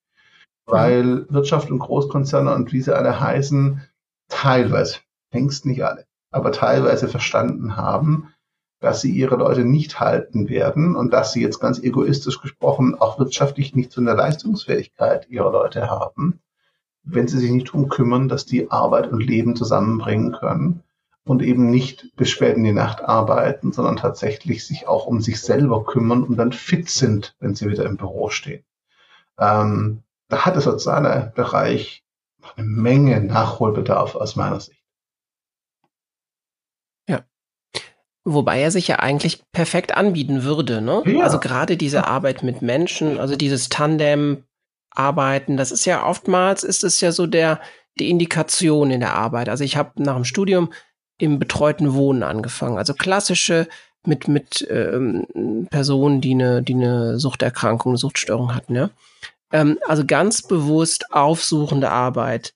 Weil 0.67 1.05
mhm. 1.05 1.27
Wirtschaft 1.31 1.71
und 1.71 1.79
Großkonzerne 1.79 2.55
und 2.55 2.73
wie 2.73 2.83
sie 2.83 2.95
alle 2.95 3.21
heißen, 3.21 3.83
teilweise, 4.29 4.99
längst 5.33 5.65
nicht 5.65 5.83
alle, 5.83 6.05
aber 6.31 6.53
teilweise 6.53 7.09
verstanden 7.09 7.77
haben, 7.77 8.33
dass 8.81 9.01
sie 9.01 9.11
ihre 9.11 9.37
Leute 9.37 9.65
nicht 9.65 9.99
halten 9.99 10.49
werden 10.49 10.95
und 10.95 11.13
dass 11.13 11.33
sie 11.33 11.43
jetzt 11.43 11.59
ganz 11.59 11.81
egoistisch 11.81 12.41
gesprochen 12.41 12.95
auch 12.95 13.19
wirtschaftlich 13.19 13.75
nicht 13.75 13.91
so 13.93 14.01
eine 14.01 14.15
Leistungsfähigkeit 14.15 15.29
ihrer 15.29 15.51
Leute 15.51 15.91
haben, 15.91 16.41
wenn 17.03 17.27
sie 17.27 17.39
sich 17.39 17.51
nicht 17.51 17.69
darum 17.69 17.89
kümmern, 17.89 18.29
dass 18.29 18.47
die 18.47 18.71
Arbeit 18.71 19.09
und 19.09 19.21
Leben 19.21 19.57
zusammenbringen 19.57 20.33
können 20.33 20.83
und 21.25 21.43
eben 21.43 21.71
nicht 21.71 22.15
bis 22.17 22.31
spät 22.31 22.57
in 22.57 22.65
die 22.65 22.73
Nacht 22.73 23.03
arbeiten, 23.03 23.73
sondern 23.73 23.97
tatsächlich 23.97 24.67
sich 24.67 24.87
auch 24.87 25.07
um 25.07 25.21
sich 25.21 25.41
selber 25.41 25.85
kümmern 25.85 26.23
und 26.23 26.37
dann 26.37 26.53
fit 26.53 26.89
sind, 26.89 27.37
wenn 27.41 27.55
sie 27.55 27.69
wieder 27.69 27.85
im 27.85 27.97
Büro 27.97 28.31
stehen. 28.31 28.65
Ähm, 29.39 30.03
da 30.29 30.45
hat 30.45 30.55
der 30.55 30.63
soziale 30.63 31.33
Bereich 31.35 32.05
eine 32.57 32.67
Menge 32.67 33.21
Nachholbedarf 33.21 34.15
aus 34.15 34.37
meiner 34.37 34.61
Sicht. 34.61 34.78
Wobei 38.31 38.61
er 38.61 38.71
sich 38.71 38.89
ja 38.89 38.97
eigentlich 38.97 39.41
perfekt 39.53 39.97
anbieten 39.97 40.43
würde, 40.43 40.83
ne? 40.83 41.03
Ja. 41.07 41.25
Also 41.25 41.41
gerade 41.41 41.79
diese 41.79 42.07
Arbeit 42.07 42.43
mit 42.43 42.61
Menschen, 42.61 43.19
also 43.19 43.37
dieses 43.37 43.71
Tandem 43.71 44.45
arbeiten, 44.91 45.57
das 45.57 45.71
ist 45.71 45.87
ja 45.87 46.05
oftmals 46.05 46.63
ist 46.63 46.85
es 46.85 47.01
ja 47.01 47.11
so 47.11 47.27
der 47.27 47.59
die 47.99 48.11
Indikation 48.11 48.91
in 48.91 49.01
der 49.01 49.15
Arbeit. 49.15 49.49
Also 49.49 49.65
ich 49.65 49.79
habe 49.79 50.03
nach 50.03 50.15
dem 50.15 50.25
Studium 50.25 50.73
im 51.17 51.39
betreuten 51.39 51.95
Wohnen 51.95 52.23
angefangen, 52.23 52.77
also 52.77 52.93
klassische 52.93 53.67
mit 54.07 54.29
mit 54.29 54.67
ähm, 54.71 55.67
Personen, 55.71 56.21
die 56.21 56.33
eine 56.33 56.63
die 56.63 56.75
eine 56.75 57.19
Suchterkrankung, 57.19 57.93
eine 57.93 57.99
Suchtstörung 57.99 58.55
hatten, 58.55 58.75
ja. 58.75 58.91
Ähm, 59.53 59.79
also 59.87 60.05
ganz 60.05 60.43
bewusst 60.43 61.13
aufsuchende 61.13 61.91
Arbeit. 61.91 62.53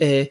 Äh, 0.00 0.26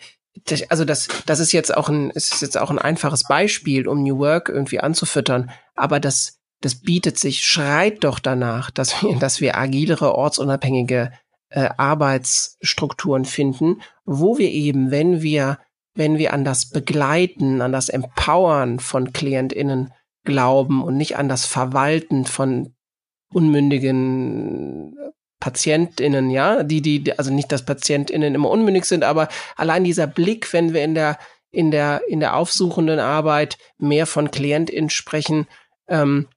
also 0.70 0.86
das, 0.86 1.08
das 1.26 1.40
ist 1.40 1.52
jetzt 1.52 1.76
auch 1.76 1.90
ein, 1.90 2.10
ist 2.12 2.42
jetzt 2.42 2.58
auch 2.58 2.72
ein 2.72 2.80
einfaches 2.80 3.24
Beispiel, 3.24 3.88
um 3.88 4.04
New 4.04 4.18
Work 4.18 4.50
irgendwie 4.50 4.80
anzufüttern. 4.80 5.52
Aber 5.76 6.00
das, 6.00 6.40
das 6.62 6.76
bietet 6.76 7.20
sich, 7.20 7.46
schreit 7.46 8.04
doch 8.04 8.20
danach, 8.20 8.72
dass 8.72 9.02
wir, 9.02 9.18
dass 9.20 9.42
wir 9.42 9.58
agilere, 9.58 10.16
ortsunabhängige 10.16 11.12
äh, 11.50 11.70
Arbeitsstrukturen 11.78 13.26
finden, 13.26 13.82
wo 14.06 14.38
wir 14.38 14.50
eben, 14.50 14.90
wenn 14.92 15.22
wir, 15.22 15.60
wenn 15.94 16.18
wir 16.18 16.34
an 16.34 16.46
das 16.46 16.70
Begleiten, 16.70 17.62
an 17.62 17.72
das 17.72 17.90
Empowern 17.90 18.80
von 18.80 19.12
KlientInnen 19.12 19.94
glauben 20.24 20.84
und 20.84 20.98
nicht 20.98 21.18
an 21.18 21.28
das 21.28 21.46
Verwalten 21.46 22.26
von 22.26 22.74
unmündigen 23.34 24.96
PatientInnen, 25.42 26.30
ja, 26.30 26.64
die, 26.64 26.82
die, 26.82 27.18
also 27.20 27.34
nicht, 27.34 27.52
dass 27.52 27.66
PatientInnen 27.66 28.34
immer 28.34 28.50
unmündig 28.50 28.86
sind, 28.86 29.04
aber 29.04 29.28
allein 29.58 29.84
dieser 29.84 30.08
Blick, 30.08 30.54
wenn 30.54 30.74
wir 30.74 30.84
in 30.86 30.96
der, 30.96 31.18
in 31.52 31.72
der, 31.72 32.04
in 32.08 32.22
der 32.22 32.38
aufsuchenden 32.38 33.00
Arbeit 33.00 33.58
mehr 33.78 34.06
von 34.06 34.32
KlientInnen 34.32 34.90
sprechen, 34.90 35.48
ähm, 35.90 36.30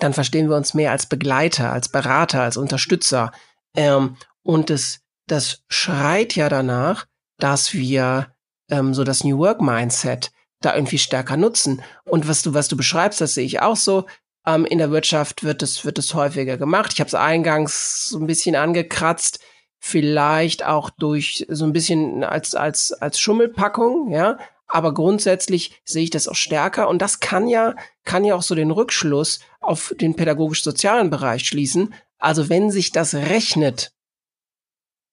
dann 0.00 0.14
verstehen 0.14 0.48
wir 0.48 0.56
uns 0.56 0.74
mehr 0.74 0.90
als 0.90 1.06
Begleiter, 1.06 1.72
als 1.72 1.88
Berater, 1.88 2.42
als 2.42 2.56
Unterstützer. 2.56 3.30
Ähm, 3.76 4.16
und 4.42 4.70
das, 4.70 5.00
das 5.26 5.62
schreit 5.68 6.34
ja 6.34 6.48
danach, 6.48 7.06
dass 7.38 7.74
wir 7.74 8.32
ähm, 8.70 8.94
so 8.94 9.04
das 9.04 9.22
New 9.24 9.38
Work 9.38 9.60
Mindset 9.60 10.32
da 10.60 10.74
irgendwie 10.74 10.98
stärker 10.98 11.36
nutzen. 11.36 11.82
Und 12.04 12.26
was 12.28 12.42
du, 12.42 12.54
was 12.54 12.68
du 12.68 12.76
beschreibst, 12.76 13.20
das 13.20 13.34
sehe 13.34 13.44
ich 13.44 13.60
auch 13.60 13.76
so. 13.76 14.06
Ähm, 14.48 14.64
in 14.64 14.78
der 14.78 14.90
Wirtschaft 14.90 15.44
wird 15.44 15.62
es, 15.62 15.84
wird 15.84 15.98
es 15.98 16.14
häufiger 16.14 16.56
gemacht. 16.56 16.92
Ich 16.94 17.00
habe 17.00 17.08
es 17.08 17.14
eingangs 17.14 18.08
so 18.08 18.18
ein 18.18 18.26
bisschen 18.26 18.56
angekratzt. 18.56 19.40
Vielleicht 19.78 20.64
auch 20.64 20.88
durch 20.90 21.44
so 21.48 21.66
ein 21.66 21.74
bisschen 21.74 22.24
als, 22.24 22.54
als, 22.54 22.92
als 22.92 23.20
Schummelpackung, 23.20 24.10
ja. 24.10 24.38
aber 24.66 24.92
grundsätzlich 24.92 25.80
sehe 25.84 26.02
ich 26.02 26.10
das 26.10 26.26
auch 26.26 26.34
stärker 26.34 26.88
und 26.88 27.00
das 27.00 27.20
kann 27.20 27.46
ja, 27.46 27.76
kann 28.04 28.24
ja 28.24 28.34
auch 28.34 28.42
so 28.42 28.56
den 28.56 28.72
Rückschluss 28.72 29.38
auf 29.60 29.94
den 30.00 30.16
pädagogisch-sozialen 30.16 31.10
Bereich 31.10 31.46
schließen. 31.46 31.94
Also 32.18 32.48
wenn 32.48 32.72
sich 32.72 32.90
das 32.90 33.14
rechnet, 33.14 33.92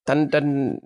dann, 0.05 0.31
dann, 0.31 0.79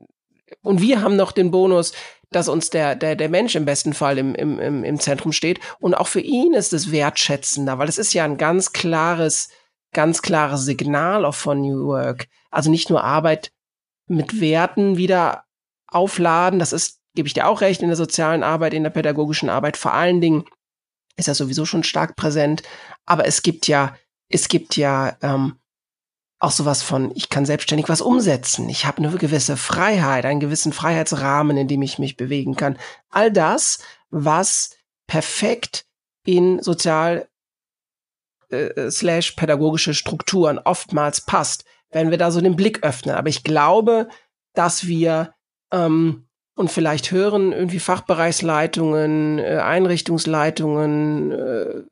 und 0.61 0.81
wir 0.81 1.01
haben 1.01 1.15
noch 1.15 1.31
den 1.31 1.51
Bonus, 1.51 1.93
dass 2.31 2.47
uns 2.47 2.69
der, 2.69 2.95
der, 2.95 3.15
der 3.15 3.29
Mensch 3.29 3.55
im 3.55 3.65
besten 3.65 3.93
Fall 3.93 4.17
im, 4.17 4.35
im, 4.35 4.83
im 4.83 4.99
Zentrum 4.99 5.31
steht. 5.31 5.59
Und 5.79 5.95
auch 5.95 6.07
für 6.07 6.21
ihn 6.21 6.53
ist 6.53 6.73
es 6.73 6.91
wertschätzender, 6.91 7.77
weil 7.77 7.89
es 7.89 7.97
ist 7.97 8.13
ja 8.13 8.23
ein 8.23 8.37
ganz 8.37 8.71
klares, 8.71 9.49
ganz 9.93 10.21
klares 10.21 10.65
Signal 10.65 11.25
auch 11.25 11.35
von 11.35 11.61
New 11.61 11.87
Work. 11.87 12.27
Also 12.51 12.69
nicht 12.69 12.89
nur 12.89 13.03
Arbeit 13.03 13.51
mit 14.07 14.41
Werten 14.41 14.97
wieder 14.97 15.45
aufladen, 15.87 16.59
das 16.59 16.73
ist, 16.73 16.99
gebe 17.15 17.27
ich 17.27 17.33
dir 17.33 17.47
auch 17.47 17.61
recht, 17.61 17.81
in 17.81 17.87
der 17.87 17.97
sozialen 17.97 18.43
Arbeit, 18.43 18.73
in 18.73 18.83
der 18.83 18.91
pädagogischen 18.91 19.49
Arbeit 19.49 19.77
vor 19.77 19.93
allen 19.93 20.21
Dingen 20.21 20.45
ist 21.17 21.27
das 21.27 21.37
sowieso 21.37 21.65
schon 21.65 21.83
stark 21.83 22.15
präsent. 22.15 22.63
Aber 23.05 23.25
es 23.25 23.41
gibt 23.41 23.67
ja, 23.67 23.95
es 24.29 24.47
gibt 24.47 24.77
ja 24.77 25.17
ähm, 25.21 25.59
auch 26.39 26.51
sowas 26.51 26.81
von, 26.81 27.11
ich 27.15 27.29
kann 27.29 27.45
selbstständig 27.45 27.89
was 27.89 28.01
umsetzen. 28.01 28.69
Ich 28.69 28.85
habe 28.85 28.99
eine 28.99 29.11
gewisse 29.11 29.57
Freiheit, 29.57 30.25
einen 30.25 30.39
gewissen 30.39 30.71
Freiheitsrahmen, 30.71 31.57
in 31.57 31.67
dem 31.67 31.81
ich 31.81 31.99
mich 31.99 32.15
bewegen 32.15 32.55
kann. 32.55 32.77
All 33.09 33.31
das, 33.31 33.79
was 34.09 34.77
perfekt 35.05 35.85
in 36.25 36.61
sozial 36.61 37.27
äh, 38.49 38.89
slash 38.89 39.31
pädagogische 39.31 39.93
Strukturen 39.93 40.59
oftmals 40.59 41.21
passt, 41.21 41.65
wenn 41.91 42.09
wir 42.09 42.17
da 42.17 42.31
so 42.31 42.39
den 42.39 42.55
Blick 42.55 42.83
öffnen. 42.83 43.15
Aber 43.15 43.29
ich 43.29 43.43
glaube, 43.43 44.07
dass 44.53 44.87
wir 44.87 45.33
ähm, 45.71 46.29
und 46.55 46.69
vielleicht 46.69 47.11
hören 47.11 47.53
irgendwie 47.53 47.79
Fachbereichsleitungen, 47.79 49.39
äh, 49.39 49.59
Einrichtungsleitungen, 49.63 51.31
äh, 51.31 51.83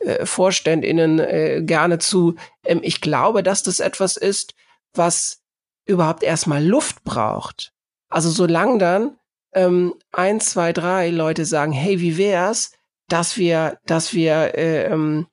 äh, 0.00 0.26
VorständInnen 0.26 1.18
äh, 1.18 1.62
gerne 1.64 1.98
zu. 1.98 2.34
Ähm, 2.64 2.80
ich 2.82 3.00
glaube, 3.00 3.42
dass 3.42 3.62
das 3.62 3.80
etwas 3.80 4.16
ist, 4.16 4.54
was 4.94 5.40
überhaupt 5.86 6.22
erstmal 6.22 6.64
Luft 6.64 7.04
braucht. 7.04 7.72
Also 8.08 8.30
solange 8.30 8.78
dann 8.78 9.18
ähm, 9.54 9.94
ein, 10.12 10.40
zwei, 10.40 10.72
drei 10.72 11.10
Leute 11.10 11.44
sagen, 11.44 11.72
hey, 11.72 12.00
wie 12.00 12.16
wär's, 12.16 12.72
dass 13.08 13.36
wir, 13.36 13.78
dass 13.86 14.14
wir 14.14 14.56
äh, 14.56 14.84
ähm, 14.84 15.26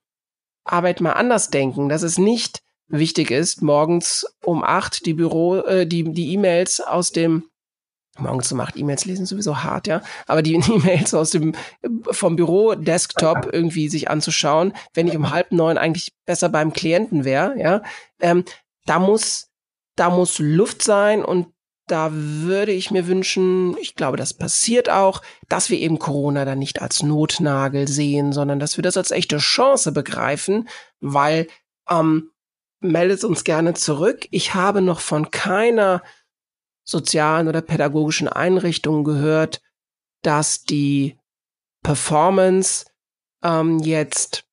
Arbeit 0.64 1.00
mal 1.00 1.12
anders 1.12 1.50
denken, 1.50 1.88
dass 1.88 2.02
es 2.02 2.18
nicht 2.18 2.62
wichtig 2.88 3.30
ist, 3.30 3.62
morgens 3.62 4.26
um 4.44 4.64
acht 4.64 5.06
die 5.06 5.14
Büro, 5.14 5.56
äh, 5.56 5.86
die 5.86 6.04
die 6.04 6.32
E-Mails 6.32 6.80
aus 6.80 7.12
dem 7.12 7.48
morgens 8.20 8.50
um 8.52 8.60
acht 8.60 8.76
E-Mails 8.76 9.04
lesen 9.04 9.26
sowieso 9.26 9.62
hart, 9.62 9.86
ja. 9.86 10.02
Aber 10.26 10.42
die 10.42 10.54
E-Mails 10.68 11.14
aus 11.14 11.30
dem 11.30 11.54
vom 12.10 12.36
Büro 12.36 12.74
Desktop 12.74 13.48
irgendwie 13.52 13.88
sich 13.88 14.10
anzuschauen, 14.10 14.72
wenn 14.94 15.08
ich 15.08 15.16
um 15.16 15.30
halb 15.30 15.52
neun 15.52 15.78
eigentlich 15.78 16.12
besser 16.26 16.48
beim 16.48 16.72
Klienten 16.72 17.24
wäre, 17.24 17.58
ja. 17.58 17.82
Ähm, 18.20 18.44
da 18.86 18.98
muss 18.98 19.48
da 19.96 20.10
muss 20.10 20.38
Luft 20.38 20.82
sein 20.82 21.24
und 21.24 21.48
da 21.88 22.10
würde 22.12 22.72
ich 22.72 22.90
mir 22.90 23.06
wünschen, 23.06 23.76
ich 23.78 23.94
glaube, 23.94 24.16
das 24.16 24.34
passiert 24.34 24.90
auch, 24.90 25.22
dass 25.48 25.70
wir 25.70 25.78
eben 25.78 25.98
Corona 25.98 26.44
dann 26.44 26.58
nicht 26.58 26.82
als 26.82 27.02
Notnagel 27.02 27.88
sehen, 27.88 28.32
sondern 28.32 28.60
dass 28.60 28.76
wir 28.76 28.82
das 28.82 28.96
als 28.96 29.10
echte 29.10 29.38
Chance 29.38 29.92
begreifen, 29.92 30.68
weil 31.00 31.48
ähm, 31.88 32.30
meldet 32.80 33.24
uns 33.24 33.42
gerne 33.42 33.74
zurück. 33.74 34.28
Ich 34.30 34.54
habe 34.54 34.82
noch 34.82 35.00
von 35.00 35.30
keiner 35.30 36.02
sozialen 36.88 37.48
oder 37.48 37.60
pädagogischen 37.60 38.28
Einrichtungen 38.28 39.04
gehört, 39.04 39.60
dass 40.22 40.62
die 40.62 41.18
Performance 41.82 42.86
ähm, 43.44 43.78
jetzt 43.80 44.44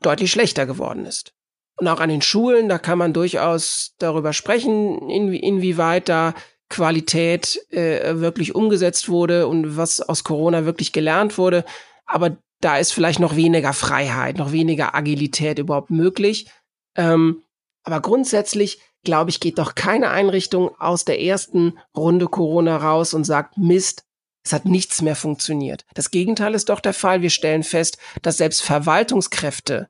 deutlich 0.00 0.30
schlechter 0.30 0.66
geworden 0.66 1.04
ist. 1.04 1.34
Und 1.76 1.88
auch 1.88 1.98
an 1.98 2.10
den 2.10 2.22
Schulen, 2.22 2.68
da 2.68 2.78
kann 2.78 2.98
man 2.98 3.12
durchaus 3.12 3.94
darüber 3.98 4.32
sprechen, 4.32 5.10
inwie 5.10 5.38
inwieweit 5.38 6.08
da 6.08 6.34
Qualität 6.68 7.58
äh, 7.72 8.20
wirklich 8.20 8.54
umgesetzt 8.54 9.08
wurde 9.08 9.48
und 9.48 9.76
was 9.76 10.00
aus 10.00 10.22
Corona 10.22 10.64
wirklich 10.64 10.92
gelernt 10.92 11.38
wurde. 11.38 11.64
Aber 12.06 12.36
da 12.60 12.78
ist 12.78 12.92
vielleicht 12.92 13.18
noch 13.18 13.34
weniger 13.34 13.72
Freiheit, 13.72 14.38
noch 14.38 14.52
weniger 14.52 14.94
Agilität 14.94 15.58
überhaupt 15.58 15.90
möglich. 15.90 16.48
Ähm, 16.96 17.42
aber 17.82 18.00
grundsätzlich 18.00 18.80
glaube 19.08 19.30
ich, 19.30 19.40
geht 19.40 19.58
doch 19.58 19.74
keine 19.74 20.10
Einrichtung 20.10 20.70
aus 20.78 21.06
der 21.06 21.18
ersten 21.22 21.78
Runde 21.96 22.26
Corona 22.26 22.76
raus 22.76 23.14
und 23.14 23.24
sagt, 23.24 23.56
Mist, 23.56 24.04
es 24.44 24.52
hat 24.52 24.66
nichts 24.66 25.00
mehr 25.00 25.16
funktioniert. 25.16 25.86
Das 25.94 26.10
Gegenteil 26.10 26.54
ist 26.54 26.68
doch 26.68 26.78
der 26.78 26.92
Fall. 26.92 27.22
Wir 27.22 27.30
stellen 27.30 27.62
fest, 27.62 27.96
dass 28.20 28.36
selbst 28.36 28.60
Verwaltungskräfte 28.60 29.88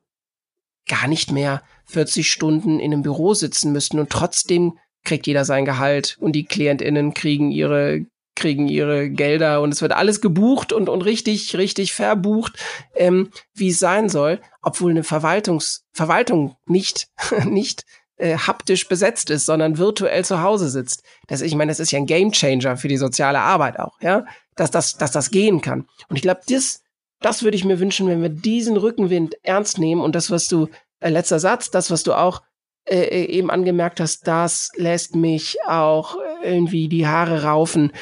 gar 0.87 1.09
nicht 1.09 1.33
mehr 1.33 1.63
40 1.87 2.31
Stunden 2.31 2.79
in 2.79 2.93
einem 2.93 3.03
Büro 3.03 3.33
sitzen 3.33 3.73
müssten 3.73 3.99
und 3.99 4.09
trotzdem 4.09 4.77
kriegt 5.03 5.27
jeder 5.27 5.43
sein 5.43 5.65
Gehalt 5.65 6.15
und 6.21 6.31
die 6.31 6.45
KlientInnen 6.45 7.13
kriegen 7.13 7.51
ihre 7.51 8.05
kriegen 8.35 8.69
ihre 8.69 9.09
Gelder 9.09 9.59
und 9.61 9.73
es 9.73 9.81
wird 9.81 9.91
alles 9.91 10.21
gebucht 10.21 10.71
und, 10.71 10.87
und 10.87 11.01
richtig, 11.01 11.57
richtig 11.57 11.93
verbucht, 11.93 12.57
ähm, 12.95 13.31
wie 13.53 13.67
es 13.67 13.79
sein 13.79 14.07
soll, 14.07 14.39
obwohl 14.61 14.91
eine 14.91 15.03
Verwaltungs 15.03 15.83
Verwaltung 15.91 16.55
nicht, 16.65 17.09
nicht 17.45 17.83
äh, 18.19 18.37
haptisch 18.37 18.87
besetzt 18.87 19.29
ist, 19.29 19.45
sondern 19.45 19.77
virtuell 19.77 20.23
zu 20.25 20.41
Hause 20.41 20.69
sitzt. 20.69 21.03
Das, 21.27 21.41
ich 21.41 21.55
meine, 21.55 21.71
das 21.71 21.79
ist 21.79 21.91
ja 21.91 21.99
ein 21.99 22.05
Gamechanger 22.05 22.77
für 22.77 22.87
die 22.87 22.97
soziale 22.97 23.39
Arbeit 23.39 23.79
auch, 23.79 23.99
ja, 24.01 24.25
dass 24.55 24.71
das, 24.71 24.97
dass 24.97 25.11
das 25.11 25.31
gehen 25.31 25.61
kann. 25.61 25.87
Und 26.09 26.17
ich 26.17 26.21
glaube, 26.21 26.41
das, 26.47 26.83
das 27.21 27.43
würde 27.43 27.55
ich 27.55 27.65
mir 27.65 27.79
wünschen, 27.79 28.07
wenn 28.07 28.21
wir 28.21 28.29
diesen 28.29 28.77
Rückenwind 28.77 29.35
ernst 29.43 29.79
nehmen 29.79 30.01
und 30.01 30.15
das, 30.15 30.29
was 30.29 30.47
du, 30.47 30.67
äh, 30.99 31.09
letzter 31.09 31.39
Satz, 31.39 31.71
das, 31.71 31.91
was 31.91 32.03
du 32.03 32.13
auch 32.13 32.41
äh, 32.85 32.99
äh 32.99 33.25
eben 33.25 33.49
angemerkt 33.49 33.99
hast, 33.99 34.27
das 34.27 34.69
lässt 34.75 35.15
mich 35.15 35.57
auch 35.65 36.17
irgendwie 36.43 36.89
die 36.89 37.07
Haare 37.07 37.43
raufen. 37.43 37.93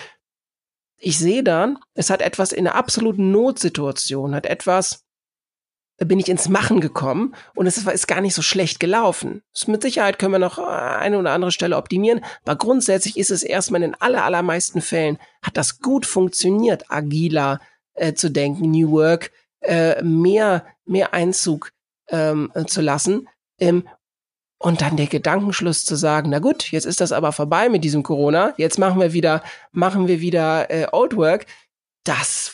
Ich 0.99 1.19
sehe 1.19 1.43
dann, 1.43 1.77
es 1.93 2.09
hat 2.09 2.23
etwas 2.23 2.51
in 2.51 2.67
einer 2.67 2.75
absoluten 2.75 3.31
Notsituation, 3.31 4.33
hat 4.33 4.47
etwas, 4.47 5.06
bin 5.97 6.19
ich 6.19 6.29
ins 6.29 6.47
Machen 6.47 6.79
gekommen 6.79 7.33
und 7.55 7.65
es 7.65 7.77
ist 7.77 8.07
gar 8.07 8.21
nicht 8.21 8.35
so 8.35 8.41
schlecht 8.41 8.79
gelaufen. 8.79 9.41
Mit 9.65 9.81
Sicherheit 9.81 10.19
können 10.19 10.33
wir 10.33 10.39
noch 10.39 10.59
eine 10.59 11.17
oder 11.17 11.31
andere 11.31 11.51
Stelle 11.51 11.77
optimieren, 11.77 12.23
aber 12.45 12.55
grundsätzlich 12.55 13.17
ist 13.17 13.31
es 13.31 13.43
erstmal 13.43 13.83
in 13.83 13.95
aller, 13.95 14.23
allermeisten 14.23 14.81
Fällen 14.81 15.17
hat 15.41 15.57
das 15.57 15.79
gut 15.79 16.05
funktioniert, 16.05 16.91
agiler 16.91 17.59
äh, 17.95 18.13
zu 18.13 18.29
denken, 18.29 18.71
New 18.71 18.91
Work, 18.91 19.31
äh, 19.61 20.01
mehr, 20.03 20.65
mehr 20.85 21.13
Einzug 21.13 21.71
ähm, 22.09 22.51
zu 22.67 22.81
lassen. 22.81 23.27
Ähm, 23.59 23.87
und 24.59 24.81
dann 24.81 24.97
der 24.97 25.07
Gedankenschluss 25.07 25.85
zu 25.85 25.95
sagen, 25.95 26.29
na 26.31 26.39
gut, 26.39 26.71
jetzt 26.71 26.85
ist 26.85 26.99
das 26.99 27.11
aber 27.11 27.31
vorbei 27.31 27.69
mit 27.69 27.83
diesem 27.83 28.01
Corona, 28.01 28.53
jetzt 28.57 28.79
machen 28.79 28.99
wir 28.99 29.13
wieder, 29.13 29.43
machen 29.71 30.07
wir 30.07 30.19
wieder 30.19 30.71
äh, 30.71 30.87
Old 30.91 31.15
Work. 31.15 31.45
Das 32.03 32.51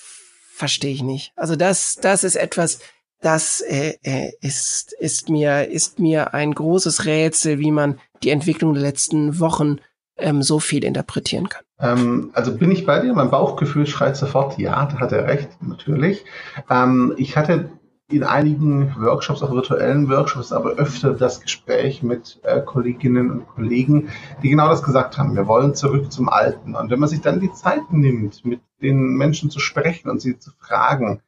verstehe 0.53 0.93
ich 0.93 1.01
nicht. 1.01 1.31
Also 1.35 1.55
das, 1.55 1.95
das 1.95 2.23
ist 2.23 2.35
etwas, 2.35 2.79
das 3.23 3.61
äh, 3.61 3.95
äh, 4.03 4.31
ist, 4.41 4.93
ist, 4.93 5.29
mir, 5.29 5.69
ist 5.69 5.99
mir 5.99 6.33
ein 6.33 6.53
großes 6.53 7.05
Rätsel, 7.05 7.59
wie 7.59 7.71
man 7.71 7.99
die 8.21 8.29
Entwicklung 8.29 8.73
der 8.73 8.83
letzten 8.83 9.39
Wochen 9.39 9.77
ähm, 10.17 10.43
so 10.43 10.59
viel 10.59 10.83
interpretieren 10.83 11.49
kann. 11.49 11.63
Ähm, 11.79 12.31
also 12.33 12.55
bin 12.55 12.71
ich 12.71 12.85
bei 12.85 12.99
dir, 12.99 13.13
mein 13.13 13.31
Bauchgefühl 13.31 13.87
schreit 13.87 14.15
sofort, 14.15 14.57
ja, 14.59 14.85
da 14.85 14.99
hat 14.99 15.11
er 15.11 15.27
recht, 15.27 15.49
natürlich. 15.61 16.23
Ähm, 16.69 17.13
ich 17.17 17.35
hatte 17.37 17.69
in 18.11 18.23
einigen 18.23 18.95
Workshops, 18.99 19.41
auch 19.41 19.51
virtuellen 19.51 20.09
Workshops, 20.09 20.51
aber 20.51 20.71
öfter 20.73 21.13
das 21.13 21.41
Gespräch 21.41 22.03
mit 22.03 22.39
äh, 22.43 22.61
Kolleginnen 22.61 23.31
und 23.31 23.47
Kollegen, 23.47 24.09
die 24.43 24.49
genau 24.49 24.67
das 24.67 24.83
gesagt 24.83 25.17
haben. 25.17 25.35
Wir 25.35 25.47
wollen 25.47 25.73
zurück 25.73 26.11
zum 26.11 26.29
Alten. 26.29 26.75
Und 26.75 26.91
wenn 26.91 26.99
man 26.99 27.09
sich 27.09 27.21
dann 27.21 27.39
die 27.39 27.51
Zeit 27.53 27.91
nimmt, 27.91 28.45
mit 28.45 28.61
den 28.81 29.15
Menschen 29.15 29.49
zu 29.49 29.59
sprechen 29.59 30.09
und 30.09 30.21
sie 30.21 30.37
zu 30.37 30.51
fragen, 30.59 31.21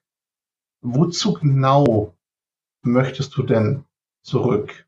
wozu 0.86 1.34
genau 1.34 2.14
möchtest 2.82 3.36
du 3.38 3.44
denn 3.44 3.84
zurück? 4.22 4.86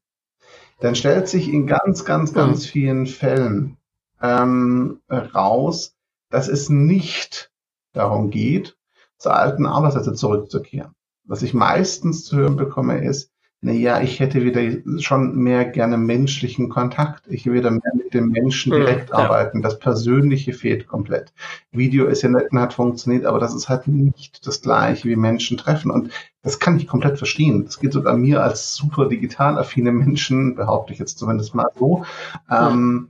Dann 0.80 0.96
stellt 0.96 1.28
sich 1.28 1.50
in 1.50 1.66
ganz, 1.66 2.06
ganz, 2.06 2.34
ganz 2.34 2.66
mhm. 2.66 2.70
vielen 2.70 3.08
Fällen 3.08 3.78
ähm, 4.22 5.02
raus, 5.10 5.96
dass 6.30 6.48
es 6.48 6.70
nicht 6.70 7.52
darum 7.94 8.30
geht, 8.30 8.78
zur 9.18 9.36
alten 9.36 9.66
Arbeitsweise 9.66 10.14
zurückzukehren. 10.14 10.94
Was 11.24 11.42
ich 11.42 11.54
meistens 11.54 12.26
zu 12.26 12.38
hören 12.38 12.56
bekomme, 12.56 13.04
ist, 13.04 13.32
naja, 13.68 14.00
ich 14.00 14.22
hätte 14.22 14.46
wieder 14.46 14.62
schon 15.02 15.36
mehr 15.36 15.66
gerne 15.66 15.98
menschlichen 15.98 16.70
Kontakt. 16.70 17.28
Ich 17.28 17.46
wieder 17.46 17.70
mehr 17.70 17.92
mit 17.94 18.14
dem 18.14 18.30
Menschen 18.30 18.72
hm, 18.72 18.80
direkt 18.80 19.10
ja. 19.10 19.16
arbeiten. 19.16 19.62
Das 19.62 19.78
Persönliche 19.78 20.54
fehlt 20.54 20.88
komplett. 20.88 21.34
Video 21.72 22.06
ist 22.06 22.22
ja 22.22 22.30
nett 22.30 22.52
und 22.52 22.60
hat 22.62 22.74
funktioniert, 22.74 23.26
aber 23.26 23.40
das 23.40 23.54
ist 23.54 23.68
halt 23.68 23.90
nicht 23.90 24.48
das 24.48 24.62
gleiche 24.62 25.10
wie 25.10 25.18
Menschen 25.18 25.58
treffen. 25.58 25.92
Und 25.92 26.12
das 26.44 26.60
kann 26.60 26.78
ich 26.78 26.88
komplett 26.88 27.18
verstehen. 27.18 27.66
Das 27.66 27.80
geht 27.80 27.92
sogar 27.92 28.16
mir 28.16 28.42
als 28.42 28.74
super 28.74 29.10
digital 29.10 29.58
affine 29.58 29.92
Menschen, 29.92 30.56
behaupte 30.56 30.94
ich 30.94 31.00
jetzt 31.00 31.20
zumindest 31.20 31.54
mal 31.54 31.68
so. 31.78 32.06
Ähm, 32.50 33.10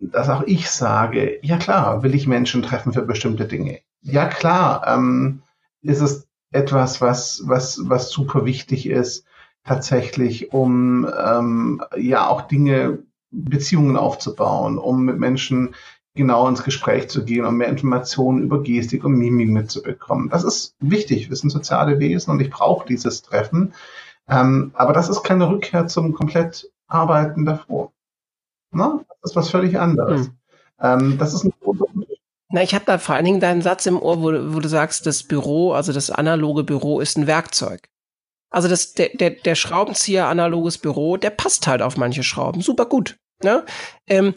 dass 0.00 0.28
auch 0.28 0.42
ich 0.46 0.68
sage, 0.68 1.38
ja 1.42 1.58
klar, 1.58 2.02
will 2.02 2.16
ich 2.16 2.26
Menschen 2.26 2.62
treffen 2.62 2.92
für 2.92 3.02
bestimmte 3.02 3.46
Dinge. 3.46 3.78
Ja 4.02 4.26
klar, 4.26 4.84
ähm, 4.88 5.42
ist 5.80 6.00
es 6.00 6.26
etwas, 6.50 7.00
was, 7.00 7.42
was, 7.44 7.80
was 7.84 8.10
super 8.10 8.44
wichtig 8.44 8.88
ist, 8.88 9.24
tatsächlich, 9.66 10.52
um 10.52 11.06
ähm, 11.06 11.82
ja 11.96 12.28
auch 12.28 12.42
Dinge, 12.42 12.98
Beziehungen 13.30 13.96
aufzubauen, 13.96 14.78
um 14.78 15.04
mit 15.04 15.18
Menschen 15.18 15.74
genau 16.14 16.48
ins 16.48 16.64
Gespräch 16.64 17.08
zu 17.08 17.24
gehen, 17.24 17.44
um 17.44 17.56
mehr 17.56 17.68
Informationen 17.68 18.42
über 18.42 18.62
Gestik 18.62 19.04
und 19.04 19.12
Mimik 19.12 19.50
mitzubekommen. 19.50 20.30
Das 20.30 20.44
ist 20.44 20.74
wichtig. 20.80 21.28
Wir 21.28 21.36
sind 21.36 21.50
soziale 21.50 21.98
Wesen 21.98 22.30
und 22.30 22.40
ich 22.40 22.50
brauche 22.50 22.86
dieses 22.86 23.22
Treffen. 23.22 23.74
Ähm, 24.28 24.72
aber 24.74 24.92
das 24.92 25.08
ist 25.08 25.22
keine 25.22 25.48
Rückkehr 25.48 25.86
zum 25.86 26.14
komplett 26.14 26.70
Arbeiten 26.88 27.44
davor. 27.44 27.92
Na, 28.72 29.00
das 29.22 29.32
ist 29.32 29.36
was 29.36 29.50
völlig 29.50 29.78
anderes. 29.78 30.26
Hm. 30.26 30.32
Ähm, 30.80 31.18
das 31.18 31.34
ist 31.34 31.44
ein 31.44 31.52
Na, 32.48 32.62
ich 32.62 32.74
habe 32.74 32.84
da 32.86 32.98
vor 32.98 33.14
allen 33.14 33.24
Dingen 33.24 33.40
deinen 33.40 33.62
Satz 33.62 33.86
im 33.86 34.00
Ohr, 34.00 34.22
wo, 34.22 34.54
wo 34.54 34.60
du 34.60 34.68
sagst, 34.68 35.06
das 35.06 35.22
Büro, 35.22 35.72
also 35.72 35.92
das 35.92 36.10
analoge 36.10 36.64
Büro 36.64 37.00
ist 37.00 37.18
ein 37.18 37.26
Werkzeug. 37.26 37.88
Also 38.50 38.68
das, 38.68 38.92
der, 38.92 39.10
der, 39.10 39.30
der 39.30 39.54
Schraubenzieher 39.54 40.26
analoges 40.28 40.78
Büro, 40.78 41.16
der 41.16 41.30
passt 41.30 41.66
halt 41.66 41.82
auf 41.82 41.96
manche 41.96 42.22
Schrauben. 42.22 42.60
Super 42.60 42.86
gut. 42.86 43.18
Ne? 43.42 43.64
Ähm, 44.06 44.34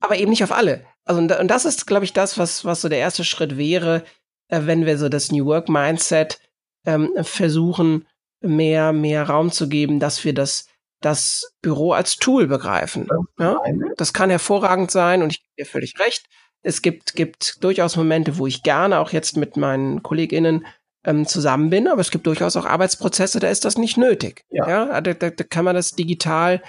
aber 0.00 0.16
eben 0.16 0.30
nicht 0.30 0.42
auf 0.42 0.52
alle. 0.52 0.84
Also, 1.04 1.20
und 1.20 1.48
das 1.48 1.64
ist, 1.64 1.86
glaube 1.86 2.04
ich, 2.04 2.12
das, 2.12 2.38
was, 2.38 2.64
was 2.64 2.80
so 2.80 2.88
der 2.88 2.98
erste 2.98 3.24
Schritt 3.24 3.56
wäre, 3.56 4.04
äh, 4.48 4.62
wenn 4.64 4.86
wir 4.86 4.98
so 4.98 5.08
das 5.08 5.30
New 5.30 5.46
Work 5.46 5.68
Mindset 5.68 6.40
ähm, 6.86 7.10
versuchen, 7.22 8.06
mehr, 8.40 8.92
mehr 8.92 9.24
Raum 9.24 9.52
zu 9.52 9.68
geben, 9.68 10.00
dass 10.00 10.24
wir 10.24 10.34
das, 10.34 10.66
das 11.00 11.52
Büro 11.62 11.92
als 11.92 12.16
Tool 12.16 12.46
begreifen. 12.46 13.08
Ja? 13.38 13.58
Das 13.96 14.12
kann 14.12 14.30
hervorragend 14.30 14.90
sein 14.90 15.22
und 15.22 15.32
ich 15.32 15.40
gebe 15.42 15.54
dir 15.58 15.66
völlig 15.66 15.98
recht. 15.98 16.26
Es 16.62 16.82
gibt, 16.82 17.14
gibt 17.14 17.62
durchaus 17.64 17.96
Momente, 17.96 18.38
wo 18.38 18.46
ich 18.46 18.62
gerne 18.62 18.98
auch 18.98 19.12
jetzt 19.12 19.36
mit 19.36 19.56
meinen 19.56 20.02
KollegInnen 20.02 20.66
ähm, 21.04 21.26
zusammen 21.26 21.70
bin, 21.70 21.88
aber 21.88 22.00
es 22.00 22.10
gibt 22.10 22.26
durchaus 22.26 22.56
auch 22.56 22.66
Arbeitsprozesse, 22.66 23.40
da 23.40 23.48
ist 23.48 23.64
das 23.64 23.78
nicht 23.78 23.96
nötig. 23.96 24.44
Ja, 24.50 24.68
ja? 24.68 25.00
Da, 25.00 25.14
da, 25.14 25.30
da 25.30 25.44
kann 25.44 25.64
man 25.64 25.74
das 25.74 25.92
digital 25.92 26.60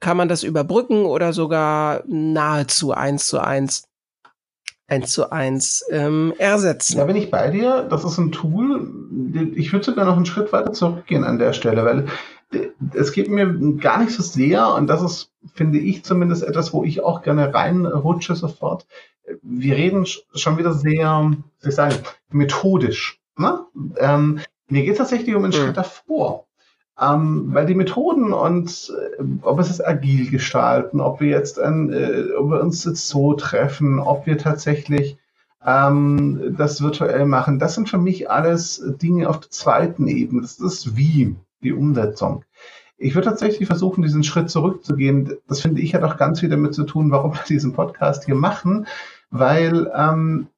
kann 0.00 0.16
man 0.16 0.28
das 0.28 0.42
überbrücken 0.42 1.04
oder 1.04 1.32
sogar 1.32 2.02
nahezu 2.06 2.92
eins 2.92 3.26
zu 3.26 3.38
eins 3.38 3.84
eins 4.88 5.12
zu 5.12 5.30
eins 5.30 5.84
ähm, 5.90 6.34
ersetzen. 6.38 6.96
Da 6.96 7.04
bin 7.04 7.14
ich 7.14 7.30
bei 7.30 7.50
dir. 7.50 7.86
Das 7.88 8.02
ist 8.02 8.18
ein 8.18 8.32
Tool. 8.32 8.90
Ich 9.54 9.72
würde 9.72 9.84
sogar 9.84 10.04
noch 10.04 10.16
einen 10.16 10.26
Schritt 10.26 10.52
weiter 10.52 10.72
zurückgehen 10.72 11.22
an 11.22 11.38
der 11.38 11.52
Stelle, 11.52 11.84
weil 11.84 12.06
es 12.94 13.12
geht 13.12 13.28
mir 13.28 13.76
gar 13.76 14.02
nicht 14.02 14.10
so 14.10 14.24
sehr, 14.24 14.74
und 14.74 14.88
das 14.88 15.02
ist, 15.02 15.30
finde 15.54 15.78
ich 15.78 16.02
zumindest 16.02 16.42
etwas, 16.42 16.72
wo 16.72 16.82
ich 16.82 17.04
auch 17.04 17.22
gerne 17.22 17.54
reinrutsche 17.54 18.34
sofort. 18.34 18.86
Wir 19.42 19.76
reden 19.76 20.04
schon 20.06 20.58
wieder 20.58 20.72
sehr, 20.72 21.30
wie 21.30 21.62
soll 21.62 21.68
ich 21.68 21.74
sagen, 21.76 21.94
methodisch. 22.30 23.19
Ne? 23.40 23.60
Ähm, 23.98 24.40
mir 24.68 24.82
geht 24.82 24.92
es 24.92 24.98
tatsächlich 24.98 25.34
um 25.34 25.44
einen 25.44 25.52
hm. 25.52 25.60
Schritt 25.60 25.76
davor. 25.76 26.46
Ähm, 27.00 27.54
weil 27.54 27.64
die 27.64 27.74
Methoden 27.74 28.34
und 28.34 28.92
äh, 29.18 29.22
ob 29.42 29.58
es 29.58 29.70
ist 29.70 29.86
agil 29.86 30.30
gestalten, 30.30 31.00
ob 31.00 31.20
wir 31.20 31.28
jetzt 31.28 31.58
ein, 31.58 31.90
äh, 31.90 32.34
ob 32.36 32.50
wir 32.50 32.60
uns 32.60 32.84
jetzt 32.84 33.08
so 33.08 33.32
treffen, 33.32 33.98
ob 33.98 34.26
wir 34.26 34.36
tatsächlich 34.36 35.16
ähm, 35.64 36.54
das 36.58 36.82
virtuell 36.82 37.24
machen, 37.24 37.58
das 37.58 37.74
sind 37.74 37.88
für 37.88 37.98
mich 37.98 38.30
alles 38.30 38.82
Dinge 39.00 39.30
auf 39.30 39.40
der 39.40 39.50
zweiten 39.50 40.08
Ebene. 40.08 40.42
Das 40.42 40.58
ist 40.58 40.96
wie 40.96 41.36
die 41.62 41.72
Umsetzung. 41.72 42.44
Ich 42.98 43.14
würde 43.14 43.28
tatsächlich 43.28 43.66
versuchen, 43.66 44.02
diesen 44.02 44.24
Schritt 44.24 44.50
zurückzugehen. 44.50 45.38
Das 45.48 45.62
finde 45.62 45.80
ich 45.80 45.94
hat 45.94 46.02
auch 46.02 46.18
ganz 46.18 46.40
viel 46.40 46.50
damit 46.50 46.74
zu 46.74 46.84
tun, 46.84 47.10
warum 47.10 47.32
wir 47.32 47.44
diesen 47.48 47.72
Podcast 47.72 48.26
hier 48.26 48.34
machen, 48.34 48.86
weil 49.30 49.90
ähm, 49.96 50.48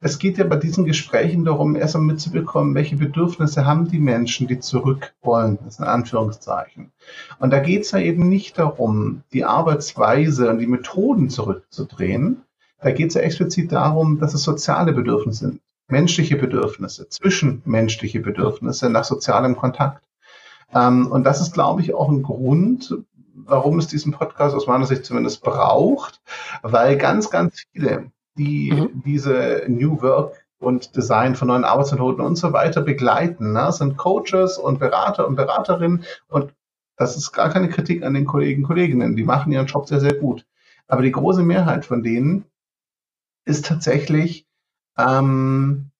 es 0.00 0.18
geht 0.18 0.36
ja 0.36 0.44
bei 0.44 0.56
diesen 0.56 0.84
Gesprächen 0.84 1.44
darum, 1.44 1.74
erstmal 1.74 2.04
mitzubekommen, 2.04 2.74
welche 2.74 2.96
Bedürfnisse 2.96 3.64
haben 3.64 3.88
die 3.88 3.98
Menschen, 3.98 4.46
die 4.46 4.60
zurück 4.60 5.14
wollen, 5.22 5.58
das 5.64 5.76
sind 5.76 5.86
Anführungszeichen. 5.86 6.92
Und 7.38 7.50
da 7.50 7.60
geht 7.60 7.82
es 7.82 7.92
ja 7.92 7.98
eben 7.98 8.28
nicht 8.28 8.58
darum, 8.58 9.22
die 9.32 9.44
Arbeitsweise 9.44 10.50
und 10.50 10.58
die 10.58 10.66
Methoden 10.66 11.30
zurückzudrehen. 11.30 12.42
Da 12.80 12.90
geht 12.90 13.08
es 13.08 13.14
ja 13.14 13.22
explizit 13.22 13.72
darum, 13.72 14.18
dass 14.18 14.34
es 14.34 14.42
soziale 14.42 14.92
Bedürfnisse 14.92 15.46
sind, 15.46 15.60
menschliche 15.88 16.36
Bedürfnisse, 16.36 17.08
zwischenmenschliche 17.08 18.20
Bedürfnisse 18.20 18.90
nach 18.90 19.04
sozialem 19.04 19.56
Kontakt. 19.56 20.02
Ähm, 20.74 21.10
und 21.10 21.24
das 21.24 21.40
ist, 21.40 21.54
glaube 21.54 21.80
ich, 21.80 21.94
auch 21.94 22.10
ein 22.10 22.22
Grund, 22.22 22.94
warum 23.34 23.78
es 23.78 23.86
diesen 23.86 24.12
Podcast 24.12 24.54
aus 24.54 24.66
meiner 24.66 24.86
Sicht 24.86 25.06
zumindest 25.06 25.42
braucht, 25.42 26.20
weil 26.62 26.96
ganz, 26.96 27.30
ganz 27.30 27.64
viele 27.72 28.10
die 28.36 28.72
mhm. 28.72 29.02
diese 29.04 29.64
New 29.68 30.00
Work 30.02 30.44
und 30.58 30.96
Design 30.96 31.34
von 31.34 31.48
neuen 31.48 31.64
Arbeitsmethoden 31.64 32.24
und 32.24 32.36
so 32.36 32.52
weiter 32.52 32.80
begleiten. 32.80 33.52
Ne? 33.52 33.60
Das 33.60 33.78
sind 33.78 33.96
Coaches 33.96 34.58
und 34.58 34.78
Berater 34.78 35.26
und 35.26 35.36
Beraterinnen 35.36 36.04
und 36.28 36.52
das 36.96 37.16
ist 37.16 37.32
gar 37.32 37.50
keine 37.50 37.68
Kritik 37.68 38.02
an 38.02 38.14
den 38.14 38.24
Kollegen 38.24 38.62
und 38.62 38.68
Kolleginnen. 38.68 39.16
Die 39.16 39.24
machen 39.24 39.52
ihren 39.52 39.66
Job 39.66 39.86
sehr, 39.86 40.00
sehr 40.00 40.14
gut. 40.14 40.46
Aber 40.88 41.02
die 41.02 41.12
große 41.12 41.42
Mehrheit 41.42 41.84
von 41.84 42.02
denen 42.02 42.46
ist 43.44 43.66
tatsächlich, 43.66 44.46
ähm, 44.96 45.90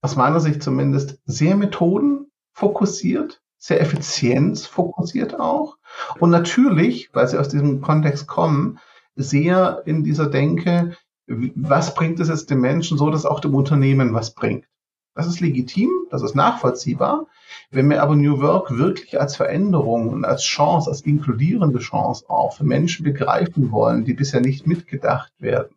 aus 0.00 0.16
meiner 0.16 0.40
Sicht 0.40 0.62
zumindest, 0.62 1.18
sehr 1.26 1.56
methodenfokussiert, 1.56 3.42
sehr 3.58 3.80
effizienzfokussiert 3.80 5.38
auch. 5.38 5.76
Und 6.18 6.30
natürlich, 6.30 7.10
weil 7.12 7.28
sie 7.28 7.38
aus 7.38 7.48
diesem 7.48 7.82
Kontext 7.82 8.26
kommen, 8.26 8.78
sehr 9.16 9.82
in 9.86 10.04
dieser 10.04 10.28
Denke, 10.28 10.96
was 11.26 11.94
bringt 11.94 12.20
es 12.20 12.28
jetzt 12.28 12.50
dem 12.50 12.60
Menschen 12.60 12.98
so, 12.98 13.10
dass 13.10 13.26
auch 13.26 13.40
dem 13.40 13.54
Unternehmen 13.54 14.14
was 14.14 14.34
bringt. 14.34 14.66
Das 15.14 15.26
ist 15.26 15.40
legitim, 15.40 15.90
das 16.10 16.22
ist 16.22 16.34
nachvollziehbar. 16.34 17.26
Wenn 17.70 17.88
wir 17.88 18.02
aber 18.02 18.16
New 18.16 18.40
Work 18.40 18.76
wirklich 18.76 19.18
als 19.18 19.34
Veränderung 19.34 20.10
und 20.10 20.24
als 20.24 20.42
Chance, 20.42 20.90
als 20.90 21.00
inkludierende 21.00 21.78
Chance 21.78 22.28
auch 22.28 22.54
für 22.56 22.64
Menschen 22.64 23.04
begreifen 23.04 23.72
wollen, 23.72 24.04
die 24.04 24.12
bisher 24.12 24.42
nicht 24.42 24.66
mitgedacht 24.66 25.32
werden, 25.38 25.74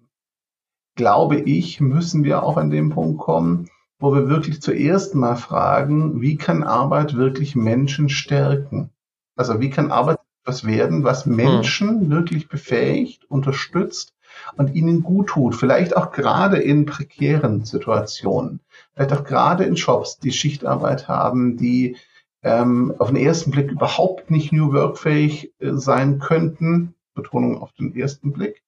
glaube 0.95 1.37
ich, 1.39 1.79
müssen 1.79 2.25
wir 2.25 2.43
auch 2.43 2.57
an 2.57 2.69
den 2.69 2.89
Punkt 2.89 3.21
kommen, 3.21 3.69
wo 3.99 4.13
wir 4.13 4.27
wirklich 4.27 4.61
zuerst 4.61 5.15
mal 5.15 5.35
fragen, 5.35 6.21
wie 6.21 6.35
kann 6.35 6.63
Arbeit 6.63 7.15
wirklich 7.15 7.55
Menschen 7.55 8.09
stärken? 8.09 8.89
Also 9.37 9.61
wie 9.61 9.69
kann 9.69 9.91
Arbeit 9.91 10.19
etwas 10.43 10.65
werden, 10.65 11.05
was 11.05 11.25
hm. 11.25 11.35
Menschen 11.35 12.09
wirklich 12.09 12.49
befähigt, 12.49 13.23
unterstützt 13.29 14.13
und 14.57 14.75
ihnen 14.75 15.03
gut 15.03 15.27
tut, 15.27 15.55
vielleicht 15.55 15.95
auch 15.95 16.11
gerade 16.11 16.57
in 16.57 16.85
prekären 16.85 17.65
Situationen, 17.65 18.59
vielleicht 18.93 19.13
auch 19.13 19.23
gerade 19.23 19.63
in 19.63 19.77
Shops, 19.77 20.19
die 20.19 20.31
Schichtarbeit 20.31 21.07
haben, 21.07 21.57
die 21.57 21.97
ähm, 22.41 22.93
auf 22.99 23.07
den 23.07 23.17
ersten 23.17 23.51
Blick 23.51 23.71
überhaupt 23.71 24.31
nicht 24.31 24.51
New 24.53 24.71
Work-fähig 24.73 25.53
äh, 25.59 25.73
sein 25.73 26.19
könnten, 26.19 26.93
Betonung 27.13 27.61
auf 27.61 27.73
den 27.73 27.95
ersten 27.95 28.31
Blick, 28.31 28.63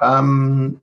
ähm, 0.00 0.80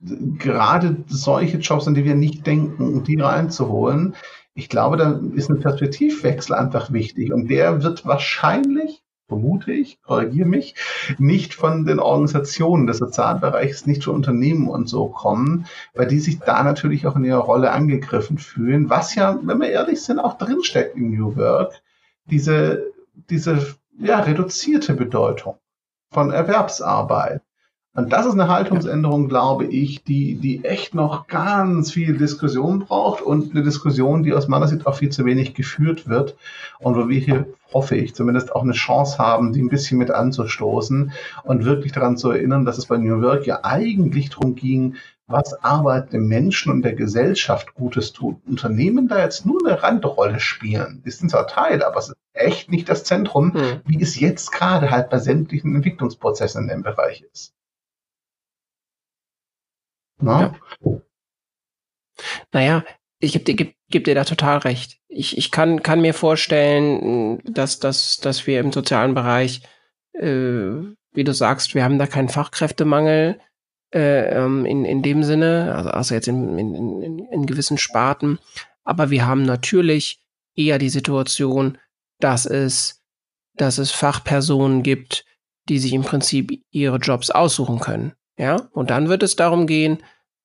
gerade 0.00 0.96
solche 1.06 1.58
Jobs, 1.58 1.86
an 1.86 1.94
die 1.94 2.04
wir 2.04 2.14
nicht 2.14 2.46
denken, 2.46 2.94
um 2.94 3.04
die 3.04 3.20
reinzuholen, 3.20 4.14
ich 4.54 4.68
glaube, 4.68 4.96
da 4.96 5.20
ist 5.34 5.48
ein 5.48 5.60
Perspektivwechsel 5.60 6.54
einfach 6.54 6.92
wichtig 6.92 7.32
und 7.32 7.48
der 7.48 7.82
wird 7.82 8.04
wahrscheinlich 8.04 8.99
vermute 9.30 9.72
ich, 9.72 10.02
korrigiere 10.02 10.48
mich, 10.48 10.74
nicht 11.18 11.54
von 11.54 11.84
den 11.84 12.00
Organisationen 12.00 12.88
des 12.88 12.98
Sozialbereichs, 12.98 13.86
nicht 13.86 14.02
von 14.02 14.16
Unternehmen 14.16 14.68
und 14.68 14.88
so 14.88 15.06
kommen, 15.06 15.66
weil 15.94 16.08
die 16.08 16.18
sich 16.18 16.40
da 16.40 16.64
natürlich 16.64 17.06
auch 17.06 17.14
in 17.14 17.24
ihrer 17.24 17.38
Rolle 17.38 17.70
angegriffen 17.70 18.38
fühlen, 18.38 18.90
was 18.90 19.14
ja, 19.14 19.38
wenn 19.40 19.60
wir 19.60 19.70
ehrlich 19.70 20.02
sind, 20.02 20.18
auch 20.18 20.36
drinsteckt 20.36 20.96
in 20.96 21.10
New 21.10 21.36
Work, 21.36 21.80
diese, 22.26 22.90
diese 23.30 23.76
ja, 23.98 24.18
reduzierte 24.18 24.94
Bedeutung 24.94 25.54
von 26.10 26.32
Erwerbsarbeit. 26.32 27.42
Und 27.92 28.12
das 28.12 28.24
ist 28.24 28.34
eine 28.34 28.46
Haltungsänderung, 28.46 29.28
glaube 29.28 29.66
ich, 29.66 30.04
die, 30.04 30.36
die 30.36 30.64
echt 30.64 30.94
noch 30.94 31.26
ganz 31.26 31.90
viel 31.90 32.16
Diskussion 32.16 32.80
braucht 32.80 33.20
und 33.20 33.50
eine 33.50 33.64
Diskussion, 33.64 34.22
die 34.22 34.32
aus 34.32 34.46
meiner 34.46 34.68
Sicht 34.68 34.86
auch 34.86 34.94
viel 34.94 35.10
zu 35.10 35.24
wenig 35.24 35.54
geführt 35.54 36.08
wird 36.08 36.36
und 36.78 36.96
wo 36.96 37.08
wir 37.08 37.18
hier, 37.18 37.46
hoffe 37.72 37.96
ich, 37.96 38.14
zumindest 38.14 38.54
auch 38.54 38.62
eine 38.62 38.74
Chance 38.74 39.18
haben, 39.18 39.52
die 39.52 39.60
ein 39.60 39.70
bisschen 39.70 39.98
mit 39.98 40.12
anzustoßen 40.12 41.10
und 41.42 41.64
wirklich 41.64 41.90
daran 41.90 42.16
zu 42.16 42.30
erinnern, 42.30 42.64
dass 42.64 42.78
es 42.78 42.86
bei 42.86 42.96
New 42.96 43.22
Work 43.22 43.46
ja 43.46 43.64
eigentlich 43.64 44.30
darum 44.30 44.54
ging, 44.54 44.94
was 45.26 45.54
Arbeit 45.64 46.12
dem 46.12 46.28
Menschen 46.28 46.70
und 46.70 46.82
der 46.82 46.94
Gesellschaft 46.94 47.74
Gutes 47.74 48.12
tut. 48.12 48.36
Unternehmen 48.46 49.08
da 49.08 49.18
jetzt 49.18 49.46
nur 49.46 49.60
eine 49.66 49.82
Randrolle 49.82 50.38
spielen. 50.38 51.02
Die 51.04 51.10
sind 51.10 51.30
zwar 51.30 51.48
Teil, 51.48 51.82
aber 51.82 51.98
es 51.98 52.10
ist 52.10 52.16
echt 52.34 52.70
nicht 52.70 52.88
das 52.88 53.02
Zentrum, 53.02 53.52
hm. 53.54 53.80
wie 53.84 54.00
es 54.00 54.18
jetzt 54.18 54.52
gerade 54.52 54.92
halt 54.92 55.10
bei 55.10 55.18
sämtlichen 55.18 55.74
Entwicklungsprozessen 55.74 56.62
in 56.62 56.68
dem 56.68 56.82
Bereich 56.82 57.24
ist. 57.32 57.52
Na? 60.20 60.54
Ja. 60.82 61.00
Naja, 62.52 62.84
ich 63.18 63.32
gebe 63.32 63.44
dir, 63.44 63.54
geb, 63.54 63.74
geb 63.90 64.04
dir 64.04 64.14
da 64.14 64.24
total 64.24 64.58
recht. 64.58 64.98
Ich, 65.08 65.36
ich 65.38 65.50
kann, 65.50 65.82
kann 65.82 66.00
mir 66.00 66.14
vorstellen, 66.14 67.40
dass, 67.44 67.78
dass, 67.78 68.18
dass 68.18 68.46
wir 68.46 68.60
im 68.60 68.72
sozialen 68.72 69.14
Bereich 69.14 69.62
äh, 70.12 70.94
wie 71.12 71.24
du 71.24 71.32
sagst, 71.32 71.74
wir 71.74 71.84
haben 71.84 71.98
da 71.98 72.06
keinen 72.06 72.28
Fachkräftemangel 72.28 73.40
äh, 73.92 74.36
ähm, 74.36 74.64
in, 74.64 74.84
in 74.84 75.02
dem 75.02 75.24
Sinne, 75.24 75.74
also, 75.74 75.90
also 75.90 76.14
jetzt 76.14 76.28
in, 76.28 76.58
in, 76.58 77.02
in, 77.02 77.18
in 77.18 77.46
gewissen 77.46 77.78
Sparten. 77.78 78.38
Aber 78.84 79.10
wir 79.10 79.26
haben 79.26 79.42
natürlich 79.42 80.22
eher 80.54 80.78
die 80.78 80.88
Situation, 80.88 81.78
dass 82.20 82.46
es, 82.46 83.02
dass 83.54 83.78
es 83.78 83.90
Fachpersonen 83.90 84.82
gibt, 84.82 85.24
die 85.68 85.78
sich 85.78 85.92
im 85.92 86.02
Prinzip 86.02 86.62
ihre 86.70 86.96
Jobs 86.96 87.30
aussuchen 87.30 87.80
können. 87.80 88.12
Ja, 88.40 88.70
und 88.72 88.88
dann 88.88 89.10
wird 89.10 89.22
es 89.22 89.36
darum 89.36 89.66
gehen, 89.66 89.98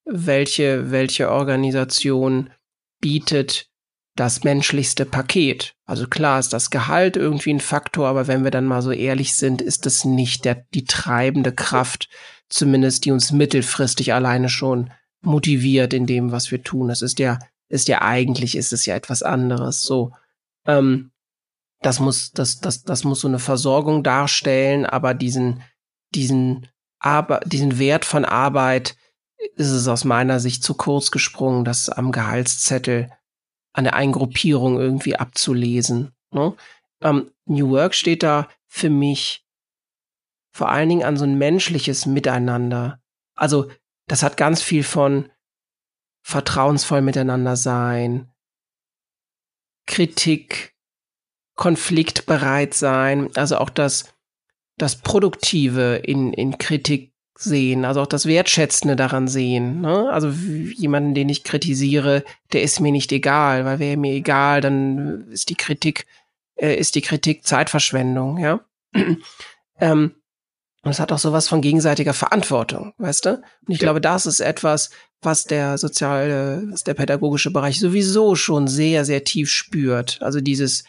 welche, 0.04 0.90
welche 0.90 1.30
Organisation 1.30 2.50
bietet 3.00 3.70
das 4.16 4.44
menschlichste 4.44 5.06
Paket. 5.06 5.74
Also 5.86 6.06
klar 6.06 6.38
ist 6.38 6.52
das 6.52 6.68
Gehalt 6.68 7.16
irgendwie 7.16 7.54
ein 7.54 7.60
Faktor, 7.60 8.06
aber 8.06 8.26
wenn 8.26 8.44
wir 8.44 8.50
dann 8.50 8.66
mal 8.66 8.82
so 8.82 8.90
ehrlich 8.90 9.34
sind, 9.34 9.62
ist 9.62 9.86
es 9.86 10.04
nicht 10.04 10.44
der, 10.44 10.66
die 10.74 10.84
treibende 10.84 11.52
Kraft, 11.52 12.10
zumindest 12.50 13.06
die 13.06 13.12
uns 13.12 13.32
mittelfristig 13.32 14.12
alleine 14.12 14.50
schon 14.50 14.90
motiviert 15.22 15.94
in 15.94 16.04
dem, 16.04 16.32
was 16.32 16.50
wir 16.50 16.62
tun. 16.62 16.90
Es 16.90 17.00
ist 17.00 17.18
ja, 17.18 17.38
ist 17.70 17.88
ja 17.88 18.02
eigentlich, 18.02 18.58
ist 18.58 18.74
es 18.74 18.84
ja 18.84 18.94
etwas 18.94 19.22
anderes. 19.22 19.80
So, 19.80 20.12
ähm, 20.66 21.12
das 21.80 21.98
muss, 21.98 22.32
das, 22.32 22.60
das, 22.60 22.82
das 22.82 23.04
muss 23.04 23.20
so 23.20 23.28
eine 23.28 23.38
Versorgung 23.38 24.02
darstellen, 24.02 24.84
aber 24.84 25.14
diesen, 25.14 25.62
diesen, 26.14 26.68
aber 27.06 27.38
diesen 27.46 27.78
Wert 27.78 28.04
von 28.04 28.24
Arbeit 28.24 28.96
ist 29.54 29.70
es 29.70 29.86
aus 29.86 30.02
meiner 30.02 30.40
Sicht 30.40 30.64
zu 30.64 30.74
kurz 30.74 31.12
gesprungen, 31.12 31.64
das 31.64 31.88
am 31.88 32.10
Gehaltszettel 32.10 33.12
eine 33.72 33.92
Eingruppierung 33.92 34.80
irgendwie 34.80 35.14
abzulesen. 35.14 36.16
Ne? 36.32 36.56
Ähm, 37.00 37.30
New 37.44 37.70
Work 37.70 37.94
steht 37.94 38.24
da 38.24 38.48
für 38.66 38.90
mich 38.90 39.46
vor 40.50 40.68
allen 40.68 40.88
Dingen 40.88 41.04
an 41.04 41.16
so 41.16 41.22
ein 41.22 41.38
menschliches 41.38 42.06
Miteinander. 42.06 43.00
Also 43.36 43.70
das 44.08 44.24
hat 44.24 44.36
ganz 44.36 44.60
viel 44.60 44.82
von 44.82 45.30
vertrauensvoll 46.22 47.02
miteinander 47.02 47.54
sein, 47.54 48.32
Kritik, 49.86 50.74
konfliktbereit 51.54 52.74
sein, 52.74 53.30
also 53.36 53.58
auch 53.58 53.70
das, 53.70 54.12
das 54.78 54.96
Produktive 54.96 55.96
in, 55.96 56.32
in 56.32 56.58
Kritik 56.58 57.12
sehen, 57.38 57.84
also 57.84 58.02
auch 58.02 58.06
das 58.06 58.26
Wertschätzende 58.26 58.96
daran 58.96 59.28
sehen. 59.28 59.80
Ne? 59.80 60.10
Also 60.10 60.28
jemanden, 60.28 61.14
den 61.14 61.28
ich 61.28 61.44
kritisiere, 61.44 62.24
der 62.52 62.62
ist 62.62 62.80
mir 62.80 62.92
nicht 62.92 63.12
egal, 63.12 63.64
weil 63.64 63.78
wäre 63.78 63.96
mir 63.96 64.14
egal, 64.14 64.60
dann 64.60 65.28
ist 65.30 65.50
die 65.50 65.54
Kritik, 65.54 66.06
äh, 66.56 66.74
ist 66.74 66.94
die 66.94 67.02
Kritik 67.02 67.44
Zeitverschwendung, 67.44 68.38
ja. 68.38 68.60
ähm, 69.80 70.14
und 70.82 70.92
es 70.92 71.00
hat 71.00 71.10
auch 71.10 71.18
sowas 71.18 71.48
von 71.48 71.62
gegenseitiger 71.62 72.14
Verantwortung, 72.14 72.94
weißt 72.98 73.26
du? 73.26 73.30
Und 73.30 73.42
ich 73.66 73.80
ja. 73.80 73.86
glaube, 73.86 74.00
das 74.00 74.24
ist 74.24 74.38
etwas, 74.38 74.90
was 75.20 75.44
der 75.44 75.78
soziale, 75.78 76.62
was 76.70 76.84
der 76.84 76.94
pädagogische 76.94 77.50
Bereich 77.50 77.80
sowieso 77.80 78.36
schon 78.36 78.68
sehr, 78.68 79.04
sehr 79.04 79.24
tief 79.24 79.50
spürt. 79.50 80.22
Also 80.22 80.40
dieses, 80.40 80.84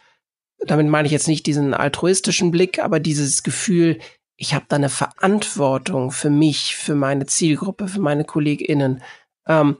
damit 0.65 0.87
meine 0.87 1.05
ich 1.05 1.11
jetzt 1.11 1.27
nicht 1.27 1.45
diesen 1.45 1.73
altruistischen 1.73 2.51
Blick, 2.51 2.79
aber 2.79 2.99
dieses 2.99 3.43
Gefühl, 3.43 3.99
ich 4.37 4.53
habe 4.53 4.65
da 4.67 4.75
eine 4.75 4.89
Verantwortung 4.89 6.11
für 6.11 6.29
mich, 6.29 6.75
für 6.75 6.95
meine 6.95 7.25
Zielgruppe, 7.25 7.87
für 7.87 8.01
meine 8.01 8.23
KollegInnen, 8.23 9.01
ähm, 9.47 9.77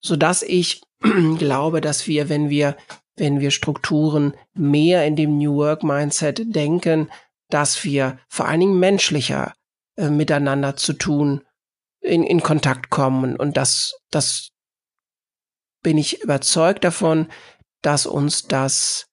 so 0.00 0.16
ich 0.46 0.82
glaube, 1.38 1.80
dass 1.80 2.06
wir, 2.06 2.28
wenn 2.28 2.50
wir, 2.50 2.76
wenn 3.16 3.40
wir 3.40 3.50
Strukturen 3.50 4.34
mehr 4.54 5.06
in 5.06 5.16
dem 5.16 5.38
New 5.38 5.56
Work 5.56 5.84
Mindset 5.84 6.54
denken, 6.54 7.10
dass 7.50 7.84
wir 7.84 8.18
vor 8.28 8.48
allen 8.48 8.60
Dingen 8.60 8.80
menschlicher 8.80 9.54
äh, 9.96 10.08
miteinander 10.08 10.76
zu 10.76 10.94
tun, 10.94 11.42
in, 12.00 12.24
in 12.24 12.42
Kontakt 12.42 12.90
kommen. 12.90 13.36
Und 13.36 13.56
das, 13.56 13.94
das 14.10 14.50
bin 15.82 15.98
ich 15.98 16.22
überzeugt 16.22 16.84
davon, 16.84 17.28
dass 17.82 18.06
uns 18.06 18.44
das 18.44 19.06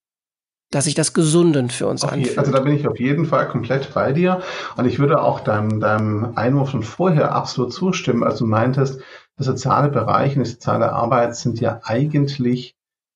dass 0.71 0.85
sich 0.85 0.93
das 0.93 1.13
gesundend 1.13 1.73
für 1.73 1.87
uns 1.87 2.03
anfühlt. 2.03 2.37
Also 2.37 2.51
da 2.51 2.59
bin 2.59 2.75
ich 2.75 2.87
auf 2.87 2.99
jeden 2.99 3.25
Fall 3.25 3.47
komplett 3.47 3.93
bei 3.93 4.13
dir. 4.13 4.41
Und 4.77 4.85
ich 4.85 4.99
würde 4.99 5.21
auch 5.21 5.39
deinem, 5.39 5.79
deinem 5.79 6.33
Einwurf 6.35 6.71
von 6.71 6.83
vorher 6.83 7.33
absolut 7.33 7.73
zustimmen. 7.73 8.23
Also 8.23 8.45
du 8.45 8.51
meintest, 8.51 9.01
der 9.37 9.45
soziale 9.45 9.89
Bereich 9.89 10.37
und 10.37 10.45
die 10.45 10.51
soziale 10.51 10.91
Arbeit 10.91 11.35
sind 11.35 11.59
ja 11.59 11.81
eigentlich 11.83 12.75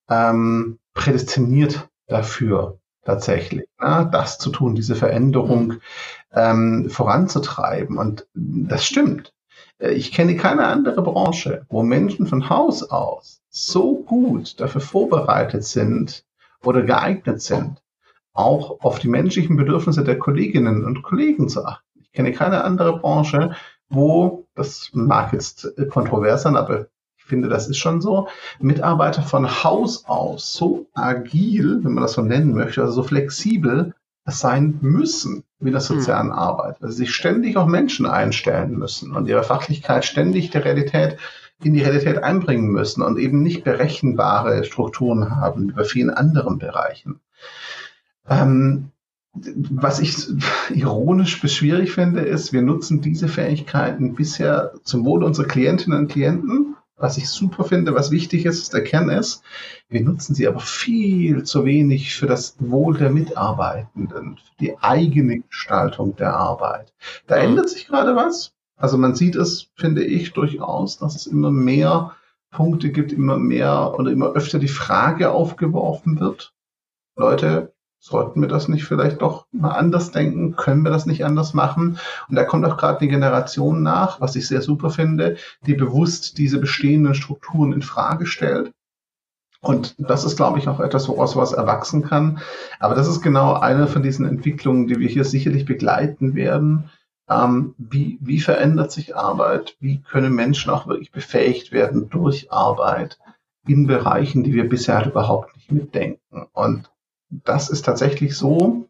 ähm, 0.10 0.80
prädestiniert 0.94 1.90
dafür, 2.08 2.80
tatsächlich, 3.06 3.68
ne, 3.80 4.10
das 4.12 4.38
zu 4.40 4.50
tun, 4.50 4.76
diese 4.76 4.96
Veränderung 4.96 5.68
mhm. 5.68 5.80
ähm, 6.34 6.90
voranzutreiben. 6.90 7.98
Und 7.98 8.26
das 8.34 8.86
stimmt. 8.86 9.34
Äh, 9.78 9.92
ich 9.92 10.12
kenne 10.12 10.38
keine 10.38 10.66
andere 10.66 11.04
Branche, 11.04 11.66
wo 11.70 11.84
Menschen 11.84 12.26
von 12.26 12.50
Haus 12.50 12.84
aus 12.84 13.42
so 13.50 13.98
gut 13.98 14.60
dafür 14.60 14.82
vorbereitet 14.82 15.64
sind, 15.64 16.26
oder 16.66 16.84
geeignet 16.84 17.42
sind, 17.42 17.82
auch 18.34 18.80
auf 18.82 19.00
die 19.00 19.10
menschlichen 19.10 19.58
Bedürfnisse 19.58 20.04
der 20.04 20.18
Kolleginnen 20.18 20.86
und 20.86 21.04
Kollegen 21.04 21.50
zu 21.50 21.66
achten. 21.66 22.00
Ich 22.02 22.12
kenne 22.12 22.32
keine 22.32 22.64
andere 22.64 23.00
Branche, 23.00 23.56
wo, 23.90 24.48
das 24.56 24.90
mag 24.94 25.34
jetzt 25.34 25.74
kontrovers 25.90 26.44
sein, 26.44 26.56
aber 26.56 26.88
ich 27.18 27.26
finde, 27.26 27.48
das 27.48 27.70
ist 27.70 27.78
schon 27.78 28.02
so, 28.02 28.28
Mitarbeiter 28.60 29.22
von 29.22 29.64
Haus 29.64 30.06
aus 30.06 30.54
so 30.54 30.88
agil, 30.94 31.80
wenn 31.84 31.94
man 31.94 32.04
das 32.04 32.14
so 32.14 32.22
nennen 32.22 32.54
möchte, 32.54 32.82
also 32.82 32.94
so 32.94 33.04
flexibel 33.04 33.94
sein 34.26 34.78
müssen 34.82 35.44
wie 35.60 35.72
der 35.72 35.80
hm. 35.80 35.98
sozialen 35.98 36.32
hm. 36.32 36.38
Arbeit. 36.38 36.78
Also 36.82 36.96
sich 36.96 37.14
ständig 37.14 37.58
auf 37.58 37.68
Menschen 37.68 38.06
einstellen 38.06 38.78
müssen 38.78 39.16
und 39.16 39.28
ihre 39.28 39.44
Fachlichkeit 39.44 40.06
ständig 40.06 40.50
der 40.52 40.66
Realität 40.66 41.18
in 41.66 41.74
die 41.74 41.82
Realität 41.82 42.24
einbringen 42.24 42.72
müssen 42.72 43.02
und 43.02 43.18
eben 43.18 43.42
nicht 43.42 43.64
berechenbare 43.64 44.64
Strukturen 44.64 45.36
haben 45.36 45.70
wie 45.70 45.74
bei 45.74 45.84
vielen 45.84 46.10
anderen 46.10 46.58
Bereichen. 46.58 47.20
Ähm, 48.28 48.92
was 49.34 50.00
ich 50.00 50.16
ironisch 50.70 51.42
bis 51.42 51.54
schwierig 51.54 51.92
finde, 51.92 52.22
ist, 52.22 52.54
wir 52.54 52.62
nutzen 52.62 53.02
diese 53.02 53.28
Fähigkeiten 53.28 54.14
bisher 54.14 54.74
zum 54.84 55.06
Wohle 55.06 55.26
unserer 55.26 55.48
Klientinnen 55.48 55.98
und 55.98 56.12
Klienten, 56.12 56.76
was 56.96 57.18
ich 57.18 57.28
super 57.28 57.64
finde, 57.64 57.96
was 57.96 58.12
wichtig 58.12 58.46
ist, 58.46 58.74
der 58.74 58.84
Kern 58.84 59.10
ist. 59.10 59.44
Wir 59.90 60.02
nutzen 60.02 60.36
sie 60.36 60.48
aber 60.48 60.60
viel 60.60 61.44
zu 61.44 61.66
wenig 61.66 62.16
für 62.16 62.28
das 62.28 62.56
Wohl 62.60 62.96
der 62.96 63.10
Mitarbeitenden, 63.10 64.38
für 64.38 64.58
die 64.60 64.78
eigene 64.80 65.40
Gestaltung 65.40 66.16
der 66.16 66.36
Arbeit. 66.36 66.94
Da 67.26 67.38
mhm. 67.38 67.50
ändert 67.50 67.70
sich 67.70 67.88
gerade 67.88 68.16
was. 68.16 68.54
Also 68.84 68.98
man 68.98 69.16
sieht 69.16 69.38
es, 69.38 69.70
finde 69.78 70.04
ich, 70.04 70.34
durchaus, 70.34 70.98
dass 70.98 71.16
es 71.16 71.26
immer 71.26 71.52
mehr 71.52 72.18
Punkte 72.52 72.92
gibt, 72.92 73.14
immer 73.14 73.38
mehr 73.38 73.98
oder 73.98 74.12
immer 74.12 74.34
öfter 74.34 74.60
die 74.60 74.68
Frage 74.68 75.32
aufgeworfen 75.32 76.20
wird. 76.20 76.54
Leute, 77.16 77.72
sollten 77.98 78.42
wir 78.42 78.50
das 78.50 78.68
nicht 78.68 78.84
vielleicht 78.84 79.22
doch 79.22 79.48
mal 79.54 79.72
anders 79.72 80.12
denken? 80.12 80.58
Können 80.58 80.84
wir 80.84 80.92
das 80.92 81.06
nicht 81.06 81.24
anders 81.24 81.54
machen? 81.54 81.98
Und 82.28 82.36
da 82.36 82.44
kommt 82.44 82.66
auch 82.66 82.76
gerade 82.76 83.00
die 83.00 83.08
Generation 83.08 83.84
nach, 83.84 84.20
was 84.20 84.36
ich 84.36 84.50
sehr 84.50 84.62
super 84.62 84.90
finde, 84.90 85.38
die 85.66 85.76
bewusst 85.76 86.38
diese 86.38 86.60
bestehenden 86.60 87.16
Strukturen 87.16 87.72
in 87.72 87.84
Frage 87.84 88.26
stellt. 88.26 88.74
Und 89.62 89.96
das 89.98 90.26
ist, 90.26 90.36
glaube 90.36 90.60
ich, 90.60 90.68
auch 90.68 90.82
etwas, 90.82 91.08
woraus 91.08 91.38
was 91.38 91.54
erwachsen 91.54 92.04
kann. 92.04 92.42
Aber 92.82 92.96
das 92.96 93.08
ist 93.08 93.22
genau 93.22 93.54
eine 93.54 93.88
von 93.88 94.04
diesen 94.04 94.28
Entwicklungen, 94.28 94.88
die 94.88 95.00
wir 95.00 95.08
hier 95.08 95.24
sicherlich 95.24 95.64
begleiten 95.64 96.36
werden 96.36 96.90
ähm, 97.30 97.76
wie, 97.78 98.18
wie 98.22 98.40
verändert 98.40 98.92
sich 98.92 99.16
Arbeit? 99.16 99.78
Wie 99.80 100.02
können 100.02 100.34
Menschen 100.34 100.72
auch 100.72 100.88
wirklich 100.88 101.12
befähigt 101.12 101.72
werden 101.72 102.10
durch 102.10 102.52
Arbeit 102.52 103.20
in 103.66 103.88
Bereichen, 103.88 104.44
die 104.44 104.54
wir 104.54 104.68
bisher 104.68 104.98
halt 104.98 105.08
überhaupt 105.08 105.56
nicht 105.56 105.72
mitdenken? 105.72 106.48
Und 106.54 106.92
das 107.30 107.70
ist 107.70 107.86
tatsächlich 107.86 108.38
so, 108.38 108.88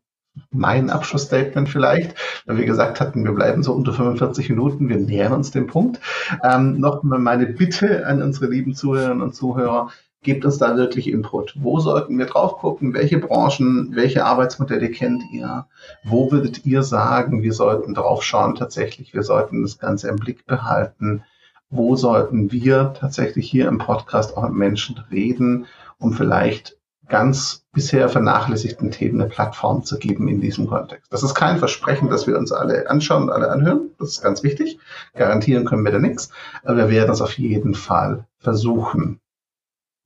mein 0.51 0.89
Abschlussstatement 0.89 1.69
vielleicht, 1.69 2.15
weil 2.45 2.57
wir 2.57 2.65
gesagt 2.65 2.99
hatten, 2.99 3.23
wir 3.23 3.33
bleiben 3.33 3.61
so 3.63 3.73
unter 3.73 3.93
45 3.93 4.49
Minuten, 4.49 4.89
wir 4.89 4.97
nähern 4.97 5.33
uns 5.33 5.51
dem 5.51 5.67
Punkt. 5.67 5.99
Ähm, 6.43 6.79
noch 6.79 7.03
mal 7.03 7.19
meine 7.19 7.45
Bitte 7.45 8.07
an 8.07 8.21
unsere 8.21 8.47
lieben 8.47 8.73
Zuhörerinnen 8.73 9.21
und 9.21 9.35
Zuhörer, 9.35 9.91
Gebt 10.23 10.45
uns 10.45 10.57
da 10.57 10.77
wirklich 10.77 11.09
Input. 11.09 11.53
Wo 11.59 11.79
sollten 11.81 12.17
wir 12.17 12.25
drauf 12.25 12.57
gucken? 12.57 12.93
Welche 12.93 13.19
Branchen, 13.19 13.93
welche 13.93 14.23
Arbeitsmodelle 14.23 14.89
kennt 14.89 15.21
ihr? 15.33 15.67
Wo 16.05 16.31
würdet 16.31 16.65
ihr 16.65 16.83
sagen, 16.83 17.43
wir 17.43 17.51
sollten 17.51 17.93
drauf 17.93 18.23
schauen 18.23 18.55
tatsächlich? 18.55 19.13
Wir 19.13 19.23
sollten 19.23 19.63
das 19.63 19.79
Ganze 19.79 20.07
im 20.07 20.15
Blick 20.15 20.45
behalten. 20.45 21.23
Wo 21.69 21.97
sollten 21.97 22.53
wir 22.53 22.93
tatsächlich 22.97 23.49
hier 23.51 23.67
im 23.67 23.79
Podcast 23.79 24.37
auch 24.37 24.43
mit 24.43 24.53
Menschen 24.53 24.97
reden, 25.11 25.65
um 25.99 26.13
vielleicht 26.13 26.77
ganz 27.09 27.65
bisher 27.73 28.07
vernachlässigten 28.07 28.91
Themen 28.91 29.19
eine 29.19 29.29
Plattform 29.29 29.83
zu 29.83 29.99
geben 29.99 30.29
in 30.29 30.39
diesem 30.39 30.67
Kontext. 30.67 31.11
Das 31.11 31.21
ist 31.21 31.35
kein 31.35 31.57
Versprechen, 31.57 32.09
dass 32.09 32.27
wir 32.27 32.37
uns 32.37 32.53
alle 32.53 32.89
anschauen 32.89 33.23
und 33.23 33.29
alle 33.29 33.51
anhören. 33.51 33.89
Das 33.99 34.09
ist 34.09 34.21
ganz 34.21 34.41
wichtig. 34.41 34.79
Garantieren 35.15 35.65
können 35.65 35.83
wir 35.83 35.91
da 35.91 35.99
nichts. 35.99 36.29
Aber 36.63 36.77
wir 36.77 36.89
werden 36.89 37.11
es 37.11 37.21
auf 37.21 37.37
jeden 37.37 37.73
Fall 37.73 38.25
versuchen 38.39 39.19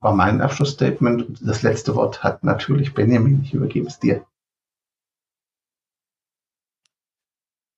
war 0.00 0.14
mein 0.14 0.40
Abschlussstatement. 0.40 1.26
Das 1.40 1.62
letzte 1.62 1.94
Wort 1.94 2.22
hat 2.22 2.44
natürlich 2.44 2.94
Benjamin. 2.94 3.42
Ich 3.44 3.54
übergebe 3.54 3.86
es 3.86 3.98
dir. 3.98 4.24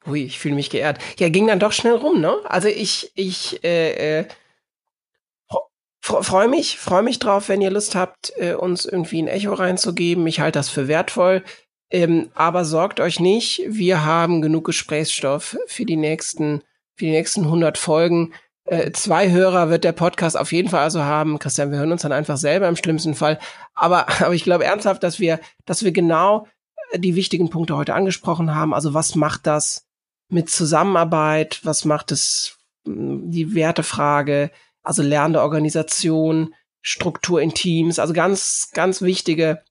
Ui, 0.07 0.25
ich 0.25 0.39
fühle 0.39 0.55
mich 0.55 0.71
geehrt. 0.71 0.99
Ja, 1.19 1.29
ging 1.29 1.47
dann 1.47 1.61
doch 1.61 1.73
schnell 1.73 1.95
rum, 1.95 2.21
ne? 2.21 2.35
Also 2.45 2.69
ich, 2.69 3.13
ich 3.15 3.63
äh, 3.65 4.21
äh, 4.21 4.29
freue 6.01 6.49
mich, 6.49 6.79
freue 6.79 7.03
mich 7.03 7.19
drauf, 7.19 7.49
wenn 7.49 7.61
ihr 7.61 7.71
Lust 7.71 7.95
habt, 7.95 8.33
äh, 8.37 8.55
uns 8.55 8.87
irgendwie 8.87 9.23
ein 9.23 9.29
Echo 9.29 9.53
reinzugeben. 9.53 10.27
Ich 10.27 10.41
halte 10.41 10.59
das 10.59 10.69
für 10.69 10.89
wertvoll. 10.89 11.45
Ähm, 11.91 12.31
aber 12.35 12.65
sorgt 12.65 13.01
euch 13.01 13.21
nicht, 13.21 13.63
wir 13.67 14.05
haben 14.05 14.43
genug 14.43 14.65
Gesprächsstoff 14.65 15.59
für 15.67 15.85
die 15.85 15.97
nächsten, 15.97 16.63
für 16.95 17.05
die 17.07 17.11
nächsten 17.11 17.45
100 17.45 17.79
Folgen. 17.79 18.33
Äh, 18.71 18.93
zwei 18.93 19.31
Hörer 19.31 19.71
wird 19.71 19.85
der 19.85 19.93
Podcast 19.93 20.39
auf 20.39 20.53
jeden 20.53 20.69
Fall 20.69 20.83
also 20.83 21.03
haben. 21.03 21.39
Christian, 21.39 21.71
wir 21.71 21.79
hören 21.79 21.93
uns 21.93 22.03
dann 22.03 22.13
einfach 22.13 22.37
selber 22.37 22.69
im 22.69 22.77
schlimmsten 22.77 23.15
Fall. 23.15 23.39
Aber, 23.75 24.09
aber 24.21 24.35
ich 24.35 24.45
glaube 24.45 24.65
ernsthaft, 24.65 25.03
dass 25.03 25.21
wir, 25.21 25.41
dass 25.67 25.83
wir 25.83 25.93
genau 25.93 26.47
die 26.97 27.15
wichtigen 27.15 27.51
Punkte 27.51 27.77
heute 27.77 27.95
angesprochen 27.95 28.55
haben. 28.55 28.75
Also 28.75 28.95
was 28.95 29.15
macht 29.15 29.47
das 29.47 29.87
mit 30.29 30.51
Zusammenarbeit? 30.51 31.61
Was 31.65 31.85
macht 31.85 32.13
es, 32.13 32.59
hm, 32.87 33.31
die 33.31 33.55
Wertefrage? 33.55 34.51
also 34.83 35.03
lernende 35.03 35.43
Organisation, 35.43 36.55
Struktur 36.83 37.41
in 37.43 37.53
Teams, 37.53 37.99
also 37.99 38.13
ganz, 38.13 38.71
ganz 38.73 39.03
wichtige, 39.03 39.63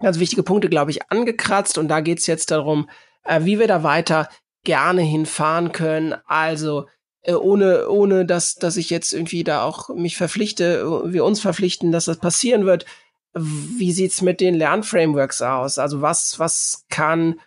ganz 0.00 0.18
wichtige 0.18 0.42
Punkte, 0.42 0.68
glaube 0.68 0.90
ich, 0.90 1.10
angekratzt. 1.10 1.78
Und 1.78 1.88
da 1.88 2.00
geht's 2.00 2.26
jetzt 2.26 2.50
darum, 2.50 2.88
äh, 3.24 3.44
wie 3.44 3.58
wir 3.58 3.66
da 3.66 3.82
weiter 3.82 4.28
gerne 4.64 5.02
hinfahren 5.02 5.72
können. 5.72 6.14
Also 6.26 6.86
äh, 6.86 6.86
ohne, 7.26 7.88
ohne 7.88 8.24
dass, 8.24 8.54
dass 8.54 8.76
ich 8.76 8.90
jetzt 8.90 9.12
irgendwie 9.12 9.44
da 9.44 9.62
auch 9.62 9.88
mich 9.90 10.16
verpflichte, 10.16 11.02
wir 11.12 11.24
uns 11.24 11.40
verpflichten, 11.40 11.92
dass 11.92 12.06
das 12.06 12.18
passieren 12.18 12.64
wird. 12.64 12.86
Wie 13.34 13.92
sieht's 13.92 14.22
mit 14.22 14.40
den 14.40 14.54
Lernframeworks 14.54 15.42
aus? 15.42 15.78
Also 15.78 16.00
was, 16.00 16.38
was 16.38 16.86
kann 16.88 17.40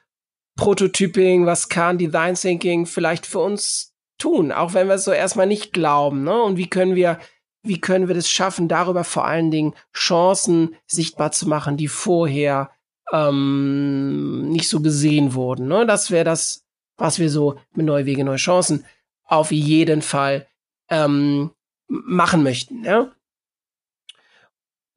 Prototyping, 0.56 1.46
was 1.46 1.70
kann 1.70 1.98
Design 1.98 2.36
Thinking 2.36 2.86
vielleicht 2.86 3.26
für 3.26 3.40
uns 3.40 3.94
tun, 4.18 4.52
auch 4.52 4.74
wenn 4.74 4.88
wir 4.88 4.96
es 4.96 5.06
so 5.06 5.12
erstmal 5.12 5.48
nicht 5.48 5.74
glauben. 5.74 6.24
Ne? 6.24 6.42
Und 6.42 6.58
wie 6.58 6.70
können 6.70 6.96
wir, 6.96 7.20
wie 7.64 7.82
können 7.82 8.08
wir 8.08 8.16
das 8.16 8.30
schaffen, 8.30 8.68
darüber 8.68 9.04
vor 9.04 9.26
allen 9.26 9.50
Dingen 9.52 9.74
Chancen 9.96 10.76
sichtbar 10.86 11.32
zu 11.32 11.50
machen, 11.50 11.78
die 11.78 11.88
vorher 11.88 12.70
ähm, 13.12 14.50
nicht 14.50 14.70
so 14.70 14.82
gesehen 14.82 15.34
wurden. 15.34 15.68
Ne? 15.68 15.86
Das 15.86 16.12
wäre 16.12 16.26
das, 16.26 16.64
was 16.98 17.20
wir 17.20 17.30
so 17.30 17.58
mit 17.74 17.86
Neue 17.86 18.06
Wege, 18.06 18.24
Neue 18.24 18.38
Chancen 18.38 18.86
auf 19.32 19.52
jeden 19.52 20.02
Fall 20.02 20.46
ähm, 20.90 21.52
machen 21.88 22.44
möchten. 22.44 22.84
Ja? 22.84 23.12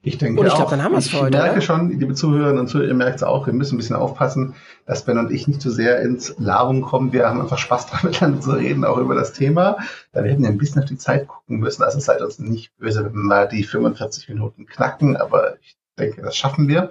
Ich 0.03 0.19
denke 0.19 0.41
und 0.41 0.47
ich 0.47 0.55
glaube, 0.55 0.71
dann 0.71 0.83
haben 0.83 0.93
wir 0.93 0.99
es 0.99 1.09
für 1.09 1.21
heute. 1.21 1.39
Ich 1.39 1.43
merke 1.43 1.53
oder? 1.53 1.61
schon, 1.63 1.99
liebe 1.99 2.15
Zuhörerinnen 2.15 2.59
und 2.59 2.69
Zuhörer, 2.69 2.89
ihr 2.89 2.95
merkt 2.95 3.17
es 3.17 3.23
auch, 3.23 3.47
wir 3.47 3.55
müssen 3.55 3.77
ein 3.77 3.79
bisschen 3.79 3.97
aufpassen, 3.97 4.55
dass 4.87 5.05
Ben 5.05 5.17
und 5.19 5.31
ich 5.31 5.49
nicht 5.49 5.63
zu 5.63 5.71
sehr 5.71 6.03
ins 6.03 6.35
Labern 6.39 6.83
kommen. 6.83 7.13
Wir 7.13 7.29
haben 7.29 7.41
einfach 7.41 7.59
Spaß 7.59 7.87
daran, 7.91 8.11
miteinander 8.11 8.41
zu 8.41 8.51
reden, 8.51 8.85
auch 8.85 8.99
über 8.99 9.15
das 9.15 9.33
Thema. 9.33 9.79
Da 10.13 10.25
wir 10.25 10.33
hätten 10.33 10.43
ja 10.43 10.51
ein 10.51 10.59
bisschen 10.59 10.83
auf 10.83 10.89
die 10.89 10.99
Zeit 10.99 11.29
gucken 11.29 11.59
müssen. 11.59 11.85
Also 11.85 12.01
seid 12.01 12.21
uns 12.21 12.39
nicht 12.39 12.77
böse, 12.77 13.05
wenn 13.05 13.15
wir 13.15 13.21
mal 13.21 13.49
die 13.49 13.63
45 13.63 14.29
Minuten 14.29 14.67
knacken, 14.67 15.17
aber 15.17 15.57
ich 15.63 15.77
denke, 15.99 16.23
das 16.23 16.37
schaffen 16.37 16.69
wir. 16.69 16.91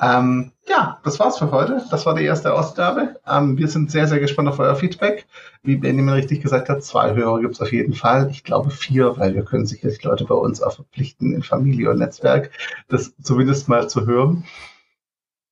Ähm, 0.00 0.52
ja, 0.68 1.00
das 1.04 1.18
war's 1.18 1.38
für 1.38 1.50
heute. 1.50 1.84
Das 1.90 2.06
war 2.06 2.14
die 2.14 2.24
erste 2.24 2.54
Ausgabe. 2.54 3.16
Ähm, 3.26 3.56
wir 3.58 3.68
sind 3.68 3.90
sehr, 3.90 4.06
sehr 4.08 4.20
gespannt 4.20 4.48
auf 4.48 4.58
euer 4.58 4.76
Feedback. 4.76 5.26
Wie 5.62 5.76
Benjamin 5.76 6.14
richtig 6.14 6.42
gesagt 6.42 6.68
hat, 6.68 6.84
zwei 6.84 7.14
Hörer 7.14 7.40
gibt's 7.40 7.60
auf 7.60 7.72
jeden 7.72 7.94
Fall. 7.94 8.28
Ich 8.30 8.44
glaube 8.44 8.70
vier, 8.70 9.16
weil 9.18 9.34
wir 9.34 9.44
können 9.44 9.66
sicherlich 9.66 10.02
Leute 10.02 10.24
bei 10.24 10.34
uns 10.34 10.62
auch 10.62 10.74
verpflichten, 10.74 11.34
in 11.34 11.42
Familie 11.42 11.90
und 11.90 11.98
Netzwerk, 11.98 12.50
das 12.88 13.14
zumindest 13.20 13.68
mal 13.68 13.88
zu 13.88 14.06
hören. 14.06 14.44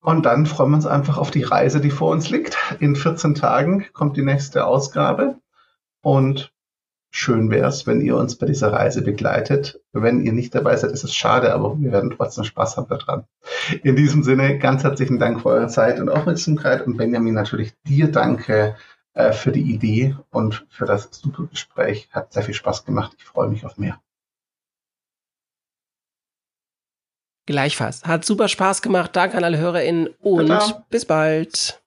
Und 0.01 0.25
dann 0.25 0.45
freuen 0.45 0.69
wir 0.71 0.75
uns 0.75 0.85
einfach 0.85 1.17
auf 1.17 1.31
die 1.31 1.43
Reise, 1.43 1.81
die 1.81 1.89
vor 1.89 2.11
uns 2.11 2.29
liegt. 2.29 2.57
In 2.79 2.95
14 2.95 3.35
Tagen 3.35 3.85
kommt 3.91 4.17
die 4.17 4.21
nächste 4.21 4.65
Ausgabe. 4.65 5.39
Und 6.01 6.53
Schön 7.17 7.49
wäre 7.49 7.69
es, 7.69 7.87
wenn 7.87 8.01
ihr 8.01 8.17
uns 8.17 8.35
bei 8.35 8.45
dieser 8.45 8.73
Reise 8.73 9.01
begleitet. 9.01 9.79
Wenn 9.93 10.19
ihr 10.19 10.33
nicht 10.33 10.53
dabei 10.53 10.75
seid, 10.75 10.91
ist 10.91 11.05
es 11.05 11.15
schade, 11.15 11.53
aber 11.53 11.79
wir 11.79 11.93
werden 11.93 12.11
trotzdem 12.11 12.43
Spaß 12.43 12.75
haben 12.75 12.89
daran. 12.89 13.23
In 13.83 13.95
diesem 13.95 14.21
Sinne, 14.21 14.59
ganz 14.59 14.83
herzlichen 14.83 15.17
Dank 15.17 15.39
für 15.39 15.47
eure 15.47 15.67
Zeit 15.69 16.01
und 16.01 16.09
Aufmerksamkeit 16.09 16.85
und 16.85 16.97
Benjamin 16.97 17.33
natürlich 17.33 17.71
dir 17.87 18.11
danke 18.11 18.75
äh, 19.13 19.31
für 19.31 19.53
die 19.53 19.61
Idee 19.61 20.17
und 20.29 20.65
für 20.69 20.83
das 20.83 21.07
super 21.09 21.45
Gespräch. 21.49 22.09
Hat 22.11 22.33
sehr 22.33 22.43
viel 22.43 22.53
Spaß 22.53 22.83
gemacht. 22.83 23.13
Ich 23.17 23.23
freue 23.23 23.47
mich 23.47 23.65
auf 23.65 23.77
mehr. 23.77 23.97
Gleichfalls. 27.45 28.03
Hat 28.03 28.25
super 28.25 28.49
Spaß 28.49 28.81
gemacht. 28.81 29.15
Danke 29.15 29.37
an 29.37 29.45
alle 29.45 29.57
HörerInnen 29.57 30.09
und 30.19 30.47
Tada. 30.47 30.85
bis 30.89 31.05
bald. 31.05 31.81